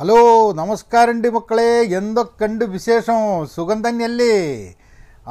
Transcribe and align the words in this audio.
Hello 0.00 0.52
നമസ്കാരമുണ്ട് 0.52 1.28
മക്കളെ. 1.28 1.70
എന്തൊക്കെയുണ്ട് 1.98 2.64
വിശേഷം? 2.64 3.46
സുഖം 3.54 3.88
തന്നെയല്ലേ? 3.88 4.34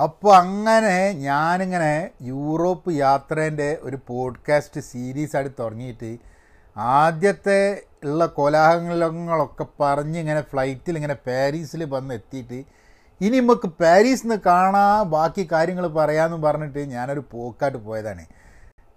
അപ്പോൾ 0.03 0.35
അങ്ങനെ 0.35 1.11
ഞാനിങ്ങനെ 1.11 2.09
യൂറോപ്പ് 2.21 2.92
യാത്രേന്റെ 2.93 3.77
ഒരു 3.82 3.98
പോഡ്കാസ്റ്റ് 4.08 4.82
സീരീസ് 4.82 5.35
ആയിട്ട് 5.35 5.51
തുടങ്ങിയിട്ട് 5.59 6.17
ആദ്യത്തെ 6.75 7.82
ഉള്ള 8.04 8.25
കോലാഹലങ്ങളൊക്കെ 8.25 9.66
പറഞ്ഞ് 9.80 10.20
ഇങ്ങനെ 10.20 10.41
ഫ്ലൈറ്റിൽ 10.41 10.95
ഇങ്ങനെ 10.95 11.13
പാരീസിൽ 11.27 11.84
വന്ന് 11.86 12.13
എത്തിയിട്ട് 12.13 12.59
ഇനി 13.21 13.39
നമുക്ക് 13.39 13.68
പാരീസിൽ 13.68 14.27
നിന്ന് 14.27 14.39
കാണാൻ 14.45 15.09
ബാക്കി 15.09 15.47
കാര്യങ്ങൾ 15.52 15.88
പറയാമെന്ന് 15.88 16.47
പറഞ്ഞിട്ട് 16.47 16.79
ഞാനൊരു 16.79 17.23
പോക്കായിട്ട് 17.31 17.77
പോയതാണ്. 17.77 18.25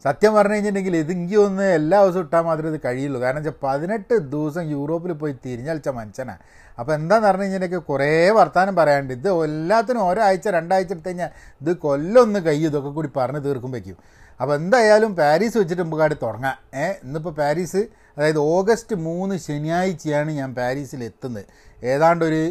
സത്യം 0.05 0.33
പറഞ്ഞു 0.35 0.55
കഴിഞ്ഞിട്ടുണ്ടെങ്കിൽ 0.55 0.95
ഇതെങ്കിൽ 1.03 1.39
ഒന്ന് 1.47 1.67
എല്ലാ 1.79 1.99
ദിവസവും 2.03 2.25
ഇട്ടാൽ 2.27 2.43
മാത്രമേ 2.49 2.71
ഇത് 2.75 2.81
കഴിയുള്ളൂ. 2.85 3.19
കാരണം 3.25 3.41
വെച്ചാൽ 3.41 3.57
പതിനെട്ട് 3.65 4.15
ദിവസം 4.35 4.65
യൂറോപ്പിൽ 4.75 5.13
പോയി 5.23 5.35
തിരിഞ്ഞളിച്ച 5.45 5.89
മനുഷ്യനാണ് 5.99 6.43
അപ്പോൾ 6.79 6.93
എന്താന്ന് 6.99 7.27
പറഞ്ഞു 7.29 7.45
കഴിഞ്ഞിട്ടുണ്ടെങ്കിൽ 7.45 7.83
കുറേ 7.91 8.13
വർത്തമാനം 8.39 8.75
പറയാണ്ട് 8.81 9.13
ഇത് 9.19 9.29
എല്ലാത്തിനും 9.49 10.03
ഒരാഴ്ച 10.11 10.49
രണ്ടാഴ്ച 10.57 10.91
എടുത്തു 10.93 11.09
കഴിഞ്ഞാൽ 11.09 11.31
ഇത് 11.63 11.73
കൊല്ലൊന്ന് 11.85 12.41
കൈ 12.49 12.57
ഇതൊക്കെ 12.71 12.93
കൂടി 12.99 13.11
പറഞ്ഞ് 13.19 13.43
തീർക്കുമ്പോഴേക്കും 13.49 13.99
അപ്പോൾ 14.41 14.55
എന്തായാലും 14.61 15.13
പാരീസ് 15.21 15.57
വെച്ചിട്ട് 15.61 15.83
നമുക്കാട് 15.83 16.15
തുടങ്ങാം. 16.23 16.57
ഏ 16.83 16.87
ഇന്നിപ്പോൾ 17.05 17.35
പാരീസ് 17.43 17.81
അതായത് 18.17 18.41
ഓഗസ്റ്റ് 18.55 18.95
മൂന്ന് 19.09 19.35
ശനിയാഴ്ചയാണ് 19.47 20.31
ഞാൻ 20.41 20.51
പാരീസിൽ 20.61 21.01
എത്തുന്നത്. 21.11 21.45
ഏതാണ്ട് 21.93 22.25
ഒരു 22.31 22.43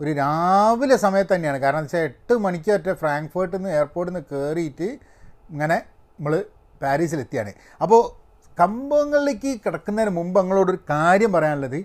ഒരു 0.00 0.10
രാവിലെ 0.22 0.96
സമയത്ത് 1.04 1.32
തന്നെയാണ്. 1.34 1.58
കാരണം 1.64 1.84
വെച്ചാൽ 1.84 2.04
എട്ട് 2.08 2.34
മണിക്ക് 2.44 2.70
ഒറ്റ 2.78 2.88
ഫ്രാങ്ക്ഫേർട്ടിൽ 3.02 3.56
നിന്ന് 3.58 3.70
എയർപോർട്ടിൽ 3.78 4.12
നിന്ന് 4.14 4.24
കയറിയിട്ട് 4.32 4.88
ഇങ്ങനെ 5.52 5.78
നമ്മൾ 6.18 6.34
പാരീസിലെത്തിയാണ്. 6.82 7.52
അപ്പോൾ 7.84 8.02
കമ്പങ്ങളിലേക്ക് 8.58 9.50
കിടക്കുന്നതിന് 9.64 10.12
മുമ്പ് 10.18 10.38
നിങ്ങളോടൊരു 10.40 10.80
കാര്യം 10.92 11.30
പറയാനുള്ളത് 11.36 11.78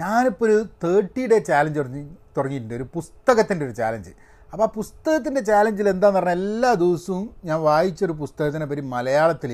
ഞാനിപ്പോൾ 0.00 0.46
ഒരു 0.48 0.58
തേർട്ടി 0.84 1.22
ഡേ 1.30 1.38
ചാലഞ്ച് 1.50 1.78
തുടങ്ങി 1.78 2.04
തുടങ്ങിയിട്ടുണ്ട് 2.36 2.74
ഒരു 2.80 2.86
പുസ്തകത്തിന്റെ 2.96 3.64
ഒരു 3.68 3.74
ചാലഞ്ച് 3.80 4.12
അപ്പോൾ 4.52 4.64
ആ 4.66 4.70
പുസ്തകത്തിന്റെ 4.78 5.42
ചാലഞ്ചിൽ 5.50 5.86
എന്താണെന്ന് 5.92 6.20
പറഞ്ഞാൽ 6.20 6.38
എല്ലാ 6.38 6.70
ദിവസവും 6.82 7.24
ഞാൻ 7.48 7.58
വായിച്ചൊരു 7.68 8.14
പുസ്തകത്തിനെ 8.22 8.66
പറ്റി 8.70 8.84
മലയാളത്തിൽ 8.94 9.52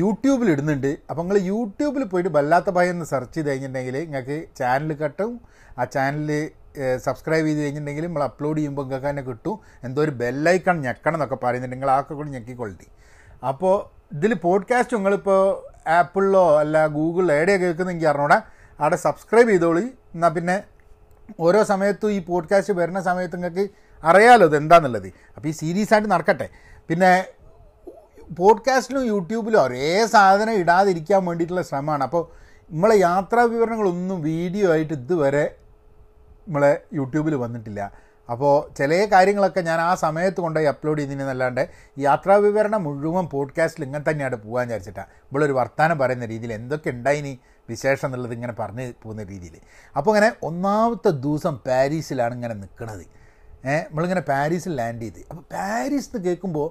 യൂട്യൂബിൽ 0.00 0.48
ഇടുന്നുണ്ട്. 0.52 0.90
അപ്പോൾ 1.10 1.22
നിങ്ങൾ 1.22 1.38
യൂട്യൂബിൽ 1.52 2.02
പോയിട്ട് 2.12 2.30
വല്ലാത്ത 2.36 2.70
ഭയം 2.76 2.94
എന്ന് 2.96 3.06
സെർച്ച് 3.12 3.34
ചെയ്ത് 3.36 3.48
കഴിഞ്ഞിട്ടുണ്ടെങ്കിൽ 3.48 3.96
നിങ്ങൾക്ക് 4.04 4.36
ചാനൽ 4.60 4.92
കട്ടും. 5.02 5.32
ആ 5.78 5.84
ചാനൽ 5.94 6.30
സബ്സ്ക്രൈബ് 7.06 7.46
ചെയ്ത് 7.48 7.60
കഴിഞ്ഞിട്ടുണ്ടെങ്കിൽ 7.62 8.06
നമ്മൾ 8.08 8.22
അപ്ലോഡ് 8.28 8.58
ചെയ്യുമ്പോൾ 8.58 8.84
നിങ്ങൾക്ക് 8.86 9.08
തന്നെ 9.08 9.24
കിട്ടും. 9.28 9.56
എന്തോ 9.86 10.00
ഒരു 10.06 10.12
ബെല്ലൈക്കൺ 10.22 10.76
ഞെക്കണം 10.86 11.16
എന്നൊക്കെ 11.18 11.38
പറയുന്നുണ്ട്. 11.44 11.76
നിങ്ങൾ 11.76 11.90
ആക്കെ 11.96 12.12
കൂടി 12.18 12.30
ഞെക്കിക്കൊള്ളി 12.36 12.88
അപ്പോൾ 13.46 14.02
ഇതിൽ 14.14 14.34
പോഡ്കാസ്റ്റ് 14.34 14.96
നിങ്ങളിപ്പോൾ 14.96 15.40
ആപ്പിളിലോ 15.88 16.58
അല്ല 16.58 16.86
ഗൂഗിളിലോ 16.86 17.34
എവിടെ 17.34 17.56
കേൾക്കുന്നെങ്കിൽ 17.56 18.08
അറിഞ്ഞൂടെ. 18.08 18.40
അവിടെ 18.80 18.96
സബ്സ്ക്രൈബ് 18.96 19.48
ചെയ്തോളി. 19.48 19.82
എന്നാൽ 20.14 20.28
പിന്നെ 20.28 20.62
ഓരോ 21.40 21.62
സമയത്തും 21.62 22.12
ഈ 22.12 22.24
പോഡ്കാസ്റ്റ് 22.24 22.72
വരുന്ന 22.72 23.00
സമയത്ത് 23.00 23.36
നിങ്ങൾക്ക് 23.36 23.70
അറിയാലോ 24.04 24.46
ഇത് 24.46 24.56
എന്താണെന്നുള്ളത് 24.56 25.06
അപ്പോൾ 25.06 25.48
ഈ 25.48 25.50
സീരീസ് 25.50 25.94
ആയിട്ട് 25.94 26.10
നടക്കട്ടെ. 26.10 26.48
പിന്നെ 26.88 27.24
പോഡ്കാസ്റ്റിലും 28.38 29.02
യൂട്യൂബിലും 29.04 29.62
ഒരേ 29.62 30.06
സാധനം 30.06 30.52
ഇടാതിരിക്കാൻ 30.52 31.24
വേണ്ടിയിട്ടുള്ള 31.24 31.62
ശ്രമമാണ്. 31.62 32.04
അപ്പോൾ 32.04 32.22
നമ്മളെ 32.72 32.96
യാത്രാ 32.96 33.42
വിവരണങ്ങളൊന്നും 33.42 34.22
വീഡിയോ 34.22 34.72
ആയിട്ട് 34.72 34.94
ഇതുവരെ 34.94 35.56
നമ്മളെ 36.48 36.82
യൂട്യൂബിൽ 36.92 37.34
വന്നിട്ടില്ല. 37.34 38.01
അപ്പോൾ 38.32 38.74
ചില 38.78 39.04
കാര്യങ്ങളൊക്കെ 39.12 39.60
ഞാൻ 39.60 39.80
ആ 39.80 39.94
സമയത്ത് 39.94 40.40
കൊണ്ടുപോയി 40.40 40.66
അപ്ലോഡ് 40.66 41.00
ചെയ്തിരുന്നല്ലാണ്ട് 41.00 41.62
യാത്രാ 41.98 42.36
വിവരണം 42.36 42.84
മുഴുവൻ 42.84 43.26
പോഡ്കാസ്റ്റിൽ 43.26 43.84
ഇങ്ങനെ 43.84 44.10
തന്നെയാണ് 44.10 44.36
പോകാൻ 44.36 44.66
വിചാരിച്ചിട്ടാണ് 44.66 45.10
ഇവളൊരു 45.32 45.52
വർത്തമാനം 45.52 45.98
പറയുന്ന 45.98 46.26
രീതിയിൽ 46.26 46.52
എന്തൊക്കെ 46.52 46.90
ഉണ്ടായിനി 46.90 47.32
വിശേഷം 47.68 48.06
എന്നുള്ളത് 48.06 48.34
ഇങ്ങനെ 48.34 48.52
പറഞ്ഞ് 48.52 48.92
പോകുന്ന 49.02 49.22
രീതിയിൽ. 49.22 49.56
അപ്പോൾ 49.96 50.10
ഇങ്ങനെ 50.10 50.32
ഒന്നാമത്തെ 50.42 51.10
ദിവസം 51.26 51.56
പാരീസിലാണ് 51.68 52.34
ഇങ്ങനെ 52.34 52.54
നിൽക്കുന്നത് 52.54 53.04
ഏഹ് 53.64 53.84
നമ്മളിങ്ങനെ 53.88 54.20
പാരീസിൽ 54.20 54.72
ലാൻഡ് 54.76 55.02
ചെയ്ത്. 55.02 55.20
അപ്പോൾ 55.30 55.44
പാരീസ് 55.52 56.08
എന്ന് 56.08 56.20
കേൾക്കുമ്പോൾ 56.28 56.68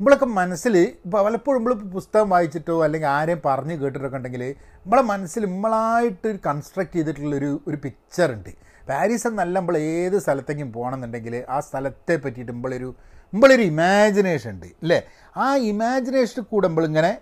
നമ്മളൊക്കെ 0.00 0.26
മനസ്സിൽ 0.26 0.74
ഇപ്പോൾ 0.78 1.24
പലപ്പോഴും 1.24 1.56
നമ്മളിപ്പോൾ 1.58 1.88
പുസ്തകം 1.88 2.28
വായിച്ചിട്ടോ 2.30 2.84
അല്ലെങ്കിൽ 2.84 3.08
ആരെയും 3.08 3.40
പറഞ്ഞ് 3.44 3.74
കേട്ടിട്ടൊക്കെ 3.74 4.16
ഉണ്ടെങ്കിൽ 4.16 4.42
നമ്മളെ 4.84 5.02
മനസ്സിൽ 5.02 5.42
നമ്മളായിട്ട് 5.46 6.30
കൺസ്ട്രക്ട് 6.46 6.94
ചെയ്തിട്ടുള്ളൊരു 6.96 7.50
ഒരു 7.66 7.78
പിക്ചർ 7.84 8.28
ഉണ്ട്. 8.32 8.52
പാരീസ് 8.90 9.26
എന്നല്ല 9.30 9.56
നമ്മൾ 9.60 9.76
ഏത് 9.94 10.16
സ്ഥലത്തേക്കും 10.24 10.68
പോകണമെന്നുണ്ടെങ്കിൽ 10.76 11.34
ആ 11.54 11.58
സ്ഥലത്തെ 11.68 12.16
പറ്റിയിട്ട് 12.24 12.52
നമ്മളൊരു 12.54 12.88
നമ്മളൊരു 13.32 13.64
ഇമാജിനേഷൻ 13.72 14.50
ഉണ്ട് 14.54 14.68
അല്ലേ 14.82 14.98
ആ 15.44 15.48
ഇമാജിനേഷനിൽ 15.72 16.46
കൂടെ 16.52 16.66
നമ്മളിങ്ങനെ 16.68 17.12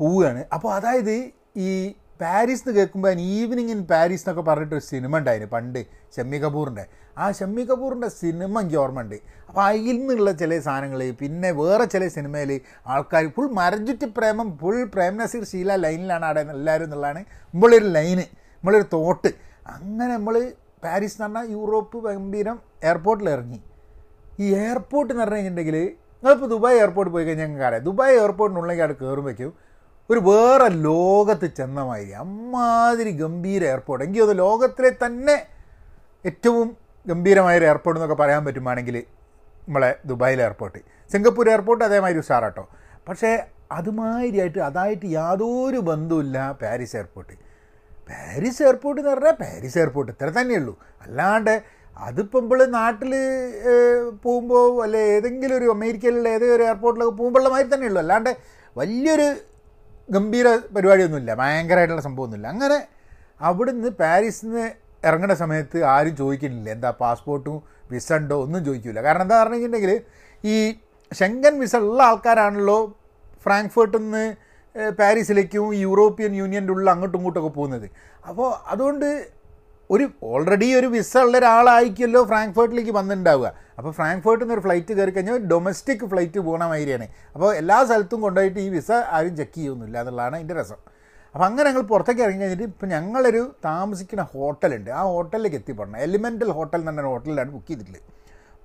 പോവുകയാണ്. 0.00 0.40
അപ്പോൾ 0.54 0.70
അതായത് 0.76 1.16
ഈ 1.66 1.70
പാരീസ് 2.22 2.62
എന്ന് 2.64 2.72
കേൾക്കുമ്പോൾ 2.76 3.20
ഈവനിങ് 3.34 3.72
ഇൻ 3.74 3.80
പാരീസ് 3.92 4.22
എന്നൊക്കെ 4.24 4.42
പറഞ്ഞിട്ടൊരു 4.48 4.84
സിനിമ 4.92 5.12
ഉണ്ടായിരുന്നു 5.20 5.52
പണ്ട് 5.54 5.80
ഷമ്മി 6.16 6.38
കപൂറിന്റെ. 6.44 6.84
ആ 7.22 7.24
ഷമ്മി 7.38 7.62
കപൂറിന്റെ 7.70 8.08
സിനിമ 8.20 8.52
എനിക്ക് 8.62 8.78
ഓർമ്മ 8.82 9.02
ഉണ്ട് 9.04 9.18
അപ്പോൾ 9.48 9.62
അതിൽ 9.68 9.96
നിന്നുള്ള 9.98 10.30
ചില 10.42 10.58
സാധനങ്ങൾ 10.66 11.00
പിന്നെ 11.22 11.50
വേറെ 11.60 11.84
ചില 11.94 12.04
സിനിമയിൽ 12.16 12.50
ആൾക്കാർ 12.94 13.26
ഫുൾ 13.36 13.48
മരഞ്ചുറ്റി 13.60 14.06
പ്രേമം 14.16 14.48
ഫുൾ 14.62 14.78
പ്രേം 14.94 15.14
നസീർ 15.22 15.44
ശീല 15.52 15.76
ലൈനിലാണ് 15.84 16.26
അവിടെ 16.30 16.42
എല്ലാവരും 16.56 16.86
എന്നുള്ളതാണ് 16.88 17.20
നമ്മളൊരു 17.54 17.88
ലൈന് 17.98 18.26
നമ്മളൊരു 18.56 18.88
തോട്ട്. 18.96 19.32
അങ്ങനെ 19.74 20.10
നമ്മൾ 20.16 20.36
പാരീസ് 20.84 21.22
എന്ന് 21.22 21.38
പറഞ്ഞാൽ 21.38 21.52
യൂറോപ്പ് 21.52 22.04
ഗംഭീരം 22.04 22.60
എയർപോർട്ടിൽ 22.84 23.30
ഇറങ്ങി 23.30 23.60
ഈ 24.40 24.54
എയർപോർട്ട് 24.54 25.12
എന്ന് 25.12 25.24
പറഞ്ഞു 25.24 25.36
കഴിഞ്ഞിട്ടുണ്ടെങ്കിൽ 25.36 25.76
നിങ്ങളിപ്പോൾ 25.76 26.46
ദുബായ് 26.46 26.76
എയർപോർട്ട് 26.76 27.12
പോയി 27.12 27.24
കഴിഞ്ഞാൽ 27.24 27.46
ഞങ്ങൾക്ക് 27.46 27.66
അറിയാം. 27.66 27.84
ദുബായ് 27.84 28.18
എയർപോർട്ടിനുള്ളിലേക്ക് 28.18 28.82
അവിടെ 28.82 29.04
കയറുമ്പോഴേക്കും 29.04 29.54
ഒരു 30.10 30.18
വേറെ 30.18 30.68
ലോകത്ത് 30.68 31.46
ചെന്ന 31.56 31.82
മാതിരി 31.84 32.10
അമ്മാതിരി 32.10 33.10
ഗംഭീര 33.10 33.64
എയർപോർട്ട്. 33.64 34.04
എനിക്ക് 34.04 34.22
അത് 34.22 34.38
ലോകത്തിലെ 34.38 34.90
തന്നെ 35.06 35.46
ഏറ്റവും 36.26 36.76
ഗംഭീരമായൊരു 37.06 37.64
എയർപോർട്ട് 37.64 38.00
എന്നൊക്കെ 38.00 38.22
പറയാൻ 38.22 38.44
പറ്റുവാണെങ്കിൽ 38.44 39.04
നമ്മളെ 39.68 39.96
ദുബായിലെ 40.06 40.42
എയർപോർട്ട്. 40.42 40.78
സിംഗപ്പൂർ 41.12 41.50
എയർപോർട്ട് 41.50 41.84
അതേമാതിരി 41.84 42.18
ഉഷാറാട്ടോ. 42.18 42.68
പക്ഷേ 43.08 43.46
അതുമാതിരിയായിട്ട് 43.72 44.58
അതായിട്ട് 44.58 45.06
യാതൊരു 45.06 45.78
ബന്ധവുമില്ല 45.78 46.58
പാരീസ് 46.62 46.96
എയർപോർട്ട്. 46.96 47.43
പാരീസ് 48.10 48.60
എയർപോർട്ട് 48.66 48.98
എന്ന് 49.00 49.12
പറഞ്ഞാൽ 49.12 49.36
പാരീസ് 49.44 49.76
എയർപോർട്ട്. 49.80 50.10
ഇത്ര 50.14 50.28
തന്നെയുള്ളൂ 50.38 50.74
അല്ലാണ്ട് 51.04 51.54
അതിപ്പോൾ 51.96 52.40
നമ്മൾ 52.42 52.60
നാട്ടിൽ 52.78 53.12
പോകുമ്പോൾ 54.24 54.68
അല്ലെ 54.84 55.00
ഏതെങ്കിലും 55.16 55.56
ഒരു 55.58 55.66
അമേരിക്കയിലുള്ള 55.74 56.28
ഏതെങ്കിലും 56.36 56.56
ഒരു 56.58 56.64
എയർപോർട്ടിലൊക്കെ 56.68 57.14
പോകുമ്പോഴുള്ള 57.18 57.50
മാതിരി 57.54 57.68
തന്നെയുള്ളൂ 57.74 58.00
അല്ലാണ്ട് 58.04 58.30
വലിയൊരു 58.80 59.26
ഗംഭീര 60.08 60.48
പരിപാടിയൊന്നുമില്ല. 60.76 61.34
ഭയങ്കരമായിട്ടുള്ള 61.42 62.02
സംഭവമൊന്നുമില്ല. 62.08 62.48
അങ്ങനെ 62.54 62.78
അവിടുന്ന് 63.48 63.90
പാരീസിൽ 64.00 64.46
നിന്ന് 64.48 64.66
ഇറങ്ങുന്ന 65.08 65.34
സമയത്ത് 65.42 65.78
ആരും 65.94 66.14
ചോദിക്കുന്നില്ല. 66.16 66.68
എന്താ 66.76 66.90
പാസ്പോർട്ടും 67.04 67.56
വിസ 67.92 68.10
ഉണ്ടോ 68.20 68.36
ഒന്നും 68.44 68.60
ചോദിക്കില്ല 68.66 69.00
കാരണം 69.06 69.24
എന്താ 69.26 69.36
പറഞ്ഞിട്ടുണ്ടെങ്കിൽ 69.42 69.92
ഈ 70.44 70.56
ഷെങ്കൻ 71.12 71.54
വിസ 71.62 71.74
ഉള്ള 71.86 72.00
ആൾക്കാരാണല്ലോ 72.10 72.78
ഫ്രാങ്ക്ഫേർട്ടിൽ 73.46 74.00
നിന്ന് 74.04 74.24
പാരീസിലേക്കും 74.98 75.74
യൂറോപ്യൻ 75.74 76.34
യൂണിയന്റെ 76.34 76.72
ഉള്ളിൽ 76.72 76.90
അങ്ങോട്ടും 76.90 77.18
ഇങ്ങോട്ടൊക്കെ 77.18 77.48
പോകുന്നത്. 77.48 77.86
അപ്പോൾ 78.28 78.48
അതുകൊണ്ട് 78.66 79.08
ഒരു 79.90 80.04
ഓൾറെഡി 80.22 80.74
ഒരു 80.74 80.86
വിസ 80.86 81.16
ഉള്ള 81.16 81.38
ഒരാളായിരിക്കുമല്ലോ 81.38 82.24
ഫ്രാങ്ക്ഫേർട്ടിലേക്ക് 82.24 82.90
വന്നിട്ടുണ്ടാവുക. 82.90 83.48
അപ്പോൾ 83.78 83.90
ഫ്രാങ്ക്ഫേർട്ടിൽ 83.90 84.44
നിന്ന് 84.44 84.54
ഒരു 84.54 84.62
ഫ്ലൈറ്റ് 84.66 84.92
കയറി 84.98 85.10
കഴിഞ്ഞാൽ 85.10 85.38
ഡൊമസ്റ്റിക് 85.52 86.04
ഫ്ലൈറ്റ് 86.12 86.38
പോകണ 86.38 86.66
മാതിരിയാണ്. 86.66 87.06
അപ്പോൾ 87.34 87.54
എല്ലാ 87.60 87.84
സ്ഥലത്തും 87.84 88.20
കൊണ്ടുപോയിട്ട് 88.20 88.58
ഈ 88.58 88.68
വിസ 88.68 88.90
ആരും 89.16 89.36
ചെക്ക് 89.36 89.54
ചെയ്യുന്നില്ല 89.54 89.98
എന്നുള്ളതാണ് 90.00 90.36
അതിന്റെ 90.36 90.54
രസം. 90.60 90.80
അപ്പോൾ 91.34 91.44
അങ്ങനെ 91.44 91.66
ഞങ്ങൾ 91.70 91.82
പുറത്തേക്ക് 91.92 92.22
ഇറങ്ങി 92.22 92.42
കഴിഞ്ഞിട്ട് 92.42 92.66
ഇപ്പോൾ 92.72 92.86
ഞങ്ങളൊരു 92.86 93.42
താമസിക്കുന്ന 93.64 94.22
ഹോട്ടലുണ്ട്. 94.34 94.90
ആ 94.90 95.02
ഹോട്ടലിലേക്ക് 95.02 95.56
എത്തിപ്പെടണം. 95.56 95.96
എലിമെന്റൽ 95.96 96.50
ഹോട്ടൽ 96.50 96.78
എന്ന് 96.78 96.92
പറഞ്ഞ 96.92 97.08
ഹോട്ടലിലാണ് 97.14 97.50
ബുക്ക് 97.50 97.68
ചെയ്തിട്ടുള്ളത്. 97.68 98.02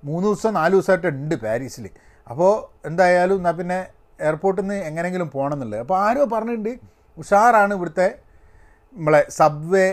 മൂന്ന് 0.08 0.26
ദിവസം 0.28 0.54
നാല് 0.54 0.72
ദിവസമായിട്ട് 0.72 1.06
ഉണ്ട് 1.06 1.34
പാരീസിൽ. 1.46 1.86
അപ്പോൾ 2.26 2.52
എന്തായാലും 2.88 3.36
എന്നാൽ 3.36 3.52
പിന്നെ 3.52 3.80
എയർപോർട്ടിൽ 4.20 4.62
നിന്ന് 4.62 4.78
എങ്ങനെയെങ്കിലും 4.84 5.28
പോകണം 5.28 5.54
എന്നുള്ളത് 5.54 5.80
അപ്പോൾ 5.80 5.98
ആരോ 6.00 6.24
പറഞ്ഞിട്ടുണ്ട് 6.32 6.72
ഉഷാറാണ് 7.16 7.74
ഇവിടുത്തെ 7.74 8.08
നമ്മളെ 8.94 9.22
സബ്വേ 9.38 9.86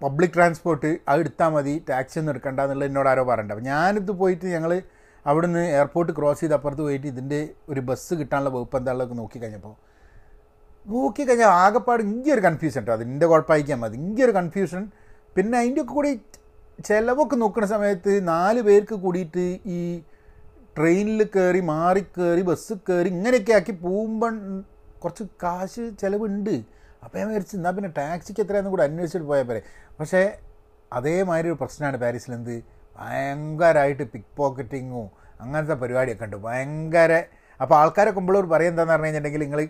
പബ്ലിക് 0.00 0.34
ട്രാൻസ്പോർട്ട് 0.34 0.90
അത് 1.08 1.20
എടുത്താൽ 1.20 1.50
മതി 1.50 1.74
ടാക്സി 1.88 2.16
ഒന്നും 2.18 2.32
എടുക്കണ്ട 2.32 2.60
എന്നുള്ളത് 2.60 2.88
എന്നോട് 2.88 3.08
ആരോ 3.08 3.22
പറയണ്ട 3.24 3.52
അപ്പോൾ 3.52 3.66
ഞാനിത് 3.66 4.12
പോയിട്ട് 4.12 4.46
ഞങ്ങൾ 4.46 4.72
അവിടുന്ന് 5.26 5.62
എയർപോർട്ട് 5.72 6.12
ക്രോസ് 6.12 6.40
ചെയ്ത് 6.40 6.54
അപ്പുറത്ത് 6.54 6.82
പോയിട്ട് 6.82 7.06
ഇതിന്റെ 7.06 7.40
ഒരു 7.68 7.80
ബസ് 7.80 8.14
കിട്ടാനുള്ള 8.14 8.50
വകുപ്പ് 8.50 8.76
എന്താണുള്ളതൊക്കെ 8.76 9.16
നോക്കി 9.16 9.38
കഴിഞ്ഞപ്പോൾ 9.38 9.74
നോക്കി 10.86 11.22
കഴിഞ്ഞാൽ 11.22 11.50
ആകെപ്പാട് 11.58 12.02
ഇങ്ങനെ 12.04 12.32
ഒരു 12.34 12.44
കൺഫ്യൂഷൻ 12.46 12.80
കേട്ടോ 12.80 12.94
അതിന്റെ 12.94 13.26
കുഴപ്പമായിരിക്കാൻ 13.26 13.78
മതി 13.78 13.96
ഇങ്ങനെ 14.00 14.24
ഒരു 14.24 14.34
കൺഫ്യൂഷൻ 14.36 14.84
പിന്നെ 15.36 15.56
അതിന്റെ 15.58 15.82
ഒക്കെ 15.82 15.94
കൂടി 15.94 16.12
ചിലവൊക്കെ 16.78 17.36
നോക്കുന്ന 17.36 17.66
സമയത്ത് 17.66 18.12
നാല് 18.28 18.60
പേർക്ക് 18.62 18.96
കൂടിയിട്ട് 18.96 19.46
ഈ 19.70 19.80
ട്രെയിനിൽ 20.76 21.22
കയറി 21.34 21.60
മാറി 21.72 22.02
കയറി 22.16 22.42
ബസ് 22.48 22.74
കയറി 22.88 23.08
ഇങ്ങനെയൊക്കെ 23.16 23.52
ആക്കി 23.58 23.74
പോകുമ്പോൾ 23.84 24.34
കുറച്ച് 25.02 25.24
കാശ് 25.42 25.84
ചിലവുണ്ട്. 26.00 26.54
അപ്പോൾ 27.04 27.16
ഞാൻ 27.18 27.26
വിചാരിച്ചു 27.30 27.56
എന്നാൽ 27.58 27.72
പിന്നെ 27.76 27.90
ടാക്സിക്ക് 27.98 28.40
എത്രയാണെന്ന് 28.44 28.72
കൂടെ 28.74 28.84
അന്വേഷിച്ചിട്ട് 28.88 29.26
പോയാൽ 29.30 29.46
പോരെ. 29.50 29.60
പക്ഷേ 29.98 30.22
അതേമാതിരി 30.98 31.48
ഒരു 31.52 31.58
പ്രശ്നമാണ് 31.62 31.98
പാരീസിൽ 32.04 32.32
എന്ത്? 32.38 32.54
ഭയങ്കരമായിട്ട് 33.00 34.04
പിക്ക് 34.12 34.30
പോക്കറ്റിങ്ങും 34.40 35.06
അങ്ങനത്തെ 35.42 35.76
പരിപാടിയൊക്കെ 35.82 36.26
ഉണ്ട്. 36.28 36.38
ഭയങ്കര 36.46 37.12
അപ്പോൾ 37.60 37.76
ആൾക്കാരൊക്കെ 37.80 38.20
നമ്മളോട് 38.20 38.48
പറയും 38.54 38.72
എന്താണെന്ന് 38.72 38.94
പറഞ്ഞു 38.94 39.06
കഴിഞ്ഞിട്ടുണ്ടെങ്കിൽ 39.06 39.44
നിങ്ങൾ 39.46 39.60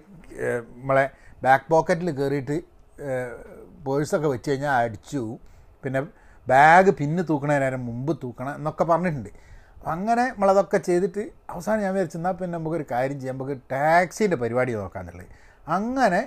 നമ്മളെ 0.78 1.04
ബാക്ക് 1.44 1.66
പോക്കറ്റിൽ 1.72 2.10
കയറിയിട്ട് 2.20 2.56
പേഴ്സൊക്കെ 3.86 4.28
വെച്ച് 4.34 4.48
കഴിഞ്ഞാൽ 4.50 4.74
അടിച്ചു. 4.84 5.22
പിന്നെ 5.84 6.00
ബാഗ് 6.46 6.90
പിന്നെ 7.00 7.22
തൂക്കണ 7.30 7.52
നേരം 7.64 7.82
മുമ്പ് 7.88 8.12
തൂക്കണം 8.22 8.52
എന്നൊക്കെ 8.58 8.84
പറഞ്ഞിട്ടുണ്ട്. 8.90 9.30
അങ്ങനെ 9.86 10.25
നമ്മളതൊക്കെ 10.30 10.78
ചെയ്തിട്ട് 10.88 11.22
അവസാനം 11.52 11.80
ഞാൻ 11.84 11.92
വിചാരിച്ചു 11.94 12.19
എന്നാൽ 12.20 12.34
പിന്നെ 12.38 12.54
നമുക്കൊരു 12.58 12.86
കാര്യം 12.92 13.19
ചെയ്യാം 13.20 13.36
നമുക്ക് 13.36 13.56
ടാക്സീന്റെ 13.72 14.36
പരിപാടി 14.42 14.72
നോക്കാമെന്നുള്ളത് 14.78 15.28
അങ്ങനെ 15.76 16.20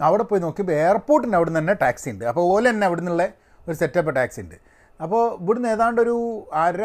അവിടെ 0.00 0.24
പോയി 0.30 0.40
നോക്കിയപ്പോൾ 0.44 0.76
എയർപോർട്ടിന്റെ 0.82 1.36
അവിടെ 1.38 1.50
നിന്ന് 1.50 1.60
തന്നെ 1.60 1.74
ടാക്സി 1.82 2.08
ഉണ്ട്. 2.12 2.24
അപ്പോൾ 2.30 2.44
ഓല 2.52 2.64
തന്നെ 2.70 2.86
അവിടെ 2.88 3.00
നിന്നുള്ള 3.02 3.24
ഒരു 3.66 3.76
സെറ്റപ്പ് 3.82 4.12
ടാക്സി 4.18 4.40
ഉണ്ട്. 4.44 4.56
അപ്പോൾ 5.00 5.22
ഇവിടുന്ന് 5.42 5.68
ഏതാണ്ട് 5.74 6.00
ഒരു 6.04 6.16
അര 6.64 6.82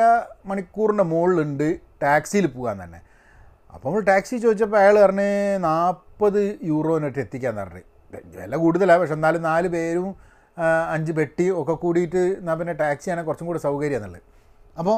മണിക്കൂറിന്റെ 0.49 1.05
മുകളിലുണ്ട് 1.13 1.67
ടാക്സിയിൽ 2.03 2.47
പോകാൻ 2.57 2.77
തന്നെ. 2.83 2.99
അപ്പോൾ 3.73 3.87
നമ്മൾ 3.89 4.03
ടാക്സി 4.11 4.35
ചോദിച്ചപ്പോൾ 4.45 4.79
അയാൾ 4.81 4.95
പറഞ്ഞ് 5.05 5.29
നാൽപ്പത് 5.69 6.41
യൂറോനായിട്ട് 6.71 7.21
എത്തിക്കാൻ 7.25 7.55
പറഞ്ഞു 7.61 7.85
വില 8.37 8.55
കൂടുതലാണ് 8.63 8.99
പക്ഷെ 9.01 9.15
എന്നാലും 9.19 9.41
നാല് 9.51 9.67
പേരും 9.75 10.09
അഞ്ച് 10.93 11.11
പെട്ടി 11.17 11.45
ഒക്കെ 11.61 11.73
കൂടിയിട്ട് 11.83 12.21
എന്നാൽ 12.39 12.55
പിന്നെ 12.59 12.73
ടാക്സിയാണ് 12.83 13.21
കുറച്ചും 13.27 13.47
കൂടി 13.49 13.59
സൗകര്യം 13.67 14.05
അപ്പോൾ 14.81 14.97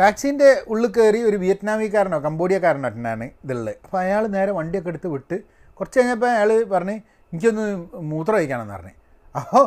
ടാക്സീന്റെ 0.00 0.50
ഉള്ളിൽ 0.72 0.90
കയറി 0.96 1.20
ഒരു 1.28 1.36
വിയറ്റ്നാമിക്കാരനോ 1.42 2.18
കംബോഡിയക്കാരനോ 2.26 2.88
തന്നെയാണ് 2.94 3.26
ഇതുള്ളത്. 3.44 3.76
അപ്പോൾ 3.86 3.98
അയാൾ 4.04 4.22
നേരെ 4.36 4.52
വണ്ടിയൊക്കെ 4.58 4.90
എടുത്ത് 4.92 5.08
വിട്ട് 5.14 5.36
കുറച്ച് 5.78 5.98
കഴിഞ്ഞപ്പോൾ 5.98 6.28
അയാൾ 6.34 6.50
പറഞ്ഞ് 6.74 6.96
എനിക്കൊന്ന് 7.32 7.66
മൂത്രം 8.12 8.36
കഴിക്കണമെന്ന് 8.38 8.74
പറഞ്ഞു. 8.76 8.94
അപ്പോൾ 9.40 9.64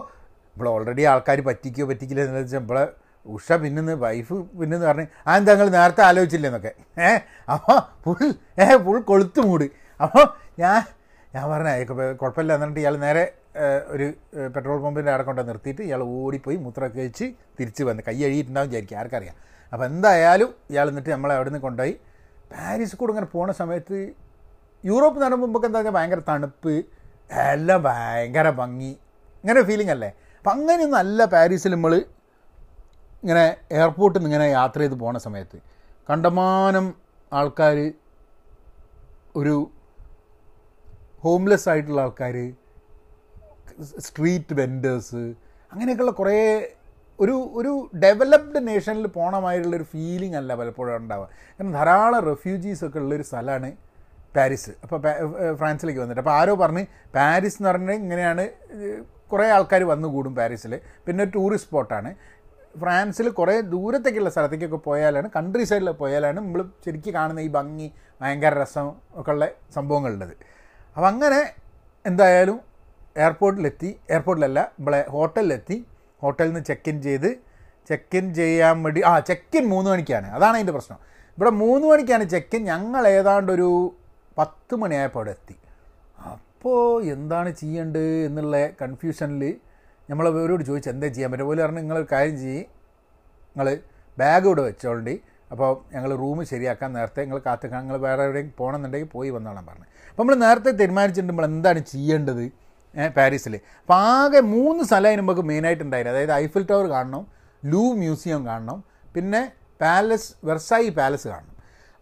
ഇപ്പോൾ 0.55 0.67
ഓൾറെഡി 0.73 1.03
ആൾക്കാർ 1.11 1.39
പറ്റിക്കോ 1.49 1.85
പറ്റിക്കില്ല 1.91 2.23
എന്ന് 2.25 2.41
വെച്ചാൽ 2.41 2.63
ഇവിടെ 2.65 2.83
ഉഷ 3.35 3.47
പിന്നെന്ന് 3.63 3.93
വൈഫ് 4.05 4.35
പിന്നെന്ന് 4.59 4.87
പറഞ്ഞ് 4.89 5.07
ആ 5.27 5.37
എന്താ 5.39 5.51
നിങ്ങൾ 5.53 5.69
നേരത്തെ 5.77 6.03
ആലോചിച്ചില്ല 6.07 6.47
എന്നൊക്കെ. 6.49 6.71
ഏ 7.05 7.11
അപ്പോൾ 7.55 7.77
ഫുൾ 8.03 8.33
ഏ 8.63 8.65
ഫുൾ 8.85 8.99
കൊളുത്ത് 9.11 9.41
മൂട്. 9.49 9.65
അപ്പോൾ 9.99 10.25
ഞാൻ 10.63 10.81
ഞാൻ 11.35 11.45
പറഞ്ഞ 11.53 11.69
കുഴപ്പമില്ല. 12.21 12.51
എന്നിട്ട് 12.57 12.81
ഇയാൾ 12.83 12.95
നേരെ 13.05 13.23
ഒരു 13.93 14.05
പെട്രോൾ 14.55 14.77
പമ്പിന്റെ 14.83 15.11
അവിടെ 15.13 15.23
കൊണ്ട് 15.29 15.41
നിർത്തിയിട്ട് 15.49 15.83
ഇയാൾ 15.87 16.01
ഓടിപ്പോയി 16.19 16.57
മൂത്രമൊക്കെ 16.65 17.01
വെച്ച് 17.07 17.25
തിരിച്ച് 17.59 17.83
വന്ന് 17.89 18.03
കൈ 18.07 18.17
അഴിയിട്ടുണ്ടാവും 18.27 18.69
വിചാരിക്കും 18.69 18.99
ആർക്കറിയാം. 19.01 19.35
അപ്പോൾ 19.73 19.85
എന്തായാലും 19.91 20.49
ഇയാൾ 20.71 20.87
എന്നിട്ട് 20.91 21.11
നമ്മളെ 21.15 21.33
അവിടെ 21.37 21.49
നിന്ന് 21.49 21.61
കൊണ്ടുപോയി. 21.67 21.93
പാരീസ് 22.51 22.95
കൂടെ 22.99 23.11
ഇങ്ങനെ 23.13 23.29
പോണ 23.35 23.51
സമയത്ത് 23.61 23.99
യൂറോപ്പ് 24.83 25.19
നടന്ന 25.23 25.39
മുമ്പൊക്കെ 25.43 25.67
എന്താ 25.69 25.79
വെച്ചാൽ 25.79 25.95
ഭയങ്കര 25.97 26.21
തണുപ്പ് 26.29 26.73
എല്ലാം 27.51 27.79
ഭയങ്കര 27.87 28.47
ഭംഗി. 28.59 28.91
ഇങ്ങനെ 29.43 29.61
ഫീലിംഗ് 29.69 29.93
അല്ലേ? 29.95 30.09
അപ്പം 30.39 30.51
അങ്ങനെയൊന്നും 30.55 30.99
അല്ല 31.03 31.25
പാരീസിൽ 31.33 31.71
നമ്മൾ 31.75 31.93
ഇങ്ങനെ 33.23 33.43
എയർപോർട്ടിൽ 33.77 34.17
നിന്ന് 34.19 34.29
ഇങ്ങനെ 34.31 34.47
യാത്ര 34.57 34.79
ചെയ്ത് 34.83 34.95
പോണ 35.03 35.17
സമയത്ത് 35.27 35.57
കണ്ടമാനം 36.09 36.85
ആൾക്കാർ 37.31 37.77
ഒരു 39.41 39.55
ഹോംലെസ് 41.23 41.67
ആയിട്ടുള്ള 41.71 42.01
ആൾക്കാർ 42.05 42.35
സ്ട്രീറ്റ് 44.07 44.55
വെൻഡേഴ്സ് 44.59 45.21
അങ്ങനെയൊക്കെയുള്ള 45.71 46.13
കുറേ 46.19 46.37
ഒരു 47.23 47.35
ഒരു 47.59 47.71
ഡെവലപ്ഡ് 48.03 48.59
നേഷനിൽ 48.67 49.07
പോണമായിട്ടുള്ളൊരു 49.17 49.87
ഫീലിംഗ് 49.93 50.37
അല്ല 50.41 50.51
പലപ്പോഴും 50.59 50.93
ഉണ്ടാവുക. 51.01 51.27
കാരണം 51.55 51.73
ധാരാളം 51.77 52.21
റെഫ്യൂജീസ് 52.31 52.83
ഒക്കെ 52.87 52.99
ഉള്ളൊരു 53.03 53.25
സ്ഥലമാണ് 53.29 53.69
പാരീസ്. 54.37 54.71
അപ്പോൾ 54.83 54.99
ഫ്രാൻസിലേക്ക് 55.59 56.01
വന്നിട്ട്. 56.03 56.21
അപ്പോൾ 56.23 56.35
ആരോ 56.39 56.53
പറഞ്ഞ് 56.63 56.83
പാരീസ് 57.17 57.57
എന്ന് 57.59 57.69
പറഞ്ഞാൽ 57.71 57.97
ഇങ്ങനെയാണ് 58.03 58.45
കുറേ 59.31 59.45
ആൾക്കാർ 59.57 59.81
വന്നു 59.91 60.07
കൂടും 60.15 60.33
പാരീസിൽ 60.39 60.73
പിന്നെ 61.05 61.21
ഒരു 61.25 61.31
ടൂറിസ്റ്റ് 61.35 61.69
സ്പോട്ടാണ് 61.69 62.09
ഫ്രാൻസിൽ 62.81 63.27
കുറേ 63.39 63.55
ദൂരത്തേക്കുള്ള 63.73 64.29
സ്ഥലത്തേക്കൊക്കെ 64.33 64.79
പോയാലാണ് 64.87 65.27
കൺട്രി 65.35 65.63
സൈഡിൽ 65.69 65.89
പോയാലാണ് 66.01 66.37
നമ്മൾ 66.45 66.61
ശരിക്കും 66.85 67.13
കാണുന്ന 67.17 67.41
ഈ 67.47 67.49
ഭംഗി 67.57 67.87
ഭയങ്കര 68.21 68.53
രസം 68.61 68.87
ഒക്കെ 69.19 69.31
ഉള്ള 69.33 69.45
സംഭവങ്ങളുള്ളത്. 69.77 70.33
അപ്പം 70.95 71.09
അങ്ങനെ 71.11 71.41
എന്തായാലും 72.05 72.57
എയർപോർട്ടിലെത്തി 73.23 73.89
എയർപോർട്ടിലല്ല 74.13 74.59
നമ്മളെ 74.77 75.01
ഹോട്ടലിലെത്തി 75.15 75.77
ഹോട്ടലിൽ 76.23 76.51
നിന്ന് 76.51 76.63
ചെക്ക് 76.69 76.89
ഇൻ 76.91 76.97
ചെയ്ത് 77.07 77.29
ചെക്ക് 77.89 78.17
ഇൻ 78.19 78.27
ചെയ്യാൻ 78.39 78.77
വേണ്ടി 78.83 79.01
ആ 79.09 79.13
ചെക്ക് 79.29 79.55
ഇൻ 79.59 79.65
മൂന്ന് 79.73 79.89
മണിക്കാണ്. 79.93 80.27
അതാണ് 80.37 80.55
അതിന്റെ 80.59 80.73
പ്രശ്നം. 80.77 80.99
ഇവിടെ 81.37 81.51
മൂന്ന് 81.63 81.85
മണിക്കാണ് 81.91 82.25
ചെക്ക് 82.33 82.55
ഇൻ 82.57 82.63
ഞങ്ങൾ 82.73 83.03
ഏതാണ്ട് 83.17 83.51
ഒരു 83.57 83.69
പത്ത് 84.39 84.75
മണിയായപ്പോൾ 84.81 85.21
അവിടെ 85.21 85.33
എത്തി. 85.37 85.55
അപ്പോൾ 86.31 86.81
എന്താണ് 87.15 87.49
ചെയ്യേണ്ടത് 87.61 88.13
എന്നുള്ള 88.27 88.57
കൺഫ്യൂഷനിൽ 88.81 89.43
നമ്മൾ 90.09 90.25
അവരോട് 90.31 90.63
ചോദിച്ചു 90.69 90.89
എന്താ 90.93 91.07
ചെയ്യാൻ 91.15 91.29
പറ്റും 91.33 91.47
പോലെ 91.49 91.61
പറഞ്ഞു 91.63 91.81
നിങ്ങൾ 91.85 91.99
കാര്യം 92.15 92.37
ചെയ്യും. 92.45 92.65
നിങ്ങൾ 93.51 93.67
ബാഗ് 94.17 94.45
ഇവിടെ 94.49 94.63
വെച്ചോണ്ടി 94.69 95.15
അപ്പോൾ 95.51 95.71
ഞങ്ങൾ 95.93 96.11
റൂം 96.21 96.37
ശരിയാക്കാൻ 96.51 96.89
നേരത്തെ 96.97 97.21
നിങ്ങൾ 97.25 97.39
കാത്തു 97.47 97.67
നിങ്ങൾ 97.73 97.97
വേറെ 98.07 98.21
എവിടെയും 98.27 98.47
പോകണമെന്നുണ്ടെങ്കിൽ 98.59 99.09
പോയി 99.15 99.29
വന്നോളാം 99.35 99.65
പറഞ്ഞു. 99.69 99.87
അപ്പോൾ 100.11 100.23
നമ്മൾ 100.23 100.35
നേരത്തെ 100.45 100.71
തീരുമാനിച്ചിട്ട് 100.79 101.29
നമ്മൾ 101.31 101.45
എന്താണ് 101.51 101.81
ചെയ്യേണ്ടത്? 101.93 102.45
പാരീസിൽ 103.17 103.53
അപ്പോൾ 103.55 103.97
ആകെ 104.15 104.41
മൂന്ന് 104.55 104.83
സ്ഥലം 104.89 105.17
നമുക്ക് 105.21 105.43
മെയിനായിട്ട് 105.49 105.83
ഉണ്ടായിരുന്നു 105.87 106.15
അതായത് 106.15 106.33
ഐഫിൽ 106.43 106.65
ടവർ 106.71 106.87
കാണണം 106.95 107.23
ലൂ 107.63 107.83
മ്യൂസിയം 108.01 108.41
കാണണം 108.49 108.79
പിന്നെ 109.15 109.41
പാലസ് 109.81 110.29
വെർസായി 110.47 110.89
പാലസ് 110.99 111.27
കാണണം. 111.31 111.49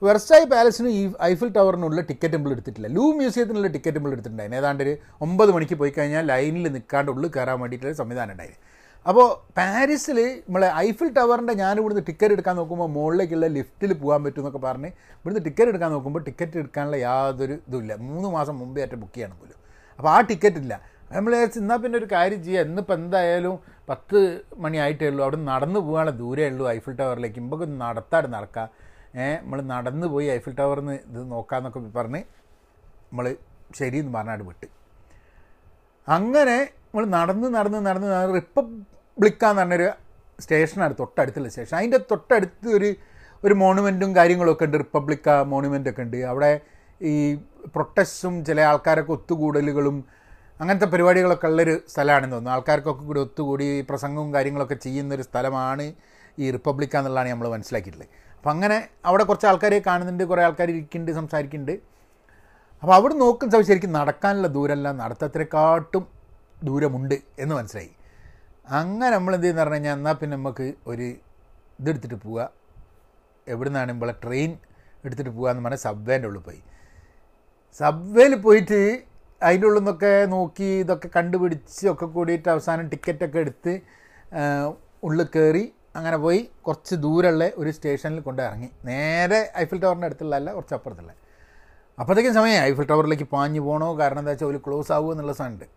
വെർസായി 0.02 0.46
പാലസിന് 0.52 0.90
ഈ 1.00 1.02
ഐഫിൽ 1.30 1.50
ടവറിനുള്ള 1.58 2.02
ടിക്കറ്റ് 2.10 2.36
നമ്മൾ 2.38 2.52
എടുത്തിട്ടില്ല. 2.56 2.88
ലൂ 2.98 3.06
മ്യൂസിയത്തിനുള്ള 3.18 3.70
ടിക്കറ്റ് 3.76 3.98
നമ്മൾ 3.98 4.14
എടുത്തിട്ടുണ്ടായിരുന്നു 4.16 4.60
ഏതാണ്ട് 4.62 4.82
ഒരു 4.86 4.94
ഒമ്പത് 5.26 5.52
മണിക്ക് 5.56 5.76
പോയി 5.82 5.92
കഴിഞ്ഞാൽ 5.98 6.24
ലൈനിൽ 6.32 6.68
നിൽക്കാണ്ട് 6.76 7.12
ഉള്ളിൽ 7.14 7.32
കയറാൻ 7.36 7.58
വേണ്ടിയിട്ടുള്ള 7.62 7.94
സംവിധാനം 8.02 8.34
ഉണ്ടായിരുന്നു 8.36 8.62
അപ്പോൾ 9.06 9.28
പാരീസിൽ 9.60 10.18
നമ്മളെ 10.48 10.68
ഐഫിൽ 10.88 11.08
ടവറിന്റെ 11.18 11.54
ഞാൻ 11.62 11.76
ഇവിടുന്ന് 11.82 12.04
ടിക്കറ്റ് 12.10 12.34
എടുക്കാൻ 12.38 12.56
നോക്കുമ്പോൾ 12.62 12.90
മുകളിലേക്കുള്ള 12.96 13.48
ലിഫ്റ്റിൽ 13.58 13.92
പോകാൻ 14.02 14.20
പറ്റും 14.26 14.42
എന്നൊക്കെ 14.42 14.62
പറഞ്ഞ് 14.68 14.90
ഇവിടുന്ന് 15.22 15.44
ടിക്കറ്റ് 15.48 15.72
എടുക്കാൻ 15.74 15.92
നോക്കുമ്പോൾ 15.96 16.24
ടിക്കറ്റ് 16.28 16.60
എടുക്കാനുള്ള 16.64 16.98
യാതൊരു 17.08 17.56
ഇതുമില്ല 17.68 17.96
മൂന്ന് 18.10 18.30
മാസം 18.36 18.56
മുമ്പേ 18.62 18.82
ആയിട്ട് 18.84 19.00
ബുക്ക് 19.04 19.16
ചെയ്യണം 19.16 19.38
പോലും. 19.42 19.58
അപ്പോൾ 20.01 20.12
ആ 20.18 20.19
ടിക്കറ്റ് 20.30 20.59
ഇല്ല. 20.63 20.74
നമ്മൾ 21.15 21.31
എന്നാൽ 21.59 21.77
പിന്നെ 21.77 21.98
ഒരു 22.00 22.07
കാര്യം 22.12 22.44
ചെയ്യുക 22.44 22.68
ഇന്നിപ്പോൾ 22.68 22.94
എന്തായാലും 22.94 23.56
പത്ത് 23.89 24.19
മണിയായിട്ടേ 24.63 25.07
ഉള്ളൂ. 25.09 25.21
അവിടെ 25.24 25.38
നടന്നു 25.51 25.80
പോകാനുള്ള 25.88 26.12
ദൂരേ 26.21 26.45
ഉള്ളൂ 26.51 26.65
ഐഫിൽ 26.69 26.94
ടവറിലേക്ക് 27.01 27.39
ഇമ്പൊക്കെ 27.44 27.65
നടത്താട് 27.83 28.27
നടക്കാം. 28.36 28.68
ഏഹ് 29.21 29.38
നമ്മൾ 29.44 29.62
നടന്നു 29.74 30.07
പോയി 30.07 30.27
ഐഫിൽ 30.38 30.53
ടവറിന്ന് 30.59 30.94
ഇത് 31.09 31.31
നോക്കാമെന്നൊക്കെ 31.31 31.80
പറഞ്ഞ് 32.00 32.21
നമ്മൾ 33.12 33.25
ശരി 33.80 33.98
എന്ന് 33.98 34.13
പറഞ്ഞാട് 34.18 34.44
വിട്ട്. 34.50 34.68
അങ്ങനെ 36.07 36.57
നമ്മൾ 36.86 37.06
നടന്ന് 37.18 37.48
നടന്ന് 37.57 37.80
നടന്ന് 37.88 38.07
നടന്ന് 38.12 38.33
റിപ്പബ്ലിക്കാന്ന് 38.39 39.62
പറഞ്ഞൊരു 39.62 39.89
സ്റ്റേഷനാണ് 40.39 40.95
തൊട്ടടുത്തുള്ള 41.00 41.50
സ്റ്റേഷൻ. 41.50 41.77
അതിന്റെ 41.77 42.00
തൊട്ടടുത്ത് 42.12 42.69
ഒരു 42.80 42.89
ഒരു 43.44 43.53
മോണുമെന്റും 43.53 44.15
കാര്യങ്ങളൊക്കെ 44.15 44.65
ഉണ്ട്. 44.65 44.77
റിപ്പബ്ലിക്ക 44.77 45.30
മോണുമെന്റ് 45.53 45.89
ഒക്കെ 45.89 46.01
ഉണ്ട്. 46.01 46.18
അവിടെ 46.31 46.51
ഈ 47.01 47.36
പ്രൊട്ടസ്റ്റും 47.75 48.45
ചില 48.45 48.62
ആൾക്കാരൊക്കെ 48.62 49.12
ഒത്തുകൂടലുകളും 49.12 50.06
അങ്ങനത്തെ 50.62 50.86
പരിപാടികളൊക്കെ 50.86 51.48
ഉള്ളൊരു 51.48 51.81
സ്ഥലമാണെന്ന് 51.88 52.36
തോന്നുന്നു. 52.36 52.56
ആൾക്കാർക്കൊക്കെ 52.56 53.03
കൂടി 53.03 53.19
ഒത്തുകൂടി 53.19 53.81
പ്രസംഗവും 53.81 54.33
കാര്യങ്ങളൊക്കെ 54.33 54.75
ചെയ്യുന്നൊരു 54.75 55.21
സ്ഥലമാണ് 55.21 55.93
ഈ 56.39 56.51
റിപ്പബ്ലിക്ക 56.51 56.98
എന്നുള്ളതാണ് 56.98 57.29
നമ്മൾ 57.29 57.50
മനസ്സിലാക്കിയിട്ടുള്ളത്. 57.50 58.10
അപ്പം 58.38 58.51
അങ്ങനെ 58.51 58.89
അവിടെ 59.05 59.24
കുറച്ച് 59.24 59.48
ആൾക്കാരെ 59.48 59.81
കാണുന്നുണ്ട് 59.88 60.24
കുറേ 60.24 60.43
ആൾക്കാർ 60.43 60.70
ഇരിക്കുന്നുണ്ട് 60.70 61.20
സംസാരിക്കുന്നുണ്ട്. 61.20 61.81
അപ്പോൾ 62.84 62.93
അവിടെ 62.96 63.13
സമയം 63.51 63.65
ശരിക്കും 63.65 63.91
നടക്കാനുള്ള 63.91 64.48
ദൂരമല്ല 64.48 64.91
നടത്തത്തിനെക്കാട്ടും 64.91 66.08
ദൂരമുണ്ട് 66.63 67.17
എന്ന് 67.39 67.55
മനസ്സിലായി. 67.55 67.91
അങ്ങനെ 68.70 69.15
നമ്മൾ 69.15 69.34
എന്ത് 69.34 69.46
ചെയ്യുന്ന 69.46 69.62
പറഞ്ഞു 69.62 69.75
കഴിഞ്ഞാൽ 69.75 69.93
എന്നാൽ 69.93 70.13
പിന്നെ 70.13 70.38
നമുക്ക് 70.38 70.74
ഒരു 70.88 71.08
ഇതെടുത്തിട്ട് 71.79 72.15
പോവുക. 72.15 72.51
എവിടെ 73.48 73.70
നിന്നാണ് 73.70 73.91
നമ്മളെ 73.91 74.15
ട്രെയിൻ 74.24 74.51
എടുത്തിട്ട് 75.05 75.29
പോകാമെന്ന് 75.29 75.63
പറഞ്ഞാൽ 75.63 75.81
സബ്വേന്റെ 75.84 76.27
ഉള്ളിൽ 76.27 76.41
പോയി. 76.41 76.62
സബ്വേയിൽ 77.80 78.34
പോയിട്ട് 78.46 78.80
അതിന്റെ 79.46 79.66
ഉള്ളിൽ 79.68 79.82
നിന്നൊക്കെ 79.82 80.12
നോക്കി 80.34 80.70
ഇതൊക്കെ 80.84 81.08
കണ്ടുപിടിച്ച് 81.18 81.86
ഒക്കെ 81.92 82.08
കൂടിയിട്ട് 82.16 82.50
അവസാനം 82.54 82.86
ടിക്കറ്റൊക്കെ 82.94 83.40
എടുത്ത് 83.44 83.74
ഉള്ളിൽ 85.08 85.28
കയറി 85.36 85.63
അങ്ങനെ 85.98 86.18
പോയി 86.25 86.42
കുറച്ച് 86.66 86.96
ദൂരമുള്ള 87.06 87.46
ഒരു 87.62 87.72
സ്റ്റേഷനിൽ 87.78 88.20
കൊണ്ട് 88.28 88.42
ഇറങ്ങി. 88.48 88.70
നേരെ 88.90 89.40
ഐഫിൽ 89.63 89.80
ടവറിന്റെ 89.84 90.08
അടുത്തുള്ളതല്ല 90.10 90.50
കുറച്ച് 90.58 90.75
അപ്പുറത്തുള്ള. 90.78 91.12
അപ്പോഴത്തേക്കും 91.98 92.36
സമയം. 92.40 92.60
ഐഫിൽ 92.70 92.86
ടവറിലേക്ക് 92.92 93.28
പാഞ്ഞു 93.34 93.62
പോകണോ 93.68 93.88
കാരണം 94.01 94.22
എന്താ 94.24 94.34
വെച്ചാൽ 94.34 94.50
ഒരു 94.54 94.60
ക്ലോസ് 94.66 94.92
ആവുമോ 94.98 95.12
എന്നുള്ള 95.16 95.34
സാധനമുണ്ട്. 95.40 95.68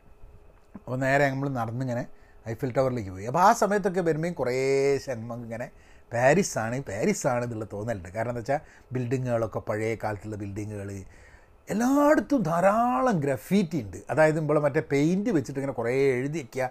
അപ്പോൾ 0.84 0.98
നേരെ 1.06 1.24
നമ്മൾ 1.32 1.48
നടന്നിങ്ങനെ 1.60 2.04
ഐഫിൽ 2.52 2.70
ടവറിലേക്ക് 2.76 3.12
പോയി. 3.16 3.26
അപ്പോൾ 3.30 3.42
ആ 3.48 3.50
സമയത്തൊക്കെ 3.62 4.02
വരുമ്പോൾ 4.08 4.32
കുറേ 4.40 4.54
നമുക്ക് 5.22 5.44
ഇങ്ങനെ 5.48 5.68
പാരീസാണ് 6.12 6.76
പാരീസാണ് 6.90 7.44
എന്നുള്ള 7.46 7.66
തോന്നലുണ്ട്. 7.74 8.08
കാരണം 8.16 8.32
എന്താ 8.32 8.42
വെച്ചാൽ 8.42 8.60
ബിൽഡിങ്ങുകളൊക്കെ 8.94 9.60
പഴയ 9.68 9.94
കാലത്തുള്ള 10.04 10.36
ബിൽഡിങ്ങുകൾ 10.42 10.90
എല്ലായിടത്തും 11.72 12.40
ധാരാളം 12.48 13.16
ഗ്രഫീറ്റി 13.24 13.78
ഉണ്ട്. 13.84 13.98
അതായത് 14.12 14.38
നമ്മൾ 14.40 14.58
മറ്റേ 14.66 14.82
പെയിന്റ് 14.92 15.30
വെച്ചിട്ട് 15.36 15.58
ഇങ്ങനെ 15.60 15.76
കുറേ 15.80 15.92
എഴുതി 16.18 16.38
വയ്ക്കുക 16.42 16.66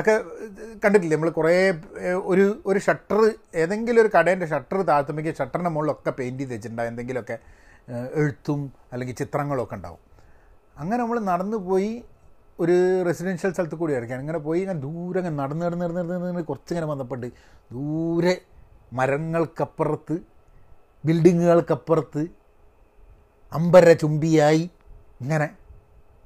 ഒക്കെ 0.00 0.14
കണ്ടിട്ടില്ലേ? 0.82 1.14
നമ്മൾ 1.16 1.30
കുറേ 1.38 1.54
ഒരു 2.32 2.44
ഒരു 2.70 2.80
ഷട്ടർ 2.86 3.20
ഏതെങ്കിലും 3.62 4.00
ഒരു 4.04 4.10
കടേന്റെ 4.16 4.46
ഷട്ടർ 4.52 4.78
താഴ്ത്തുമ്പോൾ 4.90 5.34
ഷട്ടറിന്റെ 5.40 5.72
മുകളിലൊക്കെ 5.76 6.12
പെയിന്റ് 6.18 6.40
ചെയ്ത് 6.42 6.54
വെച്ചിട്ടുണ്ടാവും. 6.54 6.90
എന്തെങ്കിലുമൊക്കെ 6.92 7.36
എഴുത്തും 8.20 8.60
അല്ലെങ്കിൽ 8.92 9.16
ചിത്രങ്ങളൊക്കെ 9.22 9.76
ഉണ്ടാവും. 9.78 10.02
അങ്ങനെ 10.80 11.00
നമ്മൾ 11.02 11.18
നടന്നു 11.30 11.58
പോയി 11.68 11.92
ഒരു 12.62 12.76
റെസിഡൻഷ്യൽ 13.08 13.50
സ്ഥലത്ത് 13.54 13.76
കൂടി 13.80 13.92
ഇറക്കിയാണ് 13.98 14.22
ഇങ്ങനെ 14.24 14.40
പോയി 14.46 14.60
ഇങ്ങനെ 14.64 14.80
ദൂരെ 14.86 15.18
ഇങ്ങനെ 15.20 15.36
നടന്ന് 15.42 15.62
നടന്ന് 15.66 15.84
നടന്ന് 15.84 16.00
നടന്ന് 16.00 16.26
നടന്ന് 16.26 16.44
കുറച്ചിങ്ങനെ 16.50 16.88
വന്നപ്പോണ്ട് 16.92 17.26
ദൂരെ 17.74 18.34
മരങ്ങൾക്കപ്പുറത്ത് 18.98 20.16
ബിൽഡിങ്ങുകൾക്കപ്പുറത്ത് 21.06 22.22
അമ്പര 23.52 23.92
ചുംബിയായി 23.92 24.70
ഇങ്ങനെ 25.22 25.48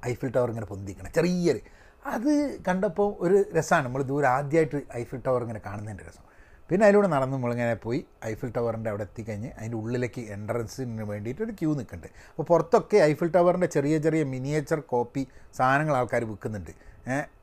ഐഫിൽ 0.07 0.31
ടവർ 0.35 0.49
ഇങ്ങനെ 0.49 0.67
പൊന്തിക്കണം. 0.67 1.11
ചെറിയൊരു 1.17 1.61
അത് 2.07 2.31
കണ്ടപ്പോൾ 2.67 3.09
ഒരു 3.25 3.37
രസമാണ്. 3.57 3.85
നമ്മൾ 3.87 4.03
ദൂരെ 4.03 4.27
ആദ്യമായിട്ട് 4.27 4.81
ഐഫിൽ 4.97 5.21
ടവർ 5.27 5.43
ഇങ്ങനെ 5.43 5.61
കാണുന്നതിന്റെ 5.67 6.05
രസം. 6.09 6.25
പിന്നെ 6.71 6.87
അതിലൂടെ 6.87 7.09
നടന്ന് 7.09 7.35
നമ്മളിങ്ങനെ 7.35 7.75
പോയി 7.75 8.01
ഐഫിൽ 8.25 8.51
ടവറിന്റെ 8.57 8.91
അവിടെ 8.91 9.03
എത്തിക്കഴിഞ്ഞ് 9.03 9.51
അതിന്റെ 9.59 9.77
ഉള്ളിലേക്ക് 9.77 10.21
എൻട്രൻസിന് 10.35 11.03
വേണ്ടിയിട്ട് 11.03 11.43
ഒരു 11.43 11.53
ക്യൂ 11.53 11.75
നിൽക്കുന്നുണ്ട്. 11.75 12.19
അപ്പോൾ 12.31 12.43
പുറത്തൊക്കെ 12.43 12.97
ഐഫിൽ 12.97 13.29
ടവറിന്റെ 13.37 13.67
ചെറിയ 13.67 13.99
ചെറിയ 13.99 14.25
മിനിയേച്ചർ 14.25 14.81
കോപ്പി 14.81 15.23
സാധനങ്ങൾ 15.59 15.97
ആൾക്കാർ 15.97 16.25
വിൽക്കുന്നുണ്ട്. 16.25 16.71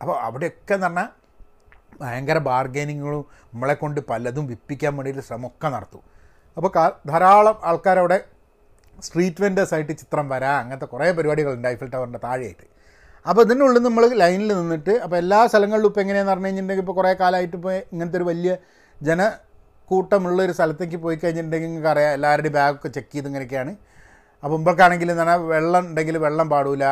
അപ്പോൾ 0.01 0.15
അവിടെയൊക്കെ 0.27 0.73
എന്ന് 0.73 0.87
പറഞ്ഞാൽ 0.87 1.09
ഭയങ്കര 2.01 2.37
ബാർഗൈനിങ്ങുകളും 2.37 3.25
നമ്മളെ 3.53 3.73
കൊണ്ട് 3.73 4.01
പലതും 4.09 4.47
വിപ്പിക്കാൻ 4.47 4.95
വേണ്ടിയിട്ട് 4.97 5.23
ശ്രമമൊക്കെ 5.27 5.67
നടത്തും. 5.67 6.03
അപ്പോൾ 6.57 6.71
ധാരാളം 7.07 7.57
ആൾക്കാരവിടെ 7.63 8.19
സ്ട്രീറ്റ് 9.07 9.41
വെൻഡേഴ്സ് 9.43 9.73
ആയിട്ട് 9.75 9.93
ചിത്രം 10.01 10.25
വരാം 10.33 10.57
അങ്ങനത്തെ 10.61 10.87
കുറേ 10.93 11.07
പരിപാടികളുണ്ട് 11.17 11.67
ഐഫിൽ 11.73 11.89
ടവറിന്റെ 11.93 12.21
താഴെയായിട്ട്. 12.27 12.65
അപ്പോൾ 13.29 13.41
ഇതിനുള്ളിൽ 13.45 13.81
നമ്മൾ 13.87 14.03
ലൈനിൽ 14.23 14.51
നിന്നിട്ട് 14.59 14.93
അപ്പോൾ 15.05 15.17
എല്ലാ 15.23 15.39
സ്ഥലങ്ങളിലും 15.51 15.89
ഇപ്പോൾ 15.91 16.01
എങ്ങനെയാണെന്ന് 16.03 16.33
പറഞ്ഞു 16.33 16.47
കഴിഞ്ഞിട്ടുണ്ടെങ്കിൽ 16.47 16.85
ഇപ്പോൾ 16.85 16.97
കുറേ 16.99 17.13
കാലമായിട്ട് 17.21 17.55
ഇപ്പോൾ 17.59 17.73
ഇങ്ങനത്തെ 17.93 18.17
ഒരു 18.19 18.27
വലിയ 18.31 18.51
ജനക്കൂട്ടമുള്ള 19.01 20.39
ഒരു 20.47 20.53
സ്ഥലത്തേക്ക് 20.57 20.97
പോയി 21.05 21.17
കഴിഞ്ഞിട്ടുണ്ടെങ്കിൽ 21.23 21.69
നിങ്ങൾക്ക് 21.69 21.91
അറിയാം 21.93 22.13
എല്ലാവരുടെയും 22.17 22.55
ബാഗൊക്കെ 22.57 22.89
ചെക്ക് 22.97 23.11
ചെയ്ത് 23.15 23.27
ഇങ്ങനെയൊക്കെയാണ്. 23.29 23.73
അപ്പോൾ 24.43 24.55
മുമ്പൊക്കെയാണെങ്കിൽ 24.55 25.09
പറഞ്ഞാൽ 25.17 25.41
വെള്ളം 25.55 25.83
ഉണ്ടെങ്കിൽ 25.89 26.15
വെള്ളം 26.25 26.47
പാടില്ല 26.53 26.85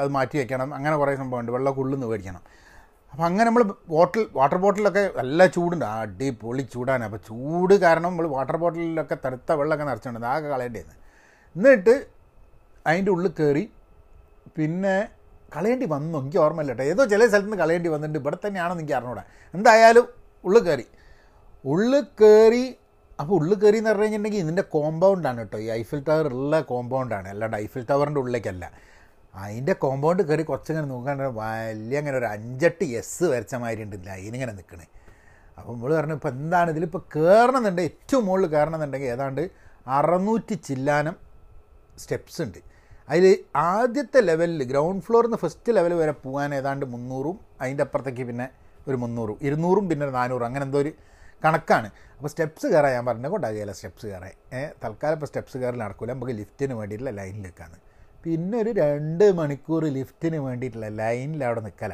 അത് 0.00 0.08
മാറ്റി 0.16 0.36
വെക്കണം 0.40 0.68
അങ്ങനെ 0.78 0.94
കുറേ 1.02 1.12
സംഭവമുണ്ട്. 1.20 1.52
വെള്ളം 1.56 1.78
ഉള്ളിൽ 1.82 2.00
മേടിക്കണം. 2.12 2.42
അപ്പോൾ 3.12 3.24
അങ്ങനെ 3.28 3.46
നമ്മൾ 3.48 3.62
ബോട്ടിൽ 3.92 4.24
വാട്ടർ 4.38 4.58
ബോട്ടിലൊക്കെ 4.64 5.02
നല്ല 5.20 5.46
ചൂടുണ്ട്. 5.54 5.86
അടിപൊളി 6.02 6.62
ചൂടാണ്. 6.74 7.04
അപ്പോൾ 7.08 7.20
ചൂട് 7.28 7.74
കാരണം 7.84 8.08
നമ്മൾ 8.10 8.26
വാട്ടർ 8.36 8.56
ബോട്ടിലൊക്കെ 8.62 9.16
തടുത്ത 9.24 9.52
വെള്ളമൊക്കെ 9.60 9.86
നിറച്ചിട്ടുണ്ട് 9.90 10.28
ആകെ 10.32 10.48
കളയേണ്ടിയെന്ന് 10.54 10.96
എന്നിട്ട് 11.56 11.94
അതിന്റെ 12.86 13.10
ഉള്ളിൽ 13.10 13.32
കയറി 13.40 13.64
പിന്നെ 14.56 15.08
കളയേണ്ടി 15.56 15.86
വന്നു. 15.86 16.18
എനിക്ക് 16.22 16.38
ഓർമ്മയില്ല 16.38 16.72
കേട്ടോ. 16.72 16.84
ഏതോ 16.92 17.04
ചില 17.04 17.26
സ്ഥലത്ത് 17.26 17.46
നിന്ന് 17.46 17.58
കളയേണ്ടി 17.62 17.88
വന്നിട്ടുണ്ട്. 17.88 18.18
ഇവിടെ 18.18 18.36
തന്നെയാണെന്ന് 18.46 18.82
എനിക്ക് 18.82 18.96
അറിഞ്ഞൂടാ. 18.98 19.24
എന്തായാലും 19.54 20.06
ഉള്ളിൽ 20.44 20.62
കയറി. 20.68 20.86
ഉള്ളിൽ 21.64 22.04
കയറി 22.20 22.76
അപ്പോൾ 23.20 23.34
ഉള്ളിൽ 23.38 23.56
കയറി 23.62 23.76
എന്ന് 23.76 23.90
പറഞ്ഞു 23.90 24.04
കഴിഞ്ഞിട്ടുണ്ടെങ്കിൽ 24.04 24.42
ഇതിന്റെ 24.44 24.62
കോമ്പൗണ്ടാണ് 24.74 25.40
കേട്ടോ. 25.40 25.58
ഈ 25.58 25.68
ഐഫിൽ 25.80 26.00
ടവർ 26.08 26.26
ഉള്ള 26.26 26.60
കോമ്പൗണ്ടാണ് 26.60 27.28
അല്ലാണ്ട് 27.28 27.56
ഐഫിൽ 27.56 27.82
ടവറിന്റെ 27.90 28.20
ഉള്ളിലേക്കല്ല. 28.20 28.64
അതിന്റെ 29.34 29.72
കോമ്പൗണ്ട് 29.72 30.22
കയറി 30.28 30.42
കുറച്ചിങ്ങനെ 30.42 30.86
നോക്കാണ്ട് 30.86 31.24
വലിയ 31.40 31.98
അങ്ങനെ 31.98 32.16
ഒരു 32.18 32.26
അഞ്ചെട്ട് 32.26 32.84
എസ് 33.00 33.24
വരച്ച 33.24 33.54
മാതിരി 33.54 33.82
ഉണ്ട് 33.86 33.96
ലൈനിങ്ങനെ 34.06 34.52
നിൽക്കണേ. 34.52 34.86
അപ്പോൾ 35.58 35.72
നമ്മൾ 35.74 35.92
പറഞ്ഞു 35.98 36.14
ഇപ്പോൾ 36.14 36.28
എന്താണ് 36.28 36.68
ഇതിലിപ്പോൾ 36.70 37.02
കയറണമെന്നുണ്ടെങ്കിൽ 37.16 37.92
ഏറ്റവും 37.92 38.24
മുകളിൽ 38.26 38.46
കയറണമെന്നുണ്ടെങ്കിൽ 38.46 39.10
ഏതാണ്ട് 39.16 39.42
അറുന്നൂറ്റി 39.98 40.54
ചില്ലാനം 40.68 41.16
സ്റ്റെപ്സ് 42.02 42.40
ഉണ്ട്. 42.46 42.58
അതിൽ 43.10 43.24
ആദ്യത്തെ 43.70 44.20
ലെവലിൽ 44.28 44.62
ഗ്രൗണ്ട് 44.72 45.02
ഫ്ലോറിൽ 45.06 45.28
നിന്ന് 45.28 45.40
ഫസ്റ്റ് 45.44 45.70
ലെവൽ 45.76 45.92
വരെ 46.00 46.14
പോകാൻ 46.24 46.50
ഏതാണ്ട് 46.58 46.84
മുന്നൂറും 46.92 47.36
അതിന്റെ 47.62 47.82
അപ്പുറത്തേക്ക് 47.86 48.24
പിന്നെ 48.30 48.46
ഒരു 48.88 48.96
മുന്നൂറും 49.02 49.38
ഇരുന്നൂറും 49.46 49.84
പിന്നെ 49.90 50.04
ഒരു 50.06 50.14
നാനൂറും 50.18 50.46
അങ്ങനെ 50.48 50.64
എന്തോ 50.68 50.78
ഒരു 50.84 50.92
കണക്കാണ്. 51.44 51.88
അപ്പോൾ 52.16 52.30
സ്റ്റെപ്സ് 52.32 52.66
കയറാൻ 52.72 52.92
ഞാൻ 52.96 53.04
പറഞ്ഞ 53.08 53.26
കൊണ്ടാകുകയില്ല 53.34 53.74
സ്റ്റെപ്സ് 53.78 54.06
കയറാൻ. 54.10 54.32
തൽക്കാലം 54.82 55.16
ഇപ്പോൾ 55.18 55.28
സ്റ്റെപ്സ് 55.30 55.56
കയറി 55.62 55.76
നടക്കില്ല 55.82 56.12
നമുക്ക് 56.14 56.34
ലിഫ്റ്റിന് 56.40 56.74
വേണ്ടിയിട്ടുള്ള 56.80 57.12
ലൈനിൽ 57.18 57.42
നിൽക്കാന്ന് 57.46 57.78
പിന്നെ 58.24 58.56
ഒരു 58.62 58.72
രണ്ട് 58.82 59.26
മണിക്കൂർ 59.38 59.82
ലിഫ്റ്റിന് 59.98 60.38
വേണ്ടിയിട്ടുള്ള 60.46 60.88
ലൈനിൽ 61.02 61.42
അവിടെ 61.48 61.60
നിൽക്കല 61.66 61.92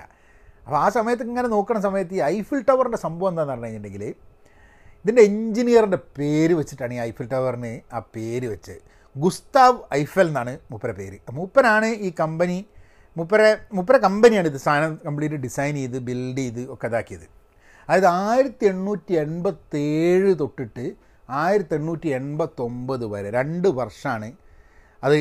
അപ്പോൾ 0.65 0.79
ആ 0.85 0.87
സമയത്ത് 0.97 1.25
ഇങ്ങനെ 1.31 1.49
നോക്കുന്ന 1.55 1.81
സമയത്ത് 1.87 2.15
ഈ 2.19 2.21
ഐഫിൽ 2.37 2.61
ടവറിന്റെ 2.71 3.01
സംഭവം 3.05 3.31
എന്താണെന്ന് 3.33 3.53
പറഞ്ഞു 3.53 3.67
കഴിഞ്ഞിട്ടുണ്ടെങ്കിൽ 3.67 4.05
ഇതിന്റെ 5.05 5.23
എഞ്ചിനീയറിന്റെ 5.31 6.01
പേര് 6.19 6.55
വെച്ചിട്ടാണ് 6.61 6.95
ഈ 6.97 7.01
ഐഫിൽ 7.09 7.27
ടവറിന് 7.35 7.73
ആ 7.97 7.99
പേര് 8.17 8.47
വെച്ച് 8.55 8.75
ഗുസ്താവ് 9.25 9.78
ഐഫൽ 10.00 10.26
എന്നാണ് 10.30 10.52
മൂപ്പര 10.70 10.90
പേര്. 10.99 11.18
മൂപ്പരാണ് 11.38 11.88
ഈ 12.06 12.11
കമ്പനി 12.20 12.58
മൂപ്പരെ 13.16 13.50
മൂപ്പര 13.76 13.96
കമ്പനിയാണ് 14.06 14.49
ഇത് 14.52 14.61
സാധനം 14.66 14.94
കംപ്ലീറ്റ് 15.06 15.38
ഡിസൈൻ 15.44 15.75
ചെയ്ത് 15.80 15.99
ബിൽഡ് 16.08 16.42
ചെയ്ത് 16.44 16.62
ഒക്കെ 16.75 16.87
ഇതാക്കിയത്. 16.90 17.26
അതായത് 17.88 18.08
ആയിരത്തി 18.28 18.66
എണ്ണൂറ്റി 18.73 19.14
എൺപത്തേഴ് 19.25 20.30
തൊട്ടിട്ട് 20.42 20.85
ആയിരത്തി 21.28 21.75
എണ്ണൂറ്റി 21.78 22.08
എൺപത്തൊമ്പത് 22.18 23.04
വരെ 23.12 23.28
രണ്ട് 23.38 23.68
വർഷമാണ് 23.78 24.28
അത് 25.02 25.16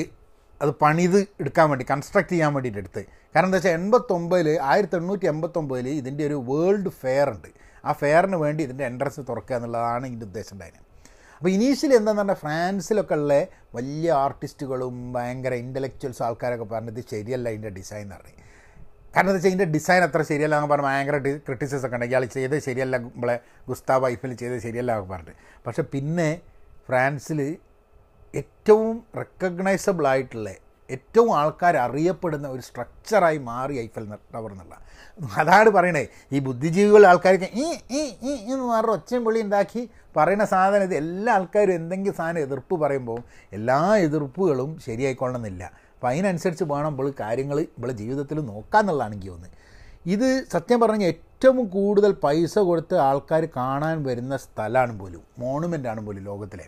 അത് 0.64 0.72
പണിത് 0.82 1.20
എടുക്കാൻ 1.42 1.66
വേണ്ടി 1.70 1.86
കൺസ്ട്രക്ട് 1.92 2.32
ചെയ്യാൻ 2.34 2.52
വേണ്ടിയിട്ട് 2.56 2.82
എടുത്ത്. 2.84 3.02
കാരണം 3.36 3.48
എന്താ 3.50 3.58
വെച്ചാൽ 3.58 3.74
എൺപത്തൊമ്പതിൽ 3.80 4.48
ആയിരത്തി 4.72 4.98
എണ്ണൂറ്റി 5.00 5.28
എൺപത്തൊമ്പതിൽ 5.32 5.88
ഇതിന്റെ 6.02 6.24
ഒരു 6.30 6.38
വേൾഡ് 6.50 6.92
ഫെയർ 7.02 7.30
ഉണ്ട്. 7.36 7.50
ആ 7.86 7.92
ഫെയറിന് 8.02 8.38
വേണ്ടി 8.44 8.62
ഇതിന്റെ 8.68 8.86
എൻട്രൻസ് 8.92 9.24
തുറക്കുക 9.30 9.56
എന്നുള്ളതാണ് 9.58 10.06
ഇതിന്റെ 10.10 10.28
ഉദ്ദേശം 10.30 10.54
ഉണ്ടായിരുന്നത്. 10.56 10.85
അപ്പോൾ 11.38 11.50
ഇനീഷ്യലി 11.50 11.96
എന്താണെന്ന് 11.96 12.22
പറഞ്ഞാൽ 12.22 12.40
ഫ്രാൻസിലൊക്കെ 12.44 13.16
ഉള്ള 13.20 13.34
വലിയ 13.78 14.08
ആർട്ടിസ്റ്റുകളും 14.24 14.98
ഭയങ്കര 15.16 15.54
ഇന്റലക്ച്വൽസ് 15.64 16.24
ആൾക്കാരൊക്കെ 16.28 16.68
പറഞ്ഞത് 16.74 17.02
ശരിയല്ല 17.12 17.48
ഇതിന്റെ 17.56 17.72
ഡിസൈൻ 17.80 18.02
എന്ന് 18.02 18.16
പറഞ്ഞു. 18.16 18.42
കാരണം 19.16 19.30
എന്താ 19.30 19.38
വെച്ചാൽ 19.38 19.52
ഇതിന്റെ 19.52 19.68
ഡിസൈൻ 19.76 20.02
അത്ര 20.04 20.22
ശരിയല്ല 20.32 20.56
എന്ന് 20.60 20.70
പറഞ്ഞാൽ 20.72 20.92
ഭയങ്കര 20.92 21.18
ക്രിറ്റിസിസം 21.48 21.86
ഒക്കെ 21.88 21.98
ഉണ്ട്. 21.98 22.08
ഇയാൾ 22.12 22.24
ചെയ്തത് 22.36 22.60
ശരിയല്ല 22.68 22.96
നമ്മളെ 23.06 23.36
ഗുസ്താവ് 23.70 24.08
ഐഫിൽ 24.14 24.34
ചെയ്ത് 24.42 24.58
ശരിയല്ല 24.68 24.92
എന്നൊക്കെ 24.92 25.14
പറഞ്ഞിട്ട് 25.14 25.36
പക്ഷേ 25.68 25.84
പിന്നെ 25.94 26.30
ഫ്രാൻസിൽ 26.88 27.40
ഏറ്റവും 28.34 28.96
റെക്കഗ്നൈസബിൾ 29.22 30.06
ആയിട്ടുള്ള 30.14 30.50
ഏറ്റവും 30.90 31.30
ആൾക്കാർ 31.36 31.76
അറിയപ്പെടുന്ന 31.78 32.48
ഒരു 32.48 32.62
സ്ട്രക്ചറായി 32.62 33.38
മാറി 33.38 33.76
ഐഫൽ 33.84 34.04
ടവർ 34.34 34.52
എന്നുള്ള. 34.52 34.76
അതാണ് 35.42 35.70
പറയണേ 35.70 36.04
ഈ 36.36 36.40
ബുദ്ധിജീവികൾ 36.40 37.06
ആൾക്കാർക്ക് 37.06 37.50
ഈ 37.64 37.68
ഈ 38.00 38.02
ഈ 38.30 38.32
എന്ന് 38.54 38.66
പറഞ്ഞ 38.74 38.96
ഒച്ചയും 38.98 39.24
പൊളി 39.26 39.42
ഉണ്ടാക്കി 39.42 39.90
പറയുന്ന 40.18 40.46
സാധനം 40.46 40.84
ഇത് 40.84 40.96
എല്ലാ 40.96 41.34
ആൾക്കാരും 41.34 41.76
എന്തെങ്കിലും 41.76 42.16
സാധനം 42.16 42.40
എതിർപ്പ് 42.40 42.76
പറയുമ്പോൾ 42.84 43.20
എല്ലാ 43.58 43.80
എതിർപ്പുകളും 43.96 44.70
ശരിയായിക്കൊള്ളണമെന്നില്ല. 44.88 45.64
അപ്പോൾ 45.96 46.08
അതിനനുസരിച്ച് 46.08 46.64
വേണം 46.64 46.86
നമ്മൾ 46.86 47.14
കാര്യങ്ങൾ 47.20 47.58
നമ്മളെ 47.60 47.94
ജീവിതത്തിൽ 47.94 48.38
നോക്കാമെന്നുള്ളതാണ് 48.40 49.14
എനിക്ക് 49.16 49.32
തോന്നുന്നത്. 49.32 49.58
ഇത് 50.06 50.48
സത്യം 50.54 50.80
പറഞ്ഞാൽ 50.80 51.08
ഏറ്റവും 51.08 51.70
കൂടുതൽ 51.70 52.12
പൈസ 52.26 52.60
കൊടുത്ത് 52.60 52.96
ആൾക്കാർ 52.96 53.48
കാണാൻ 53.56 54.04
വരുന്ന 54.04 54.38
സ്ഥലമാണ് 54.38 55.00
പോലും 55.00 55.24
മോണുമെന്റ് 55.42 55.88
ആണ് 55.88 56.06
പോലും 56.06 56.24
ലോകത്തിലെ. 56.24 56.66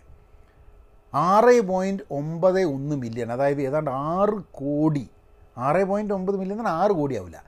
ആറ് 1.14 1.60
പോയിന്റ് 1.60 2.02
ഒമ്പത് 2.10 2.62
ഒന്ന് 2.62 2.96
മില്യൺ 2.96 3.32
അതായത് 3.32 3.62
ഏതാണ്ട് 3.62 3.90
ആറ് 3.90 4.42
കോടി. 4.52 5.10
ആറ് 5.58 5.84
പോയിന്റ് 5.84 6.14
ഒമ്പത് 6.14 6.36
മില്യൺ 6.36 6.58
എന്നാൽ 6.58 6.72
ആറ് 6.72 6.90
കോടി 6.90 7.16
ആവില്ല. 7.16 7.44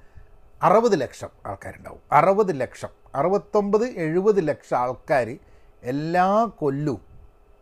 അറുപത് 0.62 1.00
ലക്ഷം 1.00 1.28
ആൾക്കാരുണ്ടാവും. 1.46 1.98
അറുപത് 2.12 2.60
ലക്ഷം. 2.60 2.88
അറുപത്തൊമ്പത് 3.14 3.84
എഴുപത് 3.84 4.48
ലക്ഷം 4.48 4.76
ആൾക്കാർ 4.76 5.38
എല്ലാ 5.82 6.44
കൊല്ലവും 6.44 7.00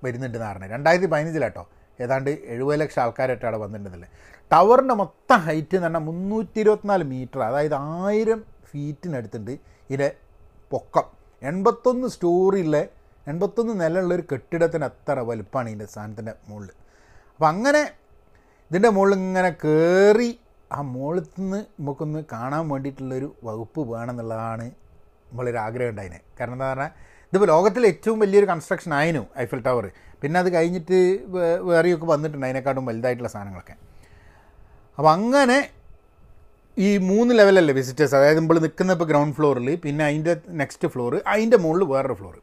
വരുന്നുണ്ടെന്ന് 0.05 0.47
പറഞ്ഞത് 0.47 0.71
രണ്ടായിരത്തി 0.71 1.07
പതിനഞ്ചിലാട്ടോ 1.07 1.69
ഏതാണ്ട് 2.00 2.31
എഴുപത് 2.45 2.81
ലക്ഷം 2.81 3.02
ആൾക്കാരായിട്ട് 3.02 3.45
അവിടെ 3.45 3.57
വന്നിട്ടുണ്ടല്ലേ 3.57 4.09
ടവറിന്റെ 4.52 4.95
മൊത്തം 4.95 5.37
ഹൈറ്റ് 5.37 5.75
എന്ന് 5.75 5.85
പറഞ്ഞാൽ 5.85 6.00
മുന്നൂറ്റി 6.00 6.61
ഇരുപത്തിനാല് 6.61 7.05
മീറ്റർ. 7.05 7.43
അതായത് 7.43 7.75
ആയിരം 7.75 8.45
ഫീറ്റിനടുത്തുണ്ട് 8.71 9.50
ഇതിന്റെ 9.50 10.11
പൊക്കം. 10.71 11.02
എൺപത്തൊന്ന് 11.43 12.09
സ്റ്റോറിയിലെ 12.09 12.88
എൺപത്തൊന്ന് 13.30 13.75
നിലയുള്ളൊരു 13.82 14.25
കെട്ടിടത്തിന് 14.32 14.85
അത്ര 14.90 15.18
വലുപ്പമാണ് 15.30 15.68
ഇതിന്റെ 15.73 15.88
സാധനത്തിന്റെ 15.94 16.35
മുകളിൽ. 16.49 16.70
അപ്പം 17.35 17.49
അങ്ങനെ 17.52 17.82
ഇതിന്റെ 18.70 18.90
മുകളിൽ 18.97 19.14
ഇങ്ങനെ 19.20 19.50
കയറി 19.64 20.30
ആ 20.70 20.78
മുകളിൽ 20.94 21.25
നിന്ന് 21.38 21.61
നമുക്കൊന്ന് 21.80 22.20
കാണാൻ 22.32 22.64
വേണ്ടിയിട്ടുള്ളൊരു 22.73 23.28
വകുപ്പ് 23.49 23.80
വേണമെന്നുള്ളതാണ് 23.92 24.66
നമ്മളൊരു 25.28 25.61
ആഗ്രഹം 25.66 25.90
ഉണ്ടായിനെ 25.92 26.20
കാരണം 26.38 26.56
എന്താ 26.58 26.68
പറഞ്ഞാൽ 26.73 26.90
ഇതിപ്പോൾ 27.28 27.49
ലോകത്തിലെ 27.52 27.87
ഏറ്റവും 27.92 28.18
വലിയൊരു 28.23 28.47
കൺസ്ട്രക്ഷൻ 28.50 28.90
ആയിരുന്നു 28.99 29.25
ഐഫിൽ 29.42 29.61
ടവർ 29.66 29.87
പിന്നെ 30.23 30.37
അത് 30.40 30.49
കഴിഞ്ഞിട്ട് 30.54 30.99
വേറെയൊക്കെ 31.70 32.06
വന്നിട്ടുണ്ട് 32.12 32.47
അതിനെക്കാട്ടും 32.47 32.87
വലുതായിട്ടുള്ള 32.90 33.30
സാധനങ്ങളൊക്കെ. 33.35 33.75
അപ്പോൾ 34.99 35.11
അങ്ങനെ 35.16 35.58
ഈ 36.76 36.88
മൂന്ന് 37.11 37.32
ലെവലല്ലേ 37.38 37.75
വിസിറ്റേഴ്സ് 37.80 38.14
അതായത് 38.18 38.38
നമ്മൾ 38.40 38.58
നിൽക്കുന്ന 38.64 38.97
ഇപ്പോൾ 38.97 39.08
ഗ്രൗണ്ട് 39.11 39.35
ഫ്ലോറിൽ 39.37 39.68
പിന്നെ 39.85 40.02
അതിന്റെ 40.08 40.35
നെക്സ്റ്റ് 40.61 40.88
ഫ്ലോർ 40.94 41.14
അതിന്റെ 41.32 41.58
മുകളിൽ 41.64 41.87
വേറൊരു 41.92 42.16
ഫ്ലോർ 42.20 42.35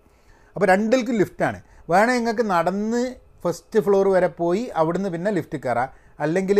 അപ്പോൾ 0.55 0.65
രണ്ടിൽക്കും 0.65 1.15
ലിഫ്റ്റാണ് 1.15 1.59
വേണേൽ 1.89 2.15
നിങ്ങൾക്ക് 2.15 2.45
നടന്ന് 2.45 3.01
ഫസ്റ്റ് 3.43 3.79
ഫ്ലോർ 3.79 4.07
വരെ 4.07 4.27
പോയി 4.37 4.71
അവിടുന്ന് 4.75 5.09
പിന്നെ 5.09 5.31
ലിഫ്റ്റ് 5.31 5.57
കയറാം 5.65 5.89
അല്ലെങ്കിൽ 6.19 6.59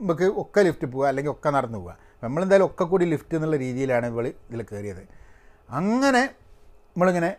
നമുക്ക് 0.00 0.26
ഒക്കെ 0.36 0.60
ലിഫ്റ്റ് 0.60 0.86
പോവുക 0.86 1.06
അല്ലെങ്കിൽ 1.06 1.30
ഒക്കെ 1.30 1.50
നടന്ന് 1.50 1.78
പോവുക 1.78 1.92
നമ്മളെന്തായാലും 2.22 2.66
ഒക്കെ 2.66 2.84
കൂടി 2.84 3.04
ലിഫ്റ്റ് 3.04 3.34
എന്നുള്ള 3.34 3.56
രീതിയിലാണ് 3.56 4.06
ഇവൾ 4.06 4.26
ഇതിൽ 4.26 4.62
കയറിയത് 4.62 5.02
അങ്ങനെ 5.70 6.22
നമ്മളിങ്ങനെ 6.90 7.30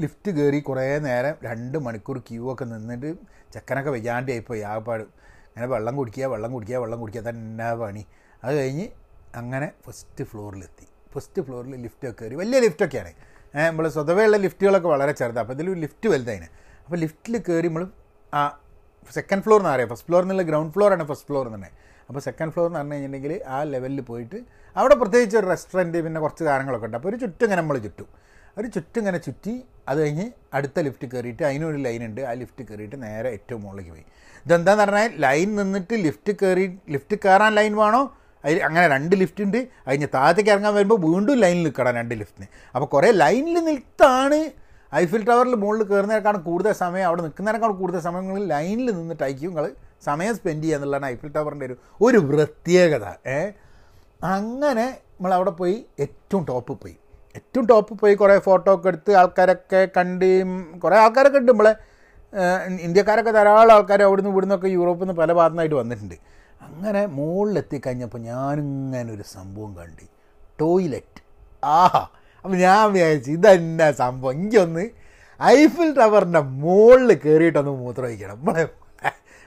ലിഫ്റ്റ് 0.00 0.30
കയറി 0.30 0.60
കുറേ 0.60 0.98
നേരം 0.98 1.34
രണ്ട് 1.42 1.78
മണിക്കൂർ 1.78 2.18
ക്യൂ 2.18 2.52
ഒക്കെ 2.52 2.64
നിന്നിട്ട് 2.64 3.10
ചെക്കനൊക്കെ 3.52 3.90
വയ്യാണ്ടായിപ്പോയി 3.90 4.60
ആകപ്പാട് 4.60 5.04
അങ്ങനെ 5.48 5.66
വെള്ളം 5.66 5.96
കുടിക്കുക 5.96 6.26
വെള്ളം 6.26 6.52
കുടിക്കുക 6.52 6.76
വെള്ളം 6.76 7.00
കുടിക്കുക 7.00 7.22
തന്നെ 7.30 7.74
പണി. 7.74 8.02
അത് 8.42 8.52
കഴിഞ്ഞ് 8.58 8.86
അങ്ങനെ 9.34 9.72
ഫസ്റ്റ് 9.86 10.24
ഫ്ലോറിലെത്തി 10.24 10.86
ഫസ്റ്റ് 11.14 11.42
ഫ്ലോറിൽ 11.42 11.74
ലിഫ്റ്റൊക്കെ 11.76 12.24
കയറി 12.24 12.34
വലിയ 12.34 12.58
ലിഫ്റ്റൊക്കെയാണ് 12.60 13.12
നമ്മൾ 13.54 13.84
സ്വതവേ 13.96 14.24
ഉള്ള 14.28 14.36
ലിഫ്റ്റുകളൊക്കെ 14.44 14.88
വളരെ 14.94 15.12
ചെറുതാണ് 15.20 15.44
അപ്പോൾ 15.44 15.56
ഇതിൽ 15.58 15.68
ലിഫ്റ്റ് 15.84 16.08
വലുതായിന്. 16.14 16.48
അപ്പോൾ 16.84 16.98
ലിഫ്റ്റിൽ 17.04 17.36
കയറി 17.48 17.68
നമ്മൾ 17.70 17.84
ആ 18.38 18.42
സെക്കൻഡ് 19.16 19.42
ഫ്ലോർ 19.44 19.60
എന്ന് 19.62 19.70
അറിയാം 19.74 19.88
ഫസ്റ്റ് 19.92 20.08
ഫ്ലോർ 20.08 20.22
എന്നുള്ള 20.22 20.42
ഗ്രൗണ്ട് 20.50 20.72
ഫ്ലോറാണ് 20.74 21.04
ഫസ്റ്റ് 21.10 21.28
ഫ്ലോർ 21.28 21.46
തന്നെ 21.54 21.70
അപ്പോൾ 22.08 22.22
സെക്കൻഡ് 22.28 22.52
ഫ്ലോർ 22.54 22.66
എന്ന് 22.68 22.78
പറഞ്ഞു 22.78 22.94
കഴിഞ്ഞിട്ടുണ്ടെങ്കിൽ 22.94 23.32
ആ 23.54 23.58
ലെവലിൽ 23.72 24.00
പോയിട്ട് 24.10 24.38
അവിടെ 24.76 24.94
പ്രത്യേകിച്ച് 25.00 25.36
ഒരു 25.40 25.48
റെസ്റ്റോറന്റ് 25.52 25.98
പിന്നെ 26.06 26.20
കുറച്ച് 26.24 26.44
കാര്യങ്ങളൊക്കെ 26.48 26.86
ഉണ്ട്. 26.88 26.96
അപ്പോൾ 26.98 27.10
ഒരു 27.12 27.18
ചുറ്റും 27.22 27.44
ഇങ്ങനെ 27.46 27.60
നമ്മൾ 27.62 27.78
ചുറ്റും. 27.86 28.08
ഒരു 28.58 28.68
ചുറ്റും 28.74 29.00
ഇങ്ങനെ 29.02 29.18
ചുറ്റി 29.26 29.54
അത് 29.90 29.98
കഴിഞ്ഞ് 30.02 30.26
അടുത്ത 30.56 30.78
ലിഫ്റ്റ് 30.86 31.06
കയറിയിട്ട് 31.12 31.42
അതിനൊരു 31.48 31.78
ലൈൻ 31.86 32.02
ഉണ്ട്. 32.06 32.20
ആ 32.30 32.32
ലിഫ്റ്റ് 32.42 32.62
കയറിയിട്ട് 32.68 32.96
നേരെ 33.02 33.28
ഏറ്റവും 33.36 33.60
മുകളിലേക്ക് 33.64 33.92
പോയി. 33.94 34.04
ഇതെന്താന്ന് 34.46 34.82
പറഞ്ഞാൽ 34.84 35.12
ലൈൻ 35.24 35.48
നിന്നിട്ട് 35.60 35.94
ലിഫ്റ്റ് 36.06 36.32
കയറി 36.42 36.66
ലിഫ്റ്റ് 36.94 37.18
കയറാൻ 37.26 37.52
ലൈൻ 37.58 37.76
വേണോ? 37.82 38.02
അതിൽ 38.44 38.62
അങ്ങനെ 38.62 38.88
രണ്ട് 38.88 39.16
ലിഫ്റ്റ് 39.16 39.42
ഉണ്ട്. 39.42 39.68
അതിന് 39.86 40.06
താഴത്തേക്ക് 40.14 40.50
ഇറങ്ങാൻ 40.50 40.74
വരുമ്പോൾ 40.74 41.00
വീണ്ടും 41.06 41.34
ലൈനിൽ 41.38 41.62
നിൽക്കണം 41.62 41.94
രണ്ട് 41.94 42.14
ലിഫ്റ്റിന് 42.14 42.46
അപ്പോൾ 42.74 42.86
കുറേ 42.86 43.10
ലൈനിൽ 43.10 43.64
നിൽത്താണ് 43.64 44.38
ഐഫിൽ 44.94 45.24
ടവറിൽ 45.24 45.54
മുകളിൽ 45.54 45.82
കയറുന്നതിനേക്കാളും 45.82 46.40
കൂടുതൽ 46.40 46.72
സമയം 46.72 47.06
അവിടെ 47.06 47.22
നിൽക്കുന്നതിനേക്കാൾ 47.22 47.72
കൂടുതൽ 47.72 48.00
സമയങ്ങളിൽ 48.00 48.46
ലൈനിൽ 48.46 48.90
നിന്നിട്ടായിരിക്കും 48.90 49.48
നിങ്ങൾ 49.48 49.66
സമയം 50.02 50.34
സ്പെൻഡ് 50.36 50.62
ചെയ്യുക 50.62 50.76
എന്നുള്ളതാണ് 50.76 51.06
ഐഫിൽ 51.06 51.28
ടവറിന്റെ 51.28 51.66
ഒരു 51.66 51.76
ഒരു 52.02 52.18
പ്രത്യേകത. 52.18 53.04
ഏ? 53.26 53.38
അങ്ങനെ 54.24 54.86
നമ്മൾ 55.14 55.34
അവിടെ 55.34 55.50
പോയി 55.50 55.86
ഏറ്റവും 56.00 56.44
ടോപ്പ് 56.44 56.80
പോയി. 56.82 56.96
ഏറ്റവും 57.36 57.66
ടോപ്പ് 57.66 57.98
പോയി 57.98 58.14
കുറേ 58.14 58.38
ഫോട്ടോ 58.38 58.74
ഒക്കെ 58.74 58.88
എടുത്ത് 58.88 59.12
ആൾക്കാരൊക്കെ 59.12 59.88
കണ്ട് 59.96 60.26
കുറേ 60.78 60.96
ആൾക്കാരൊക്കെ 60.96 61.38
ഉണ്ട് 61.38 61.52
നമ്മളെ. 61.52 61.72
ഇന്ത്യക്കാരൊക്കെ 62.80 63.30
ധാരാളം 63.30 63.72
ആൾക്കാർ 63.72 64.02
അവിടുന്ന് 64.02 64.30
ഇവിടുന്നൊക്കെ 64.30 64.68
യൂറോപ്പിൽ 64.68 65.04
നിന്ന് 65.04 65.20
പല 65.20 65.32
ഭാഗത്തുനിന്നായിട്ട് 65.32 65.74
വന്നിട്ടുണ്ട്. 65.74 66.16
അങ്ങനെ 66.74 67.06
മുകളിലെത്തിക്കഴിഞ്ഞപ്പോൾ 67.06 68.18
ഞാനിങ്ങനെ 68.18 69.12
ഒരു 69.12 69.22
സംഭവം 69.22 69.76
കണ്ട്. 69.76 70.02
ടോയ്ലറ്റ് 70.60 71.22
ആഹാ. 71.64 72.08
അപ്പം 72.36 72.58
ഞാൻ 72.58 72.92
വിചാരിച്ചു 72.92 73.30
ഇതന്നെ 73.30 73.92
സംഭവം? 73.92 74.32
എനിക്കൊന്ന് 74.32 74.90
ഐഫിൽ 75.42 75.94
ടവറിന്റെ 75.94 76.40
മുകളിൽ 76.40 77.14
കയറിയിട്ടൊന്ന് 77.14 77.70
മൂത്രമൊഴിക്കണം. 77.70 78.38
നമ്മളെ 78.38 78.68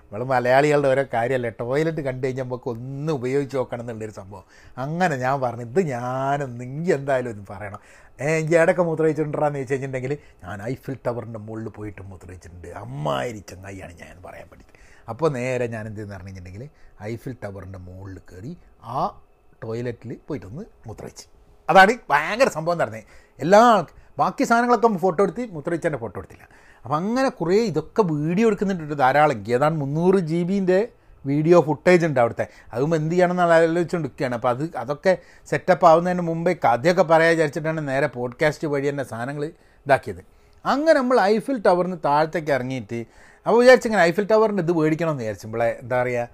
നമ്മൾ 0.02 0.24
മലയാളികളുടെ 0.24 0.88
ഓരോ 0.88 1.04
കാര്യമല്ലേ? 1.14 1.52
ടോയ്ലറ്റ് 1.60 2.02
കണ്ടു 2.02 2.28
കഴിഞ്ഞാൽ 2.28 2.44
നമുക്ക് 2.44 2.70
ഒന്ന് 2.70 3.14
ഉപയോഗിച്ച് 3.14 3.58
നോക്കണം 3.58 3.82
എന്നുള്ളൊരു 3.82 4.12
സംഭവം. 4.12 4.44
അങ്ങനെ 4.78 5.16
ഞാൻ 5.16 5.42
പറഞ്ഞു 5.42 5.62
ഇത് 5.62 5.82
ഞാനൊന്ന് 5.82 6.64
എനിക്ക് 6.64 6.94
എന്തായാലും 6.94 7.32
ഒന്ന് 7.32 7.46
പറയണം. 7.50 7.80
എനിക്ക് 8.20 8.56
ഇടയ്ക്ക് 8.56 8.82
മൂത്രമൊഴിച്ചിട്ടുണ്ടെന്ന് 8.82 9.56
ചോദിച്ചു 9.56 9.74
കഴിഞ്ഞിട്ടുണ്ടെങ്കിൽ 9.74 10.18
ഞാൻ 10.44 10.64
ഐഫിൽ 10.64 10.98
ടവറിന്റെ 11.08 11.40
മുകളിൽ 11.40 11.70
പോയിട്ട് 11.70 12.02
മൂത്രമൊഴിച്ചിട്ടുണ്ട്. 12.02 12.68
അമ്മായിരി 12.68 13.38
ചങ്ങായിയാണ് 13.38 13.94
ഞാൻ 13.94 14.24
പറയാൻ 14.26 14.48
പഠിച്ചത്. 14.48 14.71
അപ്പോൾ 15.12 15.30
നേരെ 15.32 15.68
ഞാൻ 15.68 15.84
എന്ത് 15.88 15.98
ചെയ്യുന്ന 15.98 16.18
പറഞ്ഞിട്ടുണ്ടെങ്കിൽ 16.18 16.70
ഐഫിൽ 17.04 17.36
ടവറിന്റെ 17.44 17.80
മുകളിൽ 17.80 18.20
കയറി 18.20 18.58
ആ 18.84 19.22
ടോയ്ലറ്റിൽ 19.64 20.18
പോയിട്ടൊന്ന് 20.28 20.64
മൂത്രമൊഴിച്ച്. 20.88 21.26
അതാണ് 21.70 21.94
ഭയങ്കര 22.10 22.50
സംഭവം 22.50 22.78
നടന്നത് 22.78 23.04
എല്ലാ 23.40 23.60
ആൾക്ക് 23.60 23.94
ബാക്കി 24.20 24.44
സാധനങ്ങളൊക്കെ 24.44 24.98
ഫോട്ടോ 24.98 25.24
എടുത്ത് 25.24 25.48
മുദ്രയിച്ചതിന്റെ 25.52 26.00
ഫോട്ടോ 26.00 26.20
എടുത്തില്ല. 26.20 26.44
അപ്പം 26.84 26.96
അങ്ങനെ 26.96 27.30
കുറേ 27.30 27.56
ഇതൊക്കെ 27.56 28.02
വീഡിയോ 28.02 28.48
എടുക്കുന്നുണ്ട് 28.48 28.98
ധാരാളം. 28.98 29.44
ഏതാണ്ട് 29.50 29.80
മുന്നൂറ് 29.80 30.20
ജി 30.20 30.44
ബിന്റെ 30.44 30.88
വീഡിയോ 31.26 31.62
ഫുട്ടേജ് 31.62 32.06
ഉണ്ട് 32.06 32.20
അവിടുത്തെ. 32.20 32.48
അതുമ്പോൾ 32.74 32.96
എന്ത് 32.96 33.12
ചെയ്യണമെന്നുള്ള 33.12 33.54
ആലോചിച്ചുകൊണ്ടിരിക്കുകയാണ്. 33.54 34.36
അപ്പോൾ 34.36 34.50
അത് 34.50 34.64
അതൊക്കെ 34.78 35.18
സെറ്റപ്പ് 35.46 35.86
ആവുന്നതിന് 35.86 36.22
മുമ്പേ 36.22 36.54
കഥയൊക്കെ 36.54 37.04
പറയാൻ 37.04 37.32
വിചാരിച്ചിട്ടാണ് 37.32 37.88
നേരെ 37.88 38.08
പോഡ്കാസ്റ്റ് 38.08 38.68
വഴി 38.68 38.90
തന്നെ 38.90 39.04
സാധനങ്ങൾ 39.04 39.46
ഇതാക്കിയത്. 39.86 40.41
അങ്ങനെ 40.66 40.98
നമ്മൾ 41.02 41.18
ഐഫിൽ 41.34 41.58
ടവറിന് 41.68 41.98
താഴത്തേക്ക് 42.08 42.52
ഇറങ്ങിയിട്ട് 42.58 43.00
അപ്പോൾ 43.46 43.58
വിചാരിച്ചിങ്ങനെ 43.62 44.02
ഐഫിൽ 44.10 44.26
ടവറിന്റെ 44.32 44.64
ഇത് 44.66 44.74
മേടിക്കണം 44.80 45.12
എന്ന് 45.14 45.24
വിചാരിച്ചു. 45.24 45.46
നമ്മളെ 45.48 45.70
എന്താ 45.84 45.96
പറയുക 46.02 46.28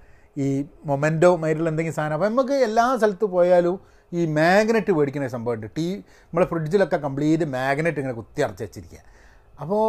ഈ 0.44 0.48
മൊമെന്റോ 0.88 1.30
മൈരിൽ 1.42 1.68
എന്തെങ്കിലും 1.70 1.96
സാധനം. 1.98 2.14
അപ്പോൾ 2.16 2.28
നമുക്ക് 2.32 2.56
എല്ലാ 2.66 2.84
സ്ഥലത്ത് 3.00 3.26
പോയാലും 3.36 3.76
ഈ 4.12 4.20
മാഗ്നറ്റ് 4.38 4.92
മേടിക്കുന്ന 4.98 5.28
സംഭവമുണ്ട്. 5.36 5.66
ടീ 5.76 5.86
നമ്മളെ 6.28 6.46
ഫ്രിഡ്ജിലൊക്കെ 6.52 6.98
കംപ്ലീറ്റ് 7.06 7.46
മാഗ്നറ്റ് 7.56 8.00
ഇങ്ങനെ 8.02 8.16
കുത്തി 8.20 8.40
അടച്ച് 8.46 8.64
വെച്ചിരിക്കുക 8.66 9.00
അപ്പോൾ 9.62 9.82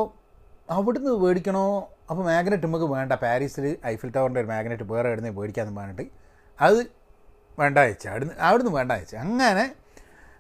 അവിടുന്ന് 0.77 1.11
മേടിക്കണോ? 1.25 1.65
അപ്പോൾ 2.09 2.23
മാഗ്നറ്റ് 2.31 2.65
നമുക്ക് 2.67 2.87
വേണ്ട. 2.95 3.13
പാരീസിൽ 3.25 3.65
ഐഫിൽ 3.91 4.09
ടവറിന്റെ 4.15 4.41
ഒരു 4.43 4.49
മാഗ്നറ്റ് 4.53 4.85
വേറെ 4.93 5.07
എവിടുന്ന് 5.09 5.31
മേടിക്കാമെന്ന് 5.39 5.81
പറഞ്ഞിട്ട് 5.81 6.05
അത് 6.59 6.79
വേണ്ട 7.59 7.77
അയച്ചു 7.85 8.07
അവിടുന്ന് 8.11 8.35
അവിടുന്ന് 8.47 8.73
വേണ്ട 8.77 8.91
അയച്ചു 8.97 9.15
അങ്ങനെ 9.25 9.65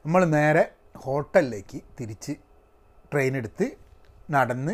നമ്മൾ 0.05 0.21
നേരെ 0.37 0.63
ഹോട്ടലിലേക്ക് 1.05 1.79
തിരിച്ച് 1.99 2.33
ട്രെയിൻ 3.11 3.33
എടുത്ത് 3.41 3.65
നടന്ന് 4.35 4.73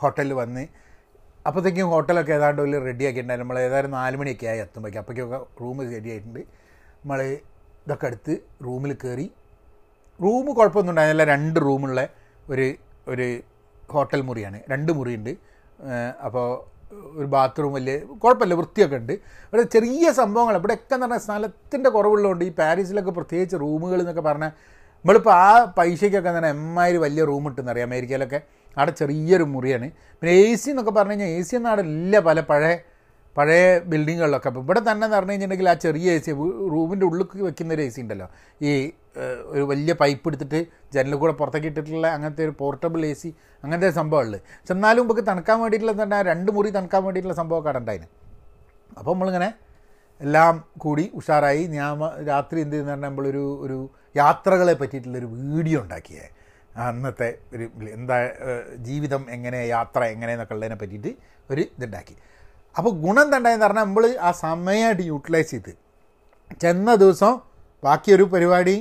ഹോട്ടലിൽ 0.00 0.32
വന്ന് 0.32 0.64
അപ്പോഴത്തേക്കും 1.46 1.90
ഹോട്ടലൊക്കെ 1.92 2.32
ഏതാണ്ട് 2.38 2.60
വലിയ 2.62 2.78
റെഡി 2.78 3.04
ആക്കിയിട്ടുണ്ടായിരുന്നു. 3.04 3.44
നമ്മൾ 3.44 3.58
ഏതായാലും 3.66 3.92
നാല് 3.98 4.16
മണിയൊക്കെ 4.16 4.46
ആയി 4.46 4.60
എത്തുമ്പോഴേക്കും. 4.64 5.02
അപ്പോഴേക്കൊക്കെ 5.02 5.38
റൂം 5.60 5.78
ആയിട്ടുണ്ട്. 5.82 6.40
നമ്മൾ 7.02 7.20
ഇതൊക്കെ 7.86 8.06
എടുത്ത് 8.10 8.34
റൂമിൽ 8.64 8.92
കയറി 9.02 9.26
റൂം 10.20 10.46
കുഴപ്പമൊന്നും 10.54 10.92
ഉണ്ടായിരുന്നില്ല. 10.92 11.24
രണ്ട് 11.34 11.58
റൂമുള്ള 11.66 12.00
ഒരു 12.50 12.66
ഒരു 13.08 13.28
ഹോട്ടൽ 13.90 14.20
മുറിയാണ്. 14.28 14.58
രണ്ട് 14.70 14.90
മുറിയുണ്ട്. 14.98 15.32
അപ്പോൾ 16.26 16.46
ഒരു 17.18 17.26
ബാത്റൂം 17.34 17.72
വലിയ 17.72 17.94
കുഴപ്പമില്ല. 18.22 18.54
വൃത്തിയൊക്കെ 18.54 18.96
ഉണ്ട്. 19.02 19.14
ഇവിടെ 19.50 19.64
ചെറിയ 19.74 20.06
സംഭവങ്ങൾ 20.20 20.54
ഇവിടെയൊക്കെ 20.60 20.94
എന്ന് 20.94 21.06
പറഞ്ഞാൽ 21.06 21.22
സ്ഥലത്തിന്റെ 21.26 21.90
കുറവുള്ളതുകൊണ്ട് 21.90 22.44
ഈ 22.48 22.52
പാരീസിലൊക്കെ 22.60 23.12
പ്രത്യേകിച്ച് 23.18 23.56
റൂമുകൾ 23.64 23.98
എന്നൊക്കെ 24.04 24.24
പറഞ്ഞാൽ 24.28 24.52
നമ്മളിപ്പോൾ 25.00 25.34
ആ 25.44 25.50
പൈസയ്ക്കൊക്കെ 25.78 26.30
തന്നെ 26.36 26.50
എമ്മാതിരി 26.56 26.98
വലിയ 27.04 27.22
റൂം 27.30 27.44
കിട്ടുന്നറിയാം 27.48 27.88
അമേരിക്കയിലൊക്കെ. 27.88 28.40
അവിടെ 28.76 28.92
ചെറിയൊരു 29.00 29.46
മുറിയാണ്. 29.54 29.86
പിന്നെ 30.18 30.32
എ 30.42 30.48
സി 30.62 30.68
എന്നൊക്കെ 30.72 30.92
പറഞ്ഞു 30.98 31.14
കഴിഞ്ഞാൽ 31.14 31.30
എ 31.36 31.42
സി 31.48 31.54
ഒന്നും 31.58 31.84
ഇല്ല 31.88 32.18
പല 32.28 32.40
പഴയ 32.50 32.74
പഴയ 33.36 33.64
ബിൽഡിങ്ങുകളിലൊക്കെ 33.90 34.48
അപ്പോൾ 34.50 34.62
ഇവിടെ 34.64 34.80
തന്നെ 34.88 35.04
എന്ന് 35.06 35.16
പറഞ്ഞു 35.16 35.32
കഴിഞ്ഞിട്ടുണ്ടെങ്കിൽ 35.32 35.68
ആ 35.72 35.74
ചെറിയ 35.84 36.14
എ 36.18 36.20
സി 36.26 36.32
റൂമിന്റെ 36.74 37.04
ഉള്ളിൽ 37.08 37.24
വെക്കുന്ന 37.46 37.74
ഒരു 37.76 37.82
എ 37.86 37.90
സി 37.94 38.00
ഉണ്ടല്ലോ. 38.04 38.26
ഈ 38.66 38.70
ഒരു 39.54 39.64
വലിയ 39.70 39.92
പൈപ്പ് 40.00 40.28
എടുത്തിട്ട് 40.30 40.60
ജനലിൽ 40.94 41.16
കൂടെ 41.22 41.34
പുറത്തേക്ക് 41.40 41.68
ഇട്ടിട്ടുള്ള 41.70 42.06
അങ്ങനത്തെ 42.16 42.42
ഒരു 42.48 42.54
പോർട്ടബിൾ 42.62 43.00
എ 43.10 43.12
സി 43.20 43.30
അങ്ങനത്തെ 43.64 43.90
സംഭവമുള്ളത് 44.00 44.40
പക്ഷെ 44.48 44.74
എന്നാലും 44.76 45.02
നമുക്ക് 45.04 45.24
തണുക്കാൻ 45.30 45.56
വേണ്ടിയിട്ടുള്ള 45.62 45.94
തന്നെ 46.02 46.18
രണ്ട് 46.30 46.50
മുറി 46.56 46.70
തണുക്കാൻ 46.76 47.02
വേണ്ടിയിട്ടുള്ള 47.06 47.36
സംഭവമൊക്കെ 47.40 47.80
ഉണ്ടായിന്. 47.82 48.08
അപ്പോൾ 48.98 49.12
നമ്മളിങ്ങനെ 49.14 49.50
എല്ലാം 50.20 50.54
കൂടി 50.84 51.04
ഉഷാറായി. 51.20 51.62
ഞാൻ 51.78 51.92
രാത്രി 52.30 52.58
എന്ത് 52.64 52.76
ചെയ്യുന്ന 52.76 52.96
നമ്മളൊരു 53.08 53.44
ഒരു 53.64 53.78
യാത്രകളെ 54.14 54.74
പറ്റിയിട്ടുള്ളൊരു 54.80 55.28
വീഡിയോ 55.40 55.78
ഉണ്ടാക്കിയേ. 55.84 56.26
അന്നത്തെ 56.86 57.28
ഒരു 57.54 57.64
എന്താ 57.96 58.16
ജീവിതം 58.88 59.22
എങ്ങനെ 59.36 59.60
യാത്ര 59.74 60.00
എങ്ങനെ 60.14 60.30
എന്നൊക്കെ 60.34 60.54
ഉള്ളതിനെ 60.56 60.76
പറ്റിയിട്ട് 60.82 61.12
ഒരു 61.52 61.62
ഇതുണ്ടാക്കി. 61.76 62.14
അപ്പോൾ 62.78 62.92
ഗുണം 63.04 63.22
എന്താണ്ടായെന്ന് 63.26 63.66
പറഞ്ഞാൽ 63.66 63.84
നമ്മൾ 63.84 64.04
ആ 64.28 64.30
സമയമായിട്ട് 64.44 65.04
യൂട്ടിലൈസ് 65.12 65.50
ചെയ്ത് 65.50 65.72
ചെന്ന 66.62 66.94
ദിവസം 67.02 67.32
ബാക്കിയൊരു 67.84 68.24
പരിപാടി 68.34 68.76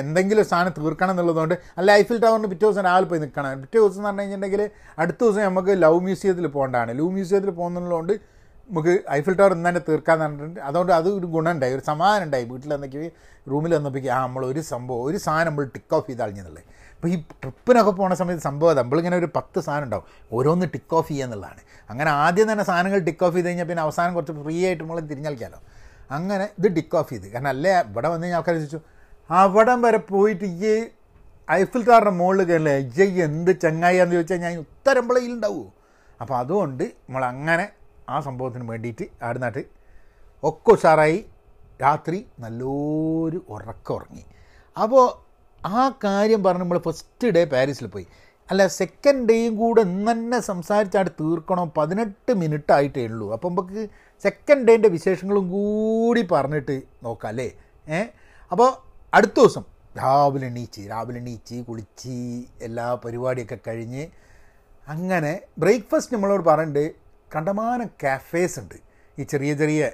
എന്തെങ്കിലും 0.00 0.44
സാധനം 0.50 0.72
തീർക്കണം 0.78 1.12
എന്നുള്ളതുകൊണ്ട് 1.12 1.54
അല്ല 1.78 1.88
ഐഫിൽ 2.00 2.18
ടവറിന് 2.24 2.48
പിറ്റേ 2.52 2.64
ദിവസം 2.66 2.84
രാവിലെ 2.88 3.06
പോയി 3.10 3.20
നിൽക്കണം. 3.22 3.60
പിറ്റേ 3.62 3.78
ദിവസം 3.78 3.98
എന്ന് 3.98 4.08
പറഞ്ഞു 4.08 4.22
കഴിഞ്ഞിട്ടുണ്ടെങ്കിൽ 4.22 4.62
അടുത്ത 5.02 5.20
ദിവസം 5.24 5.42
നമുക്ക് 5.48 5.72
ലവ് 5.84 5.98
മ്യൂസിയത്തിൽ 6.06 6.46
പോകേണ്ടതാണ്. 6.56 6.90
ലവ് 6.98 7.10
മ്യൂസിയത്തിൽ 7.16 7.50
പോകുന്നതുകൊണ്ട് 7.50 8.12
നമുക്ക് 8.68 8.92
ഐഫിൽ 9.16 9.34
ടവർ 9.38 9.52
ഇന്ന് 9.56 9.68
തന്നെ 9.68 9.82
തീർക്കാന്ന് 9.88 10.24
പറഞ്ഞിട്ടുണ്ട്. 10.24 10.60
അതുകൊണ്ട് 10.68 10.92
അത് 10.98 11.08
ഒരു 11.18 11.26
ഗുണമുണ്ടായി 11.34 11.74
ഒരു 11.78 11.84
സമാധാനം 11.90 12.24
ഉണ്ടായി 12.26 12.44
വീട്ടിൽ 12.52 12.70
എന്തൊക്കെ 12.76 13.08
റൂമിൽ 13.50 13.72
വന്നപ്പോഴേക്കും 13.76 14.12
ആ 14.16 14.20
നമ്മൾ 14.26 14.42
ഒരു 14.52 14.60
സംഭവം 14.72 15.02
ഒരു 15.08 15.18
സാധനം 15.26 15.50
നമ്മൾ 15.50 15.64
ടിക്ക് 15.74 15.94
ഓഫ് 15.98 16.06
ചെയ്ത് 16.10 16.22
അപ്പോൾ 16.94 17.12
ഈ 17.14 17.16
ട്രിപ്പിനൊക്കെ 17.42 17.92
പോണ 17.98 18.14
സമയത്ത് 18.20 18.44
സംഭവം. 18.48 18.74
നമ്മളിങ്ങനെ 18.80 19.16
ഒരു 19.20 19.28
പത്ത് 19.36 19.58
സാധനം 19.66 19.86
ഉണ്ടാവും. 19.86 20.04
ഓരോന്ന് 20.36 20.66
ടിക്ക് 20.74 20.94
ഓഫ് 20.98 21.08
ചെയ്യുക 21.08 21.26
എന്നുള്ളതാണ്. 21.26 21.62
അങ്ങനെ 21.90 22.10
ആദ്യം 22.24 22.46
തന്നെ 22.52 22.64
സാധനങ്ങൾ 22.70 23.00
ടിക്ക് 23.08 23.24
ഓഫ് 23.26 23.34
ചെയ്ത് 23.36 23.48
കഴിഞ്ഞാൽ 23.48 23.66
പിന്നെ 23.70 23.82
അവസാനം 23.86 24.12
കുറച്ച് 24.16 24.34
ഫ്രീ 24.44 24.56
ആയിട്ട് 24.68 24.82
നമ്മൾ 24.84 25.00
തിരിഞ്ഞളിക്കാമല്ലോ 25.10 25.60
അങ്ങനെ 26.16 26.46
ഇത് 26.58 26.68
ടിക്ക് 26.76 26.96
ഓഫ് 27.00 27.10
ചെയ്ത്. 27.12 27.26
കാരണം 27.32 27.50
അല്ലേ 27.54 27.74
ഇവിടെ 27.90 28.08
വന്ന് 28.12 28.24
കഴിഞ്ഞാൽ 28.24 28.40
ആൾക്കാർ 28.40 28.56
ചോദിച്ചു 28.60 28.80
അവിടം 29.30 29.78
വരെ 29.86 30.00
പോയിട്ട് 30.12 30.46
ഈ 30.70 30.72
ഐഫിൽ 31.48 31.82
ടവറിന്റെ 31.88 32.14
മുകളിൽ 32.20 32.44
കയറില്ലേ? 32.50 32.76
ജയ് 32.96 33.20
എന്ത് 33.28 33.52
ചങ്ങായിയാന്ന് 33.64 34.14
ചോദിച്ചാൽ 34.16 34.40
ഞാൻ 34.46 34.52
ഉത്തരം 34.64 35.06
ഉണ്ടാവുമോ 35.34 35.66
അപ്പോൾ 36.22 36.36
അതുകൊണ്ട് 36.42 36.84
നമ്മൾ 36.84 37.24
അങ്ങനെ 37.32 37.64
ആ 38.08 38.20
സംഭവത്തിന് 38.20 38.68
വേണ്ടിയിട്ട് 38.68 39.04
ആടുന്നാട്ട് 39.22 39.64
ഒക്കെ 40.42 40.70
ഉഷാറായി. 40.70 41.24
രാത്രി 41.82 42.26
നല്ലൊരു 42.40 43.44
ഉറക്കം 43.48 43.94
ഉറങ്ങി. 43.94 44.24
അപ്പോൾ 44.82 45.32
ആ 45.66 45.98
കാര്യം 46.04 46.42
പറഞ്ഞ് 46.42 46.62
നമ്മൾ 46.62 46.78
ഫസ്റ്റ് 46.78 47.28
ഡേ 47.28 47.44
പാരീസിൽ 47.44 47.86
പോയി. 47.86 48.06
അല്ല 48.50 48.66
സെക്കൻഡ് 48.66 49.28
ഡേയും 49.28 49.56
കൂടെ 49.56 49.80
ഇന്ന് 49.80 50.12
തന്നെ 50.12 50.40
സംസാരിച്ചായിട്ട് 50.40 51.10
തീർക്കണം. 51.10 51.72
പതിനെട്ട് 51.76 52.32
മിനിറ്റ് 52.32 52.72
ആയിട്ടേ 52.72 53.06
ഉള്ളൂ. 53.06 53.32
അപ്പം 53.32 53.50
നമുക്ക് 53.50 53.88
സെക്കൻഡ് 54.22 54.68
ഡേന്റെ 54.68 54.88
വിശേഷങ്ങളും 54.88 55.50
കൂടി 55.50 56.28
പറഞ്ഞിട്ട് 56.32 56.82
നോക്കാം 57.02 57.28
അല്ലേ? 57.28 57.50
ഏ? 57.88 58.02
അപ്പോൾ 58.52 58.72
അടുത്ത 59.14 59.32
ദിവസം 59.32 59.64
രാവിലെ 59.98 60.46
എണീച്ച് 60.46 60.80
രാവിലെ 60.90 61.18
എണീച്ച് 61.20 61.54
കുളിച്ച് 61.54 62.42
എല്ലാ 62.62 62.94
പരിപാടിയൊക്കെ 62.94 63.58
കഴിഞ്ഞ് 63.66 64.06
അങ്ങനെ 64.88 65.40
ബ്രേക്ക്ഫാസ്റ്റ് 65.58 66.14
നമ്മളോട് 66.14 66.44
പറഞ്ഞിട്ട് 66.44 67.01
കണ്ടമാനം 67.36 67.90
കാഫേസ് 68.02 68.60
ഉണ്ട്. 68.60 68.74
ഈ 69.18 69.22
ചെറിയ 69.22 69.54
ചെറിയ 69.54 69.90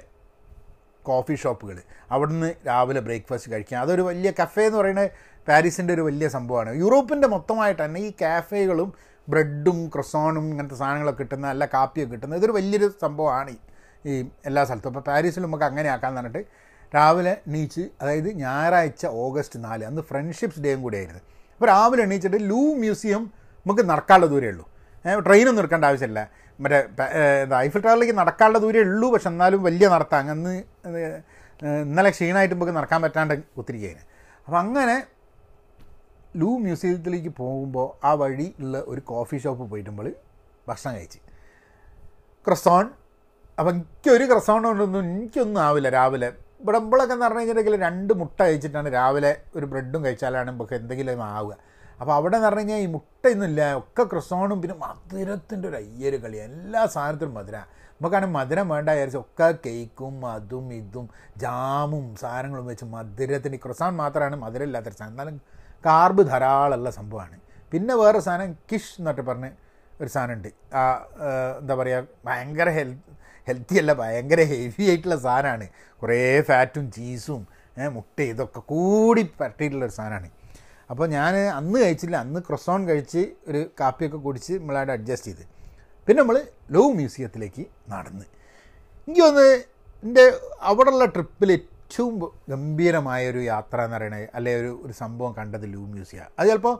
കോഫി 1.03 1.35
ഷോപ്പുകൾ 1.35 1.81
അവിടുന്ന് 2.11 2.53
രാവിലെ 2.67 2.99
ബ്രേക്ക്ഫാസ്റ്റ് 2.99 3.51
കഴിക്കാം. 3.51 3.81
അതൊരു 3.81 4.01
വലിയ 4.01 4.33
കഫേ 4.43 4.65
എന്ന് 4.65 4.77
പറയുന്നത് 4.77 5.11
പാരീസിന്റെ 5.47 5.93
ഒരു 5.93 6.01
വലിയ 6.01 6.27
സംഭവമാണ്. 6.27 6.75
യൂറോപ്പിന്റെ 6.75 7.27
മൊത്തമായിട്ട് 7.27 7.85
തന്നെ 7.85 8.01
ഈ 8.01 8.13
കാഫേകളും 8.21 8.93
ബ്രെഡും 9.29 9.87
ക്രൊസോണും 9.87 10.49
ഇങ്ങനത്തെ 10.49 10.75
സാധനങ്ങളൊക്കെ 10.75 11.19
കിട്ടുന്ന 11.19 11.47
അല്ല 11.47 11.65
കാപ്പിയൊക്കെ 11.65 12.11
കിട്ടുന്ന 12.11 12.35
ഇതൊരു 12.35 12.51
വലിയൊരു 12.51 12.91
സംഭവമാണ് 13.01 13.55
ഈ- 14.05 14.25
എല്ലാ 14.45 14.65
സ്ഥലത്തും. 14.65 14.89
അപ്പോൾ 14.89 14.99
പാരീസിൽ 14.99 15.41
നമുക്ക് 15.41 15.63
അങ്ങനെ 15.63 15.89
ആക്കാമെന്ന് 15.89 16.21
പറഞ്ഞിട്ട് 16.21 16.47
രാവിലെ 16.95 17.31
എണീച്ച് 17.47 17.81
അതായത് 18.01 18.33
ഞായറാഴ്ച 18.33 19.05
ഓഗസ്റ്റ് 19.05 19.63
നാല് 19.63 19.85
അന്ന് 19.85 20.01
ഫ്രണ്ട്ഷിപ്സ് 20.01 20.59
ഡേയും 20.59 20.81
കൂടെ 20.81 20.97
ആയിരുന്നു. 20.97 21.19
അപ്പോൾ 21.53 21.65
രാവിലെ 21.65 22.03
എണീച്ചിട്ട് 22.03 22.37
ലൂ 22.39 22.73
മ്യൂസിയം 22.75 23.31
നമുക്ക് 23.67 23.89
നടക്കാനുള്ള 23.89 24.25
ദൂരമേ 24.25 24.47
ഉള്ളൂ. 24.47 24.69
ട്രെയിനൊന്നും 25.19 25.61
എടുക്കേണ്ട 25.61 25.85
ആവശ്യമില്ല. 25.85 26.29
മറ്റേ 26.63 26.79
എന്താ 27.43 27.57
ഐഫിൽ 27.65 27.81
ടവറിലേക്ക് 27.85 28.15
നടക്കാനുള്ള 28.21 28.59
ദൂരേ 28.63 28.81
ഉള്ളൂ. 28.87 29.07
പക്ഷെ 29.13 29.29
എന്നാലും 29.33 29.59
വലിയ 29.67 29.87
നടത്താം. 29.95 30.29
അങ്ങ് 30.33 30.53
ഇന്നലെ 31.87 32.09
ക്ഷീണമായിട്ട് 32.15 32.53
നമുക്ക് 32.55 32.73
നടക്കാൻ 32.79 32.99
പറ്റാണ്ട് 33.05 33.33
ഒത്തിരിക്കുകയാണ് 33.59 34.03
അപ്പോൾ 34.45 34.59
അങ്ങനെ 34.63 34.97
ലൂ 36.41 36.49
മ്യൂസിയത്തിലേക്ക് 36.65 37.31
പോകുമ്പോൾ 37.41 37.87
ആ 38.07 38.11
വഴി 38.21 38.47
ഉള്ള 38.63 38.77
ഒരു 38.91 39.01
കോഫി 39.11 39.37
ഷോപ്പ് 39.43 39.65
പോയിട്ടുമ്പോൾ 39.71 40.07
ഭക്ഷണം 40.67 40.93
കഴിച്ച്. 40.97 41.19
ക്രസോൺ 42.47 42.85
അപ്പം 43.57 43.71
എനിക്കൊരു 43.75 44.25
ക്രസോൺ 44.31 44.61
കൊണ്ടൊന്നും 44.67 45.01
എനിക്കൊന്നും 45.05 45.61
ആവില്ല 45.67 45.89
രാവിലെ. 45.97 46.29
ഇവിടെ 46.61 46.77
ഇമ്പളൊക്കെ 46.83 47.13
എന്ന് 47.15 47.25
പറഞ്ഞു 47.25 47.39
കഴിഞ്ഞിട്ടുണ്ടെങ്കിൽ 47.39 47.81
രണ്ട് 47.87 48.11
മുട്ട 48.19 48.37
കഴിച്ചിട്ടാണ് 48.47 48.89
രാവിലെ 48.99 49.31
ഒരു 49.57 49.65
ബ്രെഡും 49.71 50.01
കഴിച്ചാലാണ് 50.05 50.47
നമുക്ക് 50.51 50.73
എന്തെങ്കിലും 50.79 51.21
ആവുക. 51.33 51.53
അപ്പോൾ 51.99 52.13
അവിടെ 52.17 52.35
എന്ന് 52.37 52.47
പറഞ്ഞു 52.47 52.61
കഴിഞ്ഞാൽ 52.61 52.81
ഈ 52.85 52.87
മുട്ടയൊന്നുമില്ല 52.95 53.61
ഒക്കെ 53.79 54.03
ക്രിസോണും 54.11 54.57
പിന്നെ 54.63 54.75
മധുരത്തിന്റെ 54.85 55.65
ഒരു 55.71 55.77
അയ്യൊരു 55.81 56.17
കളി 56.23 56.37
എല്ലാ 56.47 56.81
സാധനത്തിനും 56.95 57.33
മധുര. 57.39 57.57
നമുക്കാണെങ്കിൽ 57.99 58.35
മധുരം 58.39 58.67
വേണ്ട 58.73 58.89
വിചാരിച്ച് 58.95 59.19
ഒക്കെ 59.23 59.47
കേക്കും 59.65 60.15
അതും 60.33 60.67
ഇതും 60.79 61.05
ജാമും 61.43 62.05
സാധനങ്ങളും 62.21 62.67
വെച്ച് 62.71 62.85
മധുരത്തിന് 62.95 63.57
ക്രിസോൺ 63.65 63.93
മാത്രമാണ് 64.01 64.35
മധുരം 64.43 64.67
ഇല്ലാത്തൊരു 64.69 64.97
സാധനം. 65.01 65.13
എന്നാലും 65.15 65.37
കാർബ് 65.87 66.23
ധാരാളമുള്ള 66.31 66.89
സംഭവമാണ്. 66.99 67.37
പിന്നെ 67.71 67.93
വേറെ 68.03 68.19
സാധനം 68.27 68.53
കിഷ് 68.71 68.95
എന്നൊക്കെ 68.99 69.23
പറഞ്ഞ് 69.29 69.51
ഒരു 70.01 70.09
സാധനമുണ്ട്. 70.15 70.49
ആ 70.79 70.81
എന്താ 71.59 71.73
പറയുക 71.81 72.07
ഭയങ്കര 72.27 72.69
ഹെൽത്ത് 72.79 73.13
ഹെൽത്തി 73.47 73.75
അല്ല 73.81 73.91
ഭയങ്കര 74.01 74.41
ഹെവി 74.51 74.83
ആയിട്ടുള്ള 74.89 75.17
സാധനമാണ്. 75.27 75.65
കുറേ 76.01 76.19
ഫാറ്റും 76.49 76.85
ചീസും 76.97 77.41
മുട്ട 77.95 78.17
ഇതൊക്കെ 78.33 78.61
കൂടി 78.73 79.23
പറ്റിയിട്ടുള്ളൊരു 79.39 79.95
സാധനമാണ്. 79.99 80.29
അപ്പോൾ 80.89 81.07
ഞാൻ 81.15 81.33
അന്ന് 81.59 81.77
കഴിച്ചില്ല. 81.83 82.15
അന്ന് 82.25 82.39
ക്രൊസോൺ 82.47 82.79
കഴിച്ച് 82.89 83.21
ഒരു 83.49 83.61
കാപ്പിയൊക്കെ 83.79 84.19
കുടിച്ച് 84.27 84.53
നമ്മളവിടെ 84.59 84.93
അഡ്ജസ്റ്റ് 84.97 85.31
ചെയ്ത്. 85.31 85.43
പിന്നെ 86.07 86.19
നമ്മൾ 86.21 86.37
ലോ 86.75 86.83
മ്യൂസിയത്തിലേക്ക് 86.99 87.63
നടന്ന്. 87.93 88.25
എനിക്ക് 89.07 89.23
ഒന്ന് 89.29 89.47
എന്റെ 90.03 90.23
അവിടെയുള്ള 90.69 91.05
ട്രിപ്പിൽ 91.15 91.49
ഏറ്റവും 91.57 92.13
ഗംഭീരമായ 92.51 93.21
ഒരു 93.31 93.41
യാത്ര 93.53 93.77
എന്ന് 93.85 93.97
പറയുന്നത് 93.97 94.25
അല്ലെ 94.37 94.51
ഒരു 94.61 94.71
ഒരു 94.85 94.93
സംഭവം 95.03 95.31
കണ്ടത് 95.39 95.65
ലൂ 95.73 95.81
മ്യൂസിയ 95.93 96.19
അത് 96.39 96.47
ചിലപ്പോൾ 96.49 96.75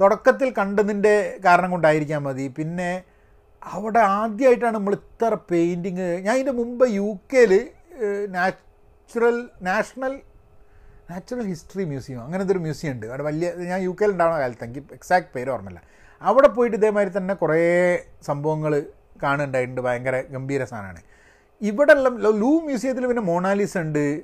തുടക്കത്തിൽ 0.00 0.48
കണ്ടതിന്റെ 0.60 1.14
കാരണം 1.44 1.70
കൊണ്ടായിരിക്കാൻ 1.74 2.20
മതി. 2.26 2.46
പിന്നെ 2.58 2.90
അവിടെ 3.62 4.00
ആദ്യമായിട്ടാണ് 4.18 4.74
നമ്മൾ 4.78 4.94
ഇത്ര 5.00 5.34
പെയിന്റിങ് 5.50 6.08
ഞാൻ 6.26 6.34
ഇതിന്റെ 6.40 6.54
മുമ്പ് 6.60 6.84
യു 6.98 7.08
കെയിൽ 7.32 7.52
natural 8.36 9.38
national 9.68 10.14
natural 11.10 11.46
history 11.46 11.84
museum 11.84 12.22
അങ്ങനത്തെ 12.22 12.52
ഒരു 12.52 12.58
മ്യൂസിയം 12.58 12.92
ഉണ്ട്. 12.92 13.06
അവിടെ 13.06 13.22
വലിയ 13.22 13.52
ഞാൻ 13.70 13.80
യു 13.82 13.96
കെയിൽ 14.00 14.10
ഉണ്ടാവുന്ന 14.10 14.40
കാലത്ത് 14.40 14.64
എനിക്ക് 14.64 14.82
എക്സാക്ട് 14.92 15.30
പേര് 15.34 15.50
ഓർമ്മയില്ല. 15.50 15.80
അവിടെ 16.22 16.48
പോയിട്ട് 16.48 16.76
ഇതേമാതിരി 16.76 17.18
തന്നെ 17.18 17.34
കുറേ 17.34 17.60
സംഭവങ്ങൾ 18.22 18.72
കാണുന്നുണ്ടായിട്ടുണ്ട്. 19.22 19.80
ഭയങ്കര 19.80 20.20
ഗംഭീര 20.20 20.64
സാധനമാണ്. 20.64 21.00
ഇവിടെ 21.62 21.92
എല്ലാം 21.92 22.20
ലൂ 22.42 22.60
മ്യൂസിയത്തിൽ 22.60 23.06
പിന്നെ 23.06 23.22
മോണാലിസ് 23.22 23.78
ഉണ്ട്. 23.78 24.22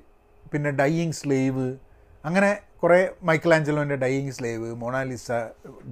പിന്നെ 0.53 0.70
ഡൈയിങ് 0.70 1.12
സ്ലേവ് 1.12 1.77
അങ്ങനെ 2.25 2.61
കുറേ 2.83 2.99
മൈക്കിൾ 3.23 3.55
ആഞ്ചലോന്റെ 3.55 3.97
ഡൈയിങ് 3.97 4.33
സ്ലേവ് 4.33 4.75
മോണാലിസ 4.75 5.33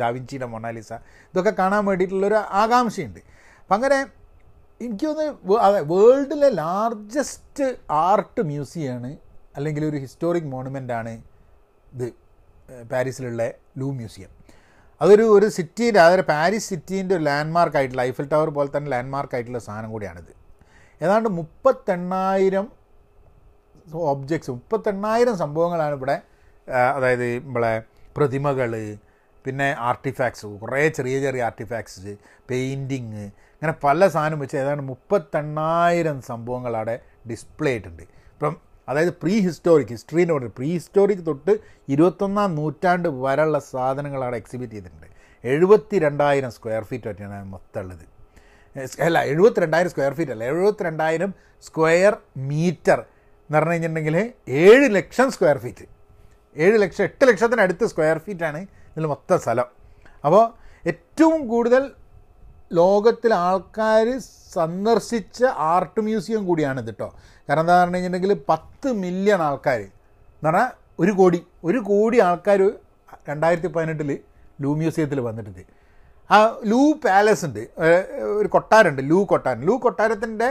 ഡാവിഞ്ചിയുടെ 0.00 0.46
മൊണാലിസ. 0.46 0.92
ഇതൊക്കെ 1.32 1.52
കാണാൻ 1.58 1.84
വേണ്ടിയിട്ടുള്ളൊരു 1.86 2.34
ആകാംക്ഷയുണ്ട്. 2.34 3.20
അപ്പം 3.62 3.74
അങ്ങനെ 3.74 3.98
എനിക്ക് 4.80 5.06
തോന്നുന്നത് 5.06 5.92
വേൾഡിലെ 5.92 6.48
ലാർജസ്റ്റ് 6.48 7.66
ആർട്ട് 7.90 8.40
മ്യൂസിയമാണ് 8.40 9.31
അല്ലെങ്കിൽ 9.54 9.82
ഒരു 9.84 9.96
ഹിസ്റ്റോറിക് 9.96 10.48
മോണുമെന്റ് 10.54 10.92
ആണ് 10.92 11.12
ഇത് 11.94 12.06
പാരീസിലുള്ള 12.92 13.42
ലൂ 13.76 13.88
മ്യൂസിയം. 13.92 14.30
അതൊരു 15.00 15.24
ഒരു 15.36 15.46
സിറ്റിയുടെ 15.48 15.98
അതായത് 15.98 16.24
പാരീസ് 16.26 16.68
സിറ്റീന്റെ 16.68 17.14
ഒരു 17.16 17.24
ലാൻഡ്മാർക്ക് 17.24 17.76
ആയിട്ടുള്ള 17.76 18.02
ഐഫിൽ 18.02 18.26
ടവർ 18.26 18.48
പോലെ 18.48 18.70
തന്നെ 18.76 18.90
ലാൻഡ്മാർക്ക് 18.90 19.34
ആയിട്ടുള്ള 19.34 19.60
സാധനം 19.68 19.90
കൂടിയാണിത് 19.90 20.32
ഏതാണ്ട് 21.00 21.28
മുപ്പത്തെണ്ണായിരം 21.38 22.66
ഒബ്ജക്ട്സ് 24.06 24.50
മുപ്പത്തെണ്ണായിരം 24.50 25.36
സംഭവങ്ങളാണ് 25.36 25.94
ഇവിടെ 25.94 26.16
അതായത് 26.94 27.26
നമ്മളെ 27.38 27.72
പ്രതിമകൾ 28.16 28.72
പിന്നെ 29.44 29.68
ആർട്ടിഫാക്ട്സ് 29.80 30.46
കുറേ 30.60 30.82
ചെറിയ 30.88 31.16
ചെറിയ 31.20 31.42
ആർട്ടിഫാക്ട്സ് 31.42 32.12
പെയിന്റിങ് 32.50 33.24
അങ്ങനെ 33.54 33.74
പല 33.84 34.08
സാധനം 34.08 34.38
വെച്ച് 34.38 34.56
ഏതാണ്ട് 34.56 34.84
മുപ്പത്തെണ്ണായിരം 34.84 36.18
സംഭവങ്ങൾ 36.22 36.72
അവിടെ 36.76 36.94
ഡിസ്പ്ലേ 37.30 37.70
ആയിട്ടുണ്ട് 37.70 38.02
ഇപ്പം 38.32 38.54
അതായത് 38.88 39.12
പ്രീ 39.22 39.34
ഹിസ്റ്റോറിക് 39.46 39.92
ഹിസ്റ്ററി 39.94 40.22
എന്ന് 40.22 40.34
പറയുന്നത് 40.34 40.56
പ്രീ 40.58 40.68
ഹിസ്റ്റോറിക് 40.76 41.24
തൊട്ട് 41.26 41.52
ഇരുപത്തൊന്നാം 41.94 42.50
നൂറ്റാണ്ട് 42.58 43.08
വരെയുള്ള 43.24 43.58
സാധനങ്ങൾ 43.72 44.20
അവിടെ 44.24 44.38
എക്സിബിറ്റ് 44.42 44.74
ചെയ്തിട്ടുണ്ട്. 44.76 45.08
എഴുപത്തി 45.44 45.96
രണ്ടായിരം 46.06 46.50
സ്ക്വയർ 46.56 46.84
ഫീറ്റ് 46.90 47.08
പറ്റിയാണ് 47.10 47.38
മൊത്തം 47.54 47.80
ഉള്ളത് 47.82 48.04
അല്ല 49.06 49.18
എഴുപത്തി 49.32 49.60
രണ്ടായിരം 49.64 49.90
സ്ക്വയർ 49.92 50.12
ഫീറ്റ് 50.18 50.32
അല്ല 50.34 50.44
എഴുപത്തി 50.52 50.84
രണ്ടായിരം 50.88 51.30
സ്ക്വയർ 51.64 52.12
മീറ്റർ 52.50 52.98
എന്ന് 53.50 53.56
പറഞ്ഞു 53.58 53.72
കഴിഞ്ഞിട്ടുണ്ടെങ്കിൽ 53.72 54.16
ഏഴ് 54.64 54.86
ലക്ഷം 54.98 55.28
സ്ക്വയർ 55.34 55.58
ഫീറ്റ് 55.64 55.86
ഏഴ് 56.56 56.76
ലക്ഷം 56.82 57.04
എട്ട് 57.04 57.24
ലക്ഷത്തിനടുത്ത് 57.30 57.84
സ്ക്വയർ 57.92 58.18
ഫീറ്റാണ് 58.18 58.60
ഇതിൽ 58.92 59.06
മൊത്തം 59.06 59.38
സ്ഥലം. 59.40 59.68
അപ്പോൾ 60.24 60.42
ഏറ്റവും 60.84 61.40
കൂടുതൽ 61.48 61.82
ലോകത്തിൽ 62.78 63.32
ആൾക്കാർ 63.34 64.06
സന്ദർശിച്ച 64.54 65.38
ആർട്ട് 65.72 66.00
മ്യൂസിയം 66.06 66.42
കൂടിയാണിത് 66.46 66.90
കേട്ടോ 66.90 67.08
കാരണം 67.48 67.62
എന്താ 67.64 67.74
പറഞ്ഞു 67.80 67.96
കഴിഞ്ഞിട്ടുണ്ടെങ്കിൽ 67.96 68.44
പത്ത് 68.48 68.88
മില്യൺ 69.02 69.40
ആൾക്കാർ. 69.48 69.80
എന്ന് 69.80 70.48
പറഞ്ഞാൽ 70.48 70.68
ഒരു 71.02 71.12
കോടി 71.12 71.38
ഒരു 71.64 71.78
കോടി 71.90 72.18
ആൾക്കാർ 72.28 72.60
രണ്ടായിരത്തി 73.28 73.66
പതിനെട്ടിൽ 73.66 74.10
ലൂ 74.62 74.70
മ്യൂസിയത്തിൽ 74.80 75.20
വന്നിട്ടുണ്ട്. 75.20 75.62
ആ 76.30 76.36
ലൂ 76.64 76.80
പാലസ് 77.04 77.44
ഉണ്ട്. 77.44 77.62
ഒരു 78.40 78.48
കൊട്ടാരമുണ്ട് 78.48 79.02
ലൂ 79.10 79.18
കൊട്ടാരം. 79.32 79.62
ലൂ 79.68 79.74
കൊട്ടാരത്തിന്റെ 79.76 80.48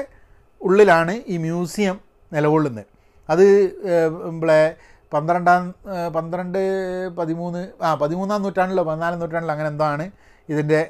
ഉള്ളിലാണ് 0.61 1.13
ഈ 1.27 1.37
മ്യൂസിയം 1.37 1.95
നിലകൊള്ളുന്നത്. 2.33 2.85
അത് 3.29 3.45
നമ്മളെ 4.27 4.75
പന്ത്രണ്ടാം 5.13 5.61
പന്ത്രണ്ട് 6.15 6.59
പതിമൂന്ന് 7.17 7.61
ആ 7.83 7.89
പതിമൂന്നാം 7.95 8.41
നൂറ്റാണ്ടിലോ 8.43 8.83
പതിനാലാം 8.89 9.19
നൂറ്റാണ്ടിലോ 9.19 9.53
അങ്ങനെ 9.53 9.69
എന്താണ് 9.69 10.05
ഇതിന്റെ 10.49 10.81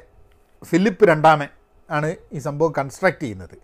ഫിലിപ്പ് 0.64 1.04
രണ്ടാമൻ 1.04 1.48
ആണ് 1.90 2.16
ഈ 2.32 2.38
സംഭവം 2.38 2.72
കൺസ്ട്രക്റ്റ് 2.78 3.22
ചെയ്യുന്നത്. 3.22 3.56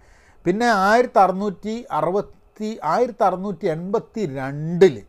പിന്നെ 0.46 0.66
ആയിരത്തി 0.66 1.18
അറുന്നൂറ്റി 1.18 1.86
അറുപത്തി 1.90 2.78
ആയിരത്തി 2.84 3.24
അറുന്നൂറ്റി 3.24 3.66
എൺപത്തി 3.66 4.34
രണ്ടിൽ 4.36 5.02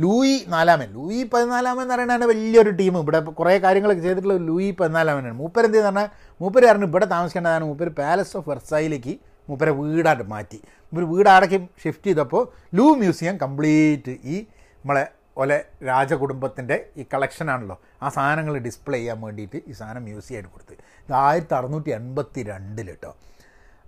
ലൂയി 0.00 0.44
നാലാമൻ 0.48 0.88
ലൂയി 0.92 1.22
പതിനാലാമൻ 1.22 1.82
എന്ന് 1.82 1.94
പറയുന്നതാണ് 1.94 2.24
വലിയൊരു 2.24 2.70
ടീം 2.70 2.98
ഇവിടെ 2.98 3.20
കുറേ 3.20 3.58
കാര്യങ്ങളൊക്കെ 3.58 4.02
ചെയ്തിട്ടുള്ള 4.02 4.36
ലൂയി 4.36 4.70
പതിനാലാമനാണ്. 4.70 5.34
മൂപ്പര് 5.34 5.64
എന്ത് 5.64 5.78
പറഞ്ഞാൽ 5.78 6.08
മൂപ്പര് 6.40 6.66
പറഞ്ഞു 6.66 6.86
ഇവിടെ 6.86 7.04
താമസിക്കേണ്ടതാണ്. 7.04 7.64
മൂപ്പര് 7.64 7.90
പാലസ് 7.90 8.36
ഓഫ് 8.36 8.48
വെർസായിലേക്ക് 8.48 9.14
മൂപ്പരെ 9.48 9.70
വീടായിട്ട് 9.70 10.22
മാറ്റി. 10.22 10.60
മൂപ്പര് 10.92 11.08
വീട് 11.12 11.68
ഷിഫ്റ്റ് 11.84 12.06
ചെയ്തപ്പോൾ 12.06 12.48
ലൂ 12.74 12.94
മ്യൂസിയം 12.94 13.36
കംപ്ലീറ്റ് 13.36 14.10
ഈ 14.24 14.46
നമ്മളെ 14.82 15.04
ഒലെ 15.42 15.58
രാജകുടുംബത്തിന്റെ 15.88 16.76
ഈ 17.00 17.02
കളക്ഷനാണല്ലോ 17.12 17.76
ആ 18.02 18.08
സാധനങ്ങൾ 18.16 18.54
ഡിസ്പ്ലേ 18.66 18.98
ചെയ്യാൻ 18.98 19.18
വേണ്ടിയിട്ട് 19.24 19.58
ഈ 19.70 19.74
സാധനം 19.80 20.02
മ്യൂസിയമായിട്ട് 20.08 20.50
കൊടുത്ത്. 20.54 20.74
ഇത് 21.06 21.14
ആയിരത്തി 21.26 21.54
അറുന്നൂറ്റി 21.58 21.90
എൺപത്തി 21.98 22.42
രണ്ടിൽ 22.50 22.88
കേട്ടോ 22.90 23.12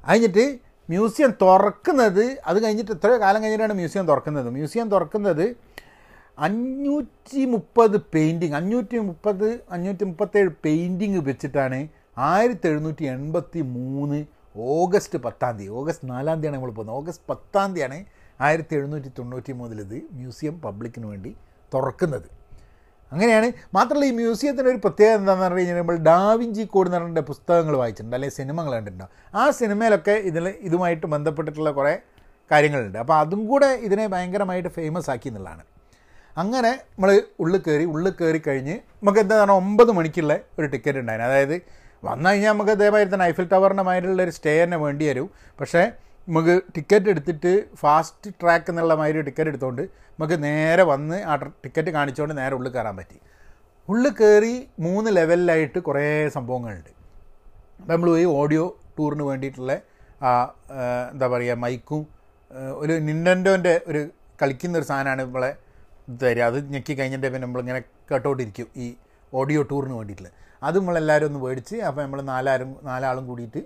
കഴിഞ്ഞിട്ട് 0.09 0.45
മ്യൂസിയം 0.89 1.33
തുറക്കുന്നത് 1.43 2.25
അത് 2.51 2.59
കഴിഞ്ഞിട്ട് 2.65 2.93
എത്രയോ 2.97 3.19
കാലം 3.25 3.41
കഴിഞ്ഞിട്ടാണ് 3.43 3.75
മ്യൂസിയം 3.81 4.07
തുറക്കുന്നത്. 4.11 4.49
മ്യൂസിയം 4.57 4.89
തുറക്കുന്നത് 4.95 5.47
അഞ്ഞൂറ്റി 6.47 7.43
മുപ്പത് 7.55 7.97
പെയിന്റിങ് 8.15 8.57
അഞ്ഞൂറ്റി 8.61 8.99
മുപ്പത് 9.09 9.49
അഞ്ഞൂറ്റി 9.75 10.05
മുപ്പത്തേഴ് 10.11 10.51
പെയിന്റിങ് 10.65 11.21
വെച്ചിട്ടാണ് 11.29 11.81
ആയിരത്തി 12.31 12.67
എഴുന്നൂറ്റി 12.71 13.05
എൺപത്തി 13.15 13.61
മൂന്ന് 13.77 14.19
ഓഗസ്റ്റ് 14.73 15.19
പത്താം 15.27 15.53
തീയതി. 15.59 15.73
ഓഗസ്റ്റ് 15.81 16.07
നാലാം 16.11 16.37
തീയതിയാണ് 16.39 16.57
നമ്മൾ 16.57 16.73
പോകുന്നത്. 16.79 16.97
ഓഗസ്റ്റ് 17.01 17.27
പത്താം 17.31 17.69
തീയതിയാണ് 17.75 17.99
ആയിരത്തി 18.43 18.75
എഴുന്നൂറ്റി 18.79 19.11
തൊണ്ണൂറ്റി 19.19 19.53
ഇത് 19.87 19.99
മ്യൂസിയം 20.19 20.55
പബ്ലിക്കിന് 20.61 21.07
വേണ്ടി 21.07 21.33
തുറക്കുന്നത്. 21.75 22.29
അങ്ങനെയാണ്. 23.13 23.49
മാത്രമല്ല 23.77 24.05
ഈ 24.11 24.13
മ്യൂസിയത്തിന്റെ 24.21 24.71
ഒരു 24.71 24.81
പ്രത്യേകത 24.85 25.17
എന്താണെന്ന് 25.19 25.45
പറഞ്ഞു 25.45 25.61
കഴിഞ്ഞാൽ 25.61 25.79
നമ്മൾ 25.79 25.97
ഡാവിഞ്ചി 25.97 26.63
കോഡ് 26.75 26.89
എന്ന് 26.89 26.99
പറഞ്ഞിട്ട് 26.99 27.25
പുസ്തകങ്ങൾ 27.31 27.75
വായിച്ചിട്ടുണ്ട് 27.77 28.17
അല്ലെങ്കിൽ 28.17 28.37
സിനിമകൾ 28.37 28.71
കണ്ടിട്ടുണ്ടാവും 28.73 29.13
ആ 29.35 29.51
സിനിമയിലൊക്കെ 29.51 30.15
ഇതിൽ 30.31 30.47
ഇതുമായിട്ട് 30.69 31.07
ബന്ധപ്പെട്ടിട്ടുള്ള 31.07 31.71
കുറേ 31.71 31.93
കാര്യങ്ങളുണ്ട്. 32.51 32.99
അപ്പോൾ 32.99 33.17
അതും 33.19 33.43
കൂടെ 33.47 33.69
ഇതിനെ 33.87 34.07
ഭയങ്കരമായിട്ട് 34.07 34.69
ഫേമസ് 34.69 35.11
ആക്കി 35.11 35.29
എന്നുള്ളതാണ്. 35.29 35.63
അങ്ങനെ 36.37 36.73
നമ്മൾ 36.93 37.11
ഉള്ളിൽ 37.41 37.61
കയറി 37.67 37.85
ഉള്ളിൽ 37.85 38.13
കയറി 38.21 38.41
കഴിഞ്ഞ് 38.47 38.77
നമുക്ക് 39.03 39.21
എന്താണ് 39.21 39.53
ഒമ്പത് 39.53 39.91
മണിക്കുള്ള 39.93 40.35
ഒരു 40.59 40.67
ടിക്കറ്റ് 40.67 40.99
ഉണ്ടായിരുന്നു. 40.99 41.31
അതായത് 41.31 41.57
വന്നു 42.05 42.29
കഴിഞ്ഞാൽ 42.29 42.53
നമുക്ക് 42.53 42.71
അതേമാതിരി 42.71 43.15
തന്നെ 43.15 43.27
ഐഫിൽ 43.27 43.47
ടവറിന്റെ 43.53 43.83
മാതിരിയുള്ള 43.83 44.23
ഒരു 44.23 44.31
സ്റ്റേ 44.31 44.65
തന്നെ 44.65 44.77
വേണ്ടി 44.77 45.05
വരും. 45.09 45.31
പക്ഷേ 45.61 45.83
നമുക്ക് 46.29 46.55
ടിക്കറ്റ് 46.77 47.09
എടുത്തിട്ട് 47.13 47.53
ഫാസ്റ്റ് 47.83 48.31
ട്രാക്ക് 48.41 48.71
എന്നുള്ള 48.73 48.95
മാതിരി 49.01 49.23
ടിക്കറ്റ് 49.29 49.51
എടുത്തുകൊണ്ട് 49.53 49.83
നമുക്ക് 50.13 50.37
നേരെ 50.45 50.85
വന്ന് 50.93 51.17
ആ 51.31 51.35
ടിക്കറ്റ് 51.65 51.91
കാണിച്ചുകൊണ്ട് 51.97 52.35
നേരെ 52.41 52.55
ഉള്ളിൽ 52.59 52.73
കയറാൻ 52.77 52.97
പറ്റി. 53.01 53.19
ഉള്ളിൽ 53.89 54.13
കയറി 54.21 54.55
മൂന്ന് 54.87 55.11
ലെവലിലായിട്ട് 55.19 55.79
കുറേ 55.89 56.05
സംഭവങ്ങളുണ്ട്. 56.37 56.93
അപ്പോൾ 57.81 57.93
നമ്മൾ 57.93 58.09
പോയി 58.15 58.27
ഓഡിയോ 58.41 58.65
ടൂറിന് 58.99 59.25
വേണ്ടിയിട്ടുള്ള 59.31 59.73
ആ, 60.29 60.31
എന്താ 61.13 61.27
പറയുക 61.33 61.55
മൈക്കും 61.63 62.03
ഒരു 62.83 62.95
നിൻഡൻഡോന്റെ 63.07 63.73
ഒരു 63.91 64.01
കളിക്കുന്ന 64.41 64.75
ഒരു 64.81 64.87
സാധനമാണ് 64.91 65.23
നമ്മളെ 65.23 65.51
തരിക. 66.23 66.43
അത് 66.51 66.59
ഞെക്കി 66.75 66.95
കഴിഞ്ഞിട്ട് 66.99 67.27
പിന്നെ 67.27 67.45
നമ്മളിങ്ങനെ 67.47 67.81
കേട്ടോണ്ടിരിക്കും 68.11 68.69
ഈ 68.85 68.87
ഓഡിയോ 69.33 69.61
ടൂറിന് 69.71 69.95
വേണ്ടിയിട്ടുള്ള. 69.99 70.31
അത് 70.67 70.77
നമ്മളെല്ലാവരും 70.79 71.27
ഒന്ന് 71.31 71.41
മേടിച്ച് 71.45 71.77
അപ്പോൾ 71.89 72.03
നമ്മൾ 72.05 72.21
നാലാരും 72.33 72.71
നാലാളും 72.91 73.25
കൂടിയിട്ട് 73.31 73.61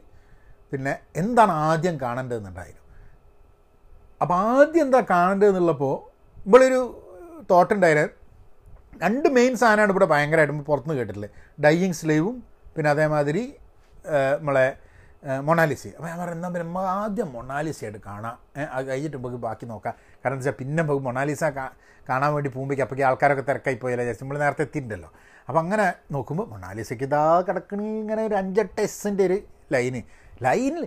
പിന്നെ 0.72 0.92
എന്താണ് 1.22 1.52
ആദ്യം 1.68 1.96
കാണേണ്ടതെന്നുണ്ടായിരുന്നു. 2.04 2.84
അപ്പോൾ 4.22 4.36
ആദ്യം 4.52 4.82
എന്താ 4.86 5.00
കാണേണ്ടതെന്നുള്ളപ്പോൾ 5.12 5.94
ഇവളൊരു 6.46 6.80
തോട്ടുണ്ടായിരുന്നു 7.50 8.14
രണ്ട് 9.04 9.28
മെയിൻ 9.36 9.52
സാധനമാണ് 9.62 9.92
ഇവിടെ 9.94 10.06
ഭയങ്കരമായിട്ട് 10.12 10.64
പുറത്തുനിന്ന് 10.68 10.98
കേട്ടിട്ടുള്ളത് 11.00 11.32
ഡൈയിങ് 11.64 11.96
സ്ലീവും 12.00 12.36
പിന്നെ 12.74 12.88
അതേമാതിരി 12.94 13.42
നമ്മളെ 14.38 14.66
മൊണാലിസി 15.48 15.90
അപ്പോൾ 15.96 16.08
ഞാൻ 16.10 16.18
പറഞ്ഞു 16.20 16.36
എന്നാൽ 16.38 16.50
പിന്നെ 16.54 16.66
നമ്മൾ 16.66 16.84
ആദ്യം 16.98 17.28
മൊണാലിസയായിട്ട് 17.36 18.00
കാണാം. 18.08 18.34
അത് 18.74 18.84
കഴിഞ്ഞിട്ട് 18.88 19.16
നമുക്ക് 19.16 19.40
ബാക്കി 19.46 19.64
നോക്കാം. 19.70 19.94
കാരണം 20.22 20.38
വെച്ചാൽ 20.40 20.54
പിന്നെ 20.60 20.80
നമുക്ക് 20.82 21.02
മൊണാലിസ 21.08 21.44
കാണാൻ 22.08 22.30
വേണ്ടി 22.34 22.50
പോകുമ്പോഴേക്ക് 22.54 22.84
അപ്പോൾ 22.86 23.00
ആൾക്കാരൊക്കെ 23.08 23.44
തിരക്കായി 23.48 23.78
പോയല്ലേ 23.82 24.04
ജസ്റ്റ് 24.08 24.24
നമ്മൾ 24.24 24.38
നേരത്തെ 24.44 24.64
എത്തിയിട്ടുണ്ടല്ലോ 24.66 25.10
അപ്പോൾ 25.48 25.60
അങ്ങനെ 25.62 25.86
നോക്കുമ്പോൾ 26.14 26.46
മൊണാലിസയ്ക്ക് 26.52 27.06
ഇതാ 27.08 27.24
കിടക്കണ 27.48 27.80
ഇങ്ങനെ 28.02 28.22
ഒരു 28.28 28.36
അഞ്ചെട്ട് 28.42 28.80
എസിന്റെ 28.86 29.24
ഒരു 29.28 29.38
ലൈന് 29.74 30.02
ലൈനിൽ 30.44 30.84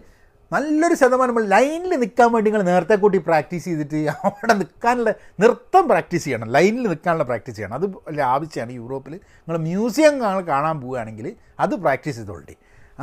നല്ലൊരു 0.52 0.96
ശതമാനം 1.02 1.36
ലൈനിൽ 1.54 1.92
നിൽക്കാൻ 2.04 2.30
വേണ്ടി 2.34 2.48
നിങ്ങൾ 2.50 2.64
നേരത്തെ 2.70 2.96
കൂട്ടി 2.96 3.20
പ്രാക്ടീസ് 3.28 3.66
ചെയ്തിട്ട് 3.66 4.00
അവിടെ 4.28 4.54
നിൽക്കാനുള്ള 4.62 5.10
നൃത്തം 5.42 5.84
പ്രാക്ടീസ് 5.92 6.24
ചെയ്യണം. 6.26 6.48
ലൈനിൽ 6.56 6.86
നിൽക്കാനുള്ള 6.92 7.24
പ്രാക്ടീസ് 7.24 7.56
ചെയ്യണം. 7.58 7.76
അത് 7.80 7.86
ലാഭിച്ചാണ് 8.20 8.72
യൂറോപ്പിൽ 8.72 9.14
നിങ്ങൾ 9.14 9.58
മ്യൂസിയം 9.68 10.16
കാണാൻ 10.52 10.76
പോവുകയാണെങ്കിൽ 10.84 11.28
അത് 11.60 11.76
പ്രാക്ടീസ് 11.84 12.18
ചെയ്തോളി. 12.18 12.56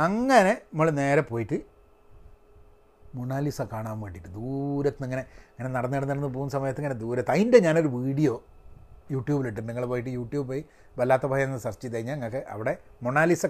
അങ്ങനെ 0.05 0.53
നമ്മൾ 0.71 0.87
നേരെ 1.01 1.21
പോയിട്ട് 1.31 1.57
മൊണാലിസ 3.17 3.61
കാണാൻ 3.73 3.95
വേണ്ടിയിട്ട് 4.01 4.29
ദൂരത്ത് 4.39 5.03
ഇങ്ങനെ 5.03 5.23
ഇങ്ങനെ 5.51 5.69
നടന്ന് 5.75 5.95
നടന്ന് 5.97 6.13
നടന്ന് 6.13 6.31
പോകുന്ന 6.35 6.53
സമയത്ത് 6.57 6.81
ഇങ്ങനെ 6.81 6.97
ദൂരത്ത് 7.03 7.31
അതിന്റെ 7.31 7.59
ഞാനൊരു 7.59 7.87
വീഡിയോ 7.87 8.33
യൂട്യൂബിലിട്ടുണ്ട് 9.11 9.69
നിങ്ങൾ 9.69 9.85
പോയിട്ട് 9.85 10.09
യൂട്യൂബ് 10.09 10.47
പോയി 10.47 10.63
വല്ലാത്ത 10.97 11.25
ഭയം 11.25 11.47
എന്ന് 11.49 11.61
സെർച്ച് 11.65 11.81
ചെയ്ത് 11.81 11.95
കഴിഞ്ഞാൽ 11.95 12.15
നിങ്ങൾക്ക് 12.15 12.41
അവിടെ 12.53 12.73
മൊണാലിസ 13.03 13.45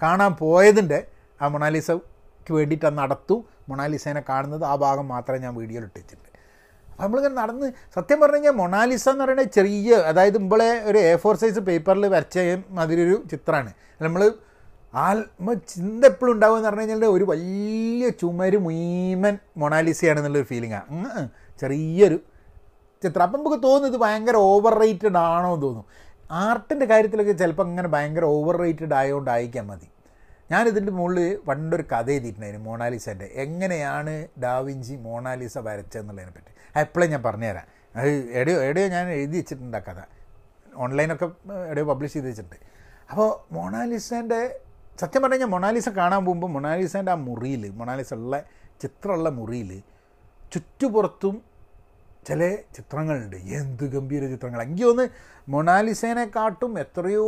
കാണാൻ 0.00 0.32
പോയതിന്റെ 0.34 1.00
ആ 1.42 1.48
മൊണാലിസയ്ക്ക് 1.54 2.52
വേണ്ടിയിട്ട് 2.58 2.86
അത് 2.90 2.98
നടത്തും. 3.02 3.40
മൊണാലിസേനെ 3.70 4.22
കാണുന്നത് 4.28 4.64
ആ 4.70 4.74
ഭാഗം 4.84 5.06
മാത്രമേ 5.14 5.40
ഞാൻ 5.46 5.54
വീഡിയോയിൽ 5.60 5.84
ഇട്ടിട്ടുണ്ട്. 5.88 6.28
അപ്പോൾ 6.92 7.02
നമ്മളിങ്ങനെ 7.04 7.36
നടന്ന് 7.42 7.66
സത്യം 7.96 8.18
പറഞ്ഞു 8.20 8.38
കഴിഞ്ഞാൽ 8.38 8.54
മൊണാലിസ 8.62 9.06
എന്ന് 9.12 9.24
പറയുന്നത് 9.24 9.52
ചെറിയ 9.56 9.94
അതായത് 10.10 10.36
ഇമ്പളെ 10.40 10.70
ഒരു 10.90 10.98
എ 11.10 11.12
ഫോർ 11.22 11.36
സൈസ് 11.42 11.60
പേപ്പറിൽ 11.68 12.04
വരച്ച 12.14 12.38
മാതിരി 12.78 13.00
ഒരു 13.06 13.16
ചിത്രമാണ്. 13.30 13.70
നമ്മൾ 14.04 14.22
ആത്മ 15.06 15.52
ചിന്ത 15.72 16.02
എപ്പോഴും 16.10 16.32
ഉണ്ടാവുക 16.34 16.56
എന്ന് 16.56 16.68
പറഞ്ഞു 16.68 16.82
കഴിഞ്ഞാൽ 16.82 17.04
ഒരു 17.16 17.24
വലിയ 17.30 18.08
ചുമര് 18.20 18.58
മുയ്മൻ 18.66 19.34
മൊണാലിസയാണെന്നുള്ളൊരു 19.62 20.48
ഫീലിംഗാണ് 20.50 21.22
ചെറിയൊരു 21.62 22.18
ചിത്രം. 23.02 23.22
അപ്പം 23.26 23.38
നമുക്ക് 23.38 23.58
തോന്നുന്നു 23.66 23.88
ഇത് 23.92 23.98
ഭയങ്കര 24.04 24.36
ഓവർ 24.50 24.74
റേറ്റഡ് 24.82 25.18
ആണോ 25.18 25.48
എന്ന് 25.54 25.66
തോന്നും 25.66 25.86
ആർട്ടിന്റെ 26.44 26.86
കാര്യത്തിലൊക്കെ 26.86 27.32
ചിലപ്പോൾ 27.32 27.66
അങ്ങനെ 27.68 27.88
ഭയങ്കര 27.88 28.24
ഓവർ 28.36 28.56
റേറ്റഡ് 28.64 28.94
ആയതുകൊണ്ടായിരിക്കാം 29.00 29.66
മതി. 29.68 29.88
ഞാനിതിന്റെ 30.52 30.92
മുകളിൽ 30.92 31.36
പണ്ടൊരു 31.48 31.84
കഥ 31.92 32.10
എഴുതിയിട്ടുണ്ടായിരുന്നു 32.10 32.66
മോണാലിസന്റെ. 32.68 33.26
എങ്ങനെയാണ് 33.34 34.28
ഡാവിഞ്ചി 34.42 34.94
മോണാലിസ 34.94 35.58
വരച്ചതെന്നുള്ളതിനെ 35.58 36.32
പറ്റി. 36.32 36.80
എപ്പോഴും 36.80 37.10
ഞാൻ 37.10 37.22
പറഞ്ഞുതരാം. 37.22 37.66
അത് 37.96 38.08
എവിടെയോ 38.08 38.62
എവിടെയോ 38.62 38.88
ഞാൻ 38.88 39.08
എഴുതി 39.08 39.36
വെച്ചിട്ടുണ്ട് 39.36 39.76
ആ 39.76 39.80
കഥ. 39.80 40.00
ഓൺലൈനൊക്കെ 40.76 41.24
എവിടെയോ 41.52 41.84
പബ്ലിഷ് 41.84 42.12
ചെയ്ത് 42.12 42.28
വെച്ചിട്ടുണ്ട്. 42.28 42.56
അപ്പോൾ 43.10 43.54
മൊണാലിസേന്റെ 43.54 44.60
സത്യം 45.00 45.22
പറഞ്ഞു 45.22 45.34
കഴിഞ്ഞാൽ 45.34 45.48
മൊണാലിസ 45.48 45.88
കാണാൻ 45.88 46.24
പോകുമ്പോൾ 46.24 46.46
മൊണാലിസേന്റെ 46.46 47.12
ആ 47.12 47.14
മുറിയിൽ 47.14 47.70
മൊണാലിസ 47.70 48.14
ഉള്ള 48.14 48.42
ചിത്രമുള്ള 48.82 49.28
മുറിയിൽ 49.28 49.82
ചുറ്റുപുറത്തും 50.52 51.42
ചില 52.26 52.54
ചിത്രങ്ങളുണ്ട്. 52.54 53.36
എന്ത് 53.36 53.84
ഗംഭീര 53.84 54.26
ചിത്രങ്ങൾ. 54.26 54.62
എനിക്ക് 54.62 54.84
ഒന്ന് 54.84 55.08
മൊണാലിസേനെക്കാട്ടും 55.48 56.78
എത്രയോ 56.78 57.26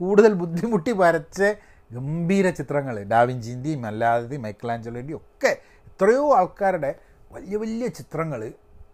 കൂടുതൽ 0.00 0.32
ബുദ്ധിമുട്ടി 0.32 0.92
വരച്ച 0.92 1.42
ഗംഭീര 1.90 2.50
ചിത്രങ്ങൾ 2.50 3.02
ഡാവിഞ്ചിന്റെയും 3.02 3.86
അല്ലാതെയും 3.86 4.42
മൈക്കലാഞ്ചലോന്റെയും 4.42 5.16
ഒക്കെ 5.16 5.52
എത്രയോ 5.86 6.36
ആൾക്കാരുടെ 6.36 6.94
വലിയ 7.32 7.56
വലിയ 7.56 7.88
ചിത്രങ്ങൾ 7.88 8.52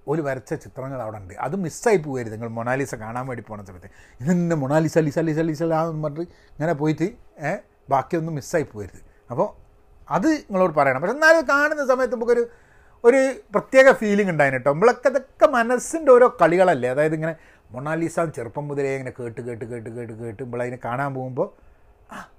ഒരു 0.08 0.22
വരച്ച 0.22 0.54
ചിത്രങ്ങൾ 0.54 1.02
അവിടെ 1.02 1.16
ഉണ്ട് 1.16 1.34
അത് 1.34 1.56
മിസ്സായി 1.56 1.96
പോകരുത് 1.96 2.32
നിങ്ങൾ 2.32 2.48
മൊണാലിസ 2.48 2.94
കാണാൻ 2.94 3.26
വേണ്ടി 3.26 3.44
പോണ 3.48 3.62
സമയത്ത്. 3.62 3.90
ഇതെന്നെ 4.20 4.56
മൊണാലിസ 4.56 4.98
ലിസ 4.98 5.18
ലിസ 5.18 5.38
ലിസ 5.38 5.62
എന്ന് 5.62 6.02
പറഞ്ഞിട്ട് 6.04 6.32
ഇങ്ങനെ 6.54 6.72
പോയിട്ട് 6.72 7.08
ബാക്കിയൊന്നും 7.90 8.34
മിസ്സായി 8.34 8.62
പോകരുത് 8.62 9.00
അപ്പോൾ 9.30 9.48
അത് 10.10 10.26
നിങ്ങളോട് 10.26 10.74
പറയണം. 10.74 11.00
പക്ഷെ 11.00 11.14
എന്നാലും 11.14 11.48
കാണുന്ന 11.48 11.86
സമയത്ത് 11.86 12.14
നമുക്കൊരു 12.14 12.46
ഒരു 13.04 13.20
പ്രത്യേക 13.54 13.92
ഫീലിംഗ് 13.92 14.30
ഉണ്ടായിരുന്നു 14.30 14.58
കേട്ടോ 14.58 14.72
നമ്മളൊക്കെ 14.72 15.08
ഇതൊക്കെ 15.08 15.46
മനസ്സിന്റെ 15.46 16.12
ഓരോ 16.12 16.36
കളികളല്ലേ. 16.40 16.88
അതായത് 16.88 17.14
ഇങ്ങനെ 17.14 17.36
മൊണാലിസ 17.72 18.20
ചെറുപ്പം 18.20 18.68
മുതലേ 18.68 18.94
ഇങ്ങനെ 18.96 19.12
കേട്ട് 19.20 19.40
കേട്ട് 19.40 19.64
കേട്ട് 19.64 19.90
കേട്ട് 19.90 20.12
കേട്ട് 20.12 20.42
നമ്മളതിനെ 20.42 20.78
കാണാൻ 20.84 21.14
പോകുമ്പോൾ 21.14 21.71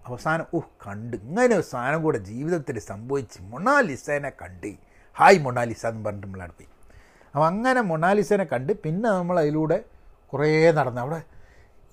അവസാനം 0.06 0.46
ഓഹ് 0.54 0.70
കണ്ട്. 0.88 1.18
ഇങ്ങനെ 1.18 1.56
ഒരു 1.56 1.64
സാധനം 1.64 2.04
കൂടെ 2.04 2.18
ജീവിതത്തിൽ 2.18 2.80
സംഭവിച്ച് 2.80 3.40
മൊണാലിസേനെ 3.42 4.32
കണ്ട്. 4.42 4.72
ഹായ് 5.18 5.40
മൊണാലിസ 5.40 5.86
എന്ന് 5.86 6.06
പറഞ്ഞിട്ട് 6.06 6.28
നമ്മളവിടെ 6.28 6.54
പോയി. 6.54 6.70
അപ്പോൾ 7.36 7.48
അങ്ങനെ 7.48 7.82
മൊണാലിസേനെ 7.82 8.44
കണ്ട് 8.44 8.74
പിന്നെ 8.74 9.10
നമ്മൾ 9.10 9.40
അതിലൂടെ 9.40 9.84
കുറേ 10.34 10.72
നടന്നു. 10.72 11.02
അവിടെ 11.02 11.22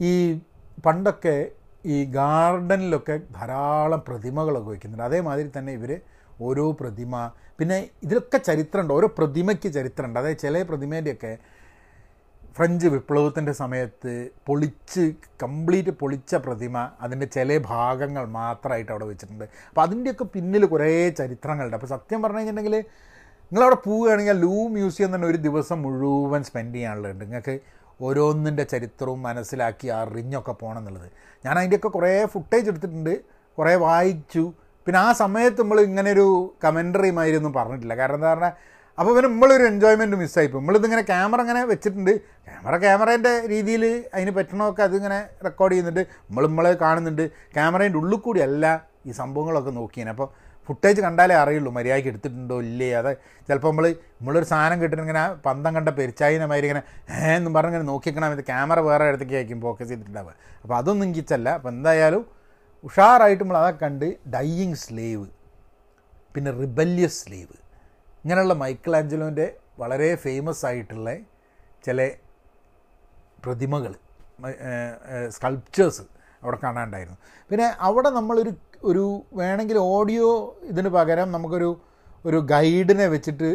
ഈ 0.01 0.41
പണ്ടൊക്കെ 0.87 1.51
ഈ 1.87 2.05
ഗാർഡനിലൊക്കെ 2.05 3.21
ധാരാളം 3.35 4.03
പ്രതിമകളൊക്കെ 4.09 4.69
വയ്ക്കുന്നുണ്ട്. 4.69 5.05
അതേമാതിരി 5.05 5.51
തന്നെ 5.59 5.73
ഇവർ 5.73 6.01
ഓരോ 6.41 6.73
പ്രതിമ 6.73 7.33
പിന്നെ 7.59 7.91
ഇതിലൊക്കെ 8.03 8.39
ചരിത്രമുണ്ട്. 8.39 8.93
ഓരോ 8.93 9.09
പ്രതിമയ്ക്ക് 9.19 9.73
ചരിത്രമുണ്ട്. 9.73 10.19
അതായത് 10.19 10.39
ചില 10.39 10.63
പ്രതിമേന്റെയൊക്കെ 10.63 11.39
ഫ്രഞ്ച് 12.57 12.87
വിപ്ലവത്തിന്റെ 12.87 13.53
സമയത്ത് 13.53 14.31
പൊളിച്ച് 14.47 15.13
കംപ്ലീറ്റ് 15.43 15.91
പൊളിച്ച 15.91 16.35
പ്രതിമ 16.35 16.91
അതിന്റെ 17.01 17.27
ചില 17.27 17.59
ഭാഗങ്ങൾ 17.59 18.25
മാത്രമായിട്ട് 18.27 18.93
അവിടെ 18.93 19.05
വെച്ചിട്ടുണ്ട്. 19.05 19.45
അപ്പോൾ 19.45 19.81
അതിന്റെയൊക്കെ 19.81 20.25
പിന്നിൽ 20.25 20.65
കുറേ 20.65 21.11
ചരിത്രങ്ങളുണ്ട്. 21.11 21.77
അപ്പോൾ 21.77 21.87
സത്യം 21.87 22.23
പറഞ്ഞു 22.23 22.39
കഴിഞ്ഞിട്ടുണ്ടെങ്കിൽ 22.39 22.85
നിങ്ങളവിടെ 23.53 23.75
പോവുകയാണെങ്കിൽ 23.75 24.37
ലൂ 24.41 24.69
മ്യൂസിയം 24.69 25.15
തന്നെ 25.15 25.29
ഒരു 25.29 25.37
ദിവസം 25.37 25.83
മുഴുവൻ 25.83 26.43
സ്പെൻഡ് 26.43 26.75
ചെയ്യാനുള്ളതുണ്ട്. 26.75 27.25
നിങ്ങൾക്ക് 27.25 27.55
ഓരോന്നിന്റെ 28.03 28.63
ചരിത്രവും 28.63 29.23
മനസ്സിലാക്കി 29.23 29.89
അറിഞ്ഞൊക്കെ 29.89 30.53
പോകണം 30.53 30.79
എന്നുള്ളത്. 30.79 31.09
ഞാൻ 31.47 31.59
അതിന്റെയൊക്കെ 31.59 31.89
കുറേ 31.89 32.25
ഫുട്ടേജ് 32.25 32.69
എടുത്തിട്ടുണ്ട്. 32.69 33.15
കുറേ 33.59 33.75
വായിച്ചു. 33.75 34.53
പിന്നെ 34.87 35.01
ആ 35.01 35.13
സമയത്ത് 35.13 35.61
നമ്മൾ 35.61 35.81
ഇങ്ങനെ 35.81 36.11
ഒരു 36.13 36.55
ഒന്നും 37.37 37.53
പറഞ്ഞിട്ടില്ല. 37.53 37.97
കാരണം 37.97 38.15
എന്താ 38.15 38.31
പറഞ്ഞാൽ 38.31 38.53
അപ്പോൾ 38.99 39.13
പിന്നെ 39.17 39.29
നമ്മളൊരു 39.33 39.65
എൻജോയ്മെന്റ് 39.71 40.17
മിസ്സായിപ്പോൾ 40.23 40.61
നമ്മളിതിങ്ങനെ 40.61 41.03
ക്യാമറ 41.11 41.41
ഇങ്ങനെ 41.45 41.63
വെച്ചിട്ടുണ്ട്. 41.73 42.13
ക്യാമറ 42.49 42.75
ക്യാമറേന്റെ 42.85 43.33
രീതിയിൽ 43.53 43.85
അതിന് 44.15 44.33
പറ്റണമൊക്കെ 44.39 44.83
അതിങ്ങനെ 44.89 45.19
റെക്കോർഡ് 45.47 45.73
ചെയ്യുന്നുണ്ട്. 45.73 46.03
നമ്മൾ 46.29 46.45
നമ്മളെ 46.51 46.73
കാണുന്നുണ്ട്. 46.85 47.25
ക്യാമറേന്റെ 47.57 47.99
ഉള്ളിൽ 48.03 48.21
കൂടി 48.27 48.41
അല്ല 48.49 48.65
ഈ 49.09 49.13
സംഭവങ്ങളൊക്കെ 49.21 49.73
നോക്കിയാണ് 49.81 50.13
അപ്പോൾ 50.15 50.29
ഫുട്ടേജ് 50.69 51.01
കണ്ടാലേ 51.05 51.35
അറിയുള്ളൂ 51.43 51.71
മര്യാദയ്ക്ക് 51.77 52.11
എടുത്തിട്ടുണ്ടോ 52.13 52.57
ഇല്ലേ? 52.67 52.89
അത് 52.99 53.11
ചിലപ്പോൾ 53.47 53.71
നമ്മൾ 53.73 53.87
നമ്മളൊരു 54.19 54.47
സാധനം 54.51 54.79
കിട്ടുന്ന 54.83 55.05
ഇങ്ങനെ 55.07 55.23
പന്തം 55.47 55.71
കണ്ട 55.77 55.89
പെരിച്ചായിനെ 55.99 56.47
മാതിരി 56.51 56.67
ഇങ്ങനെ 56.69 56.83
എന്നും 57.37 57.55
പറഞ്ഞ് 57.57 57.73
ഇങ്ങനെ 57.75 57.89
നോക്കിക്കണം 57.93 58.35
ഇത് 58.37 58.43
ക്യാമറ 58.51 58.81
വേറെ 58.89 59.09
ഇടത്തേക്ക് 59.11 59.37
ആയിരിക്കും 59.39 59.63
ഫോക്കസ് 59.67 59.89
ചെയ്തിട്ടുണ്ടാവുക. 59.93 60.35
അപ്പോൾ 60.63 60.77
അതൊന്നും 60.81 61.07
ഇങ്ങിച്ചല്ല 61.09 61.49
അപ്പോൾ 61.59 61.71
എന്തായാലും 61.75 62.23
ഉഷാറായിട്ട് 62.85 63.43
നമ്മൾ 63.45 63.59
അതൊക്കെ 63.63 63.83
കണ്ട് 63.87 64.07
ഡൈയിങ് 64.37 64.79
സ്ലേവ് 64.85 65.27
പിന്നെ 66.35 66.51
റിബല്യസ് 66.63 67.19
സ്ലേവ് 67.25 67.57
ഇങ്ങനെയുള്ള 68.25 68.55
മൈക്കിൾ 68.55 68.97
ആഞ്ചലോന്റെ 68.97 69.47
വളരെ 69.79 70.09
ഫേമസ് 70.15 70.67
ആയിട്ടുള്ള 70.67 71.11
ചില 71.87 72.11
പ്രതിമകൾ 73.45 73.93
സ്കൾപ്ചേഴ്സ് 75.29 76.03
അവിടെ 76.43 76.59
കാണാനുണ്ടായിരുന്നു. 76.65 77.19
പിന്നെ 77.51 77.67
അവിടെ 77.79 78.11
നമ്മളൊരു 78.11 78.53
ഒരു 78.85 79.05
വേണമെങ്കിൽ 79.33 79.79
ഓഡിയോ 79.79 80.59
ഇതിന് 80.63 80.89
പകരം 80.89 81.33
നമുക്കൊരു 81.33 81.71
ഒരു 82.25 82.37
ഗൈഡിനെ 82.53 83.07
വെച്ചിട്ട് 83.07 83.51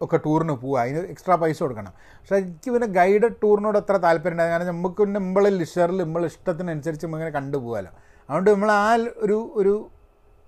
ഒക്കെ 0.00 0.16
ടൂറിന് 0.16 0.52
പോവുക. 0.52 0.78
അതിന് 0.80 0.98
എക്സ്ട്രാ 0.98 1.34
പൈസ 1.34 1.58
കൊടുക്കണം. 1.62 1.92
പക്ഷേ 2.20 2.36
എനിക്ക് 2.36 2.70
പിന്നെ 2.70 2.86
ഗൈഡഡ് 2.86 3.36
ടൂറിനോട് 3.42 3.78
അത്ര 3.78 3.96
താല്പര്യം 3.96 4.34
ഉണ്ടായത് 4.34 4.50
കാരണം 4.50 4.66
നമുക്ക് 4.66 5.02
നമ്മളെ 5.02 5.50
ലിഷറിൽ 5.50 5.98
നമ്മളെ 6.02 6.26
ഇഷ്ടത്തിനനുസരിച്ച് 6.26 7.06
നമ്മളിങ്ങനെ 7.06 7.34
കണ്ടുപോകാമല്ലോ. 7.38 7.92
അതുകൊണ്ട് 8.28 8.50
നമ്മൾ 8.50 8.70
ആ 8.72 8.88
ഒരു 9.24 9.38
ഒരു 9.60 9.74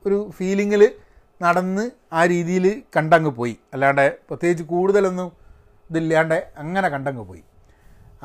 ഒരു 0.07 0.31
ഫീലിങ്ങിൽ 0.37 0.83
നടന്ന് 1.43 1.85
ആ 2.13 2.21
രീതിയിൽ 2.33 2.67
കണ്ടങ്ങ് 2.97 3.31
പോയി. 3.39 3.55
അല്ലാണ്ട് 3.75 4.07
പ്രത്യേകിച്ച് 4.29 4.65
കൂടുതലൊന്നും 4.73 5.29
ഇതില്ലാണ്ട് 5.91 6.39
അങ്ങനെ 6.63 6.89
കണ്ടങ്ങ് 6.89 7.25
പോയി. 7.31 7.43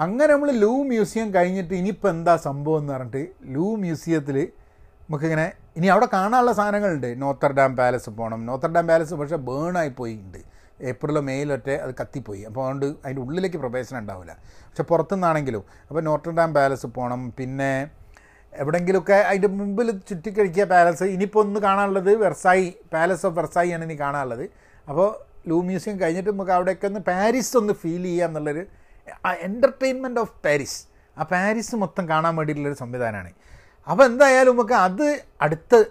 അങ്ങനെ 0.03 0.30
നമ്മൾ 0.34 0.51
ലൂ 0.63 0.73
മ്യൂസിയം 0.91 1.27
കഴിഞ്ഞിട്ട് 1.36 1.73
ഇനിയിപ്പോൾ 1.73 2.10
എന്താ 2.10 2.34
സംഭവം 2.47 2.80
എന്ന് 2.82 2.93
പറഞ്ഞിട്ട് 2.93 3.21
ലൂ 3.56 3.67
മ്യൂസിയത്തിൽ 3.84 4.38
നമുക്കിങ്ങനെ 5.06 5.47
ഇനി 5.77 5.88
അവിടെ 5.93 6.08
കാണാനുള്ള 6.13 6.51
സാധനങ്ങളുണ്ട്. 6.60 7.10
നോത്തർഡാം 7.21 7.71
പാലസ് 7.80 8.10
പോകണം 8.10 8.39
നോത്തർഡാം 8.45 8.86
പാലസ് 8.88 9.13
പക്ഷേ 9.13 9.38
ബേണായി 9.49 9.91
പോയിട്ടുണ്ട് 9.99 10.41
ഏപ്രിലോ 10.89 11.21
മെയിലൊറ്റ 11.21 11.69
അത് 11.84 11.93
കത്തിപ്പോയി. 12.01 12.41
അപ്പോൾ 12.49 12.62
അതുകൊണ്ട് 12.62 12.86
അതിന്റെ 12.86 13.21
ഉള്ളിലേക്ക് 13.21 13.60
പ്രവേശനം 13.63 13.99
ഉണ്ടാവില്ല. 13.99 14.34
പക്ഷെ 14.67 14.84
പുറത്തുനിന്നാണെങ്കിലും. 14.84 15.63
അപ്പോൾ 15.88 16.01
നോട്ടർഡാം 16.01 16.51
പാലസ് 16.58 16.88
പോകണം 16.97 17.21
പിന്നെ 17.39 17.71
എവിടെയെങ്കിലുമൊക്കെ 18.53 19.13
അതിന്റെ 19.13 19.47
മുമ്പിൽ 19.47 19.91
ചുറ്റിക്കഴിക്കുക 19.91 20.63
പാലസ്. 20.63 21.03
ഇനിയിപ്പോൾ 21.03 21.39
ഒന്ന് 21.39 21.60
കാണാനുള്ളത് 21.60 22.15
വെർസായി 22.15 22.73
പാലസ് 22.93 23.25
ഓഫ് 23.25 23.39
വെർസായി 23.39 23.69
ആണ് 23.69 23.83
ഇനി 23.83 23.99
കാണാനുള്ളത്. 23.99 24.49
അപ്പോൾ 24.89 25.10
ലൂ 25.49 25.62
മ്യൂസിയം 25.62 25.99
കഴിഞ്ഞിട്ട് 26.01 26.29
നമുക്ക് 26.29 26.51
അവിടെയൊക്കെ 26.51 26.88
ഒന്ന് 26.88 26.99
പാരീസ് 26.99 27.57
ഒന്ന് 27.57 27.73
ഫീൽ 27.73 28.03
ചെയ്യുക 28.03 28.25
എന്നുള്ളൊരു 28.25 28.65
എന്റർടൈൻമെന്റ് 29.39 30.19
ഓഫ് 30.19 30.31
പാരീസ് 30.45 30.88
ആ 31.17 31.23
പാരീസ് 31.23 31.75
മൊത്തം 31.75 32.10
കാണാൻ 32.10 32.36
വേണ്ടിയിട്ടുള്ളൊരു 32.36 32.77
സംവിധാനമാണ്. 32.77 33.31
അപ്പോൾ 33.89 34.03
എന്തായാലും 34.03 34.53
നമുക്ക് 34.53 34.73
അത് 34.73 35.21
അടുത്ത 35.41 35.83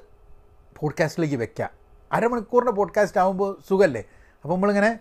പോഡ്കാസ്റ്റിലേക്ക് 0.77 1.37
വെക്കാം. 1.37 1.71
അരമണിക്കൂറിന്റെ 2.13 2.73
പോഡ്കാസ്റ്റ് 2.73 3.21
ആകുമ്പോൾ 3.21 3.57
സുഖമല്ലേ 3.69 4.05
അപ്പോൾ 4.43 4.55
നമ്മളിങ്ങനെ 4.55 4.99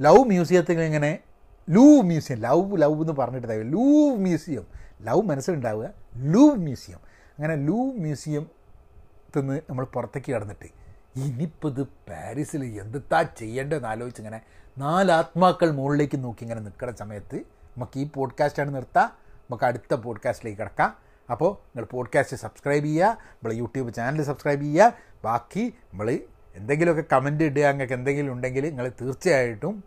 ലവ് 0.00 0.18
മ്യൂസിയത്തിൽ 0.18 0.80
ഇങ്ങനെ 0.80 1.18
ലൂ 1.70 2.00
മ്യൂസിയം 2.00 2.38
ലവ് 2.38 2.82
ലവ് 2.82 3.00
എന്ന് 3.00 3.12
പറഞ്ഞിട്ട് 3.12 3.72
Louvre 3.72 4.16
museum. 4.16 4.66
Love 5.00 5.22
മനസ്സിലുണ്ടാവുക. 5.22 5.99
Louvre 6.16 6.54
museum. 6.54 6.98
അങ്ങനെ 7.38 7.56
ലൂ 7.56 7.92
മ്യൂസിയം 7.92 8.50
തിന്ന് 9.36 9.60
നമ്മൾ 9.70 9.84
പുറത്തേക്ക് 9.84 10.32
കടന്നിട്ട് 10.32 10.68
ഇനിയിപ്പോൾ 11.16 11.68
ഇത് 11.68 11.84
പാരീസിൽ 11.84 12.64
എന്തെത്താ 12.64 13.22
ചെയ്യേണ്ടതെന്ന് 13.22 13.88
ആലോചിച്ച് 13.88 14.22
ഇങ്ങനെ 14.22 14.40
നാലാത്മാക്കൾ 14.78 15.70
മുകളിലേക്ക് 15.70 16.24
നോക്കി 16.24 16.42
ഇങ്ങനെ 16.42 16.60
നിൽക്കുന്ന 16.60 16.96
സമയത്ത് 16.96 17.36
നമുക്ക് 17.36 17.98
ഈ 17.98 18.08
പോഡ്കാസ്റ്റാണ് 18.08 18.74
നിർത്താം. 18.74 19.08
നമുക്ക് 19.40 19.64
അടുത്ത 19.64 19.94
പോഡ്കാസ്റ്റിലേക്ക് 19.94 20.60
കിടക്കാം. 20.60 20.96
അപ്പോൾ 21.30 21.50
നിങ്ങൾ 21.52 21.84
പോഡ്കാസ്റ്റ് 21.90 22.36
സബ്സ്ക്രൈബ് 22.36 22.84
ചെയ്യുക 22.84 23.06
നമ്മൾ 23.06 23.52
യൂട്യൂബ് 23.52 23.94
ചാനൽ 23.94 24.22
സബ്സ്ക്രൈബ് 24.22 24.60
ചെയ്യുക. 24.60 24.92
ബാക്കി 25.24 25.74
നമ്മൾ 25.92 26.18
എന്തെങ്കിലുമൊക്കെ 26.54 27.16
കമന്റ് 27.16 27.44
ഇടുക 27.44 27.62
നിങ്ങൾക്ക് 27.62 27.92
എന്തെങ്കിലും 27.92 28.32
ഉണ്ടെങ്കിൽ 28.32 28.64
നിങ്ങൾ 28.68 28.92
തീർച്ചയായിട്ടും 29.00 29.84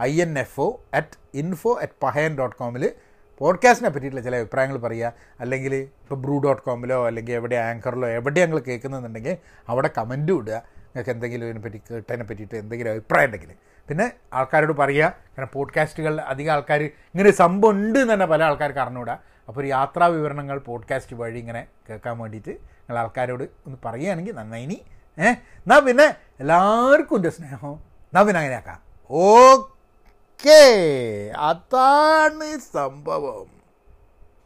I 0.00 0.20
N 0.20 0.38
F 0.38 0.60
O 0.60 0.80
at 0.94 1.16
info 1.34 1.78
at 1.82 1.92
Pahayan 2.02 2.38
dot 2.38 2.56
കോമിൽ 2.56 2.92
പോഡ്കാസ്റ്റിനെ 3.38 3.90
പറ്റിയിട്ടുള്ള 3.90 4.24
ചില 4.24 4.36
അഭിപ്രായങ്ങൾ 4.36 4.76
പറയുക. 4.76 5.12
അല്ലെങ്കിൽ 5.40 5.74
ഇപ്പോൾ 5.74 6.14
ബ്രൂ 6.14 6.38
ഡോട്ട് 6.38 6.62
കോമിലോ 6.62 7.06
അല്ലെങ്കിൽ 7.06 7.32
എവിടെ 7.32 7.56
ആങ്കറിലോ 7.56 8.08
എവിടെ 8.08 8.40
ഞങ്ങൾ 8.40 8.58
കേൾക്കുന്നുണ്ടെങ്കിൽ 8.58 9.36
അവിടെ 9.68 9.90
കമന്റും 9.98 10.38
ഇടുക. 10.38 10.52
നിങ്ങൾക്ക് 10.52 11.10
എന്തെങ്കിലും 11.10 11.44
ഇതിനെപ്പറ്റി 11.44 11.82
കേട്ടതിനെ 11.90 12.24
പറ്റിയിട്ട് 12.24 12.54
എന്തെങ്കിലും 12.54 12.90
അഭിപ്രായം 12.90 13.26
ഉണ്ടെങ്കിൽ. 13.26 13.48
പിന്നെ 13.88 14.12
ആൾക്കാരോട് 14.32 14.72
പറയുക. 14.72 15.04
കാരണം 15.04 15.50
പോഡ്കാസ്റ്റുകൾ 15.52 16.20
അധികം 16.20 16.52
ആൾക്കാർ 16.52 16.82
ഇങ്ങനെ 16.82 17.30
സംഭവം 17.30 17.70
ഉണ്ട് 17.70 17.98
എന്ന് 17.98 18.14
തന്നെ 18.14 18.26
പല 18.26 18.42
ആൾക്കാർക്ക് 18.42 18.78
അറിഞ്ഞുകൂടാ. 18.78 19.18
അപ്പോൾ 19.48 19.66
യാത്രാ 19.66 20.06
വിവരണങ്ങൾ 20.06 20.58
പോഡ്കാസ്റ്റ് 20.58 21.16
വഴി 21.16 21.38
ഇങ്ങനെ 21.38 21.66
കേൾക്കാൻ 21.90 22.18
വേണ്ടിയിട്ട് 22.18 22.50
നിങ്ങൾ 22.50 22.98
ആൾക്കാരോട് 22.98 23.42
ഒന്ന് 23.42 23.76
പറയുകയാണെങ്കിൽ 23.84 24.34
നന്നായിനി 24.34 24.82
ഏഹ് 25.18 25.28
എന്നാൽ 25.28 25.80
പിന്നെ 25.80 26.14
എല്ലാവർക്കും 26.40 27.16
എന്റെ 27.16 27.30
സ്നേഹം. 27.30 27.72
എന്നാൽ 27.72 28.22
പിന്നെ 28.22 28.38
അങ്ങനെയാക്കാം. 28.38 28.80
ഓക്കെ 29.10 29.71
അതാണ് 31.36 32.58
സംഭവം. 32.72 33.51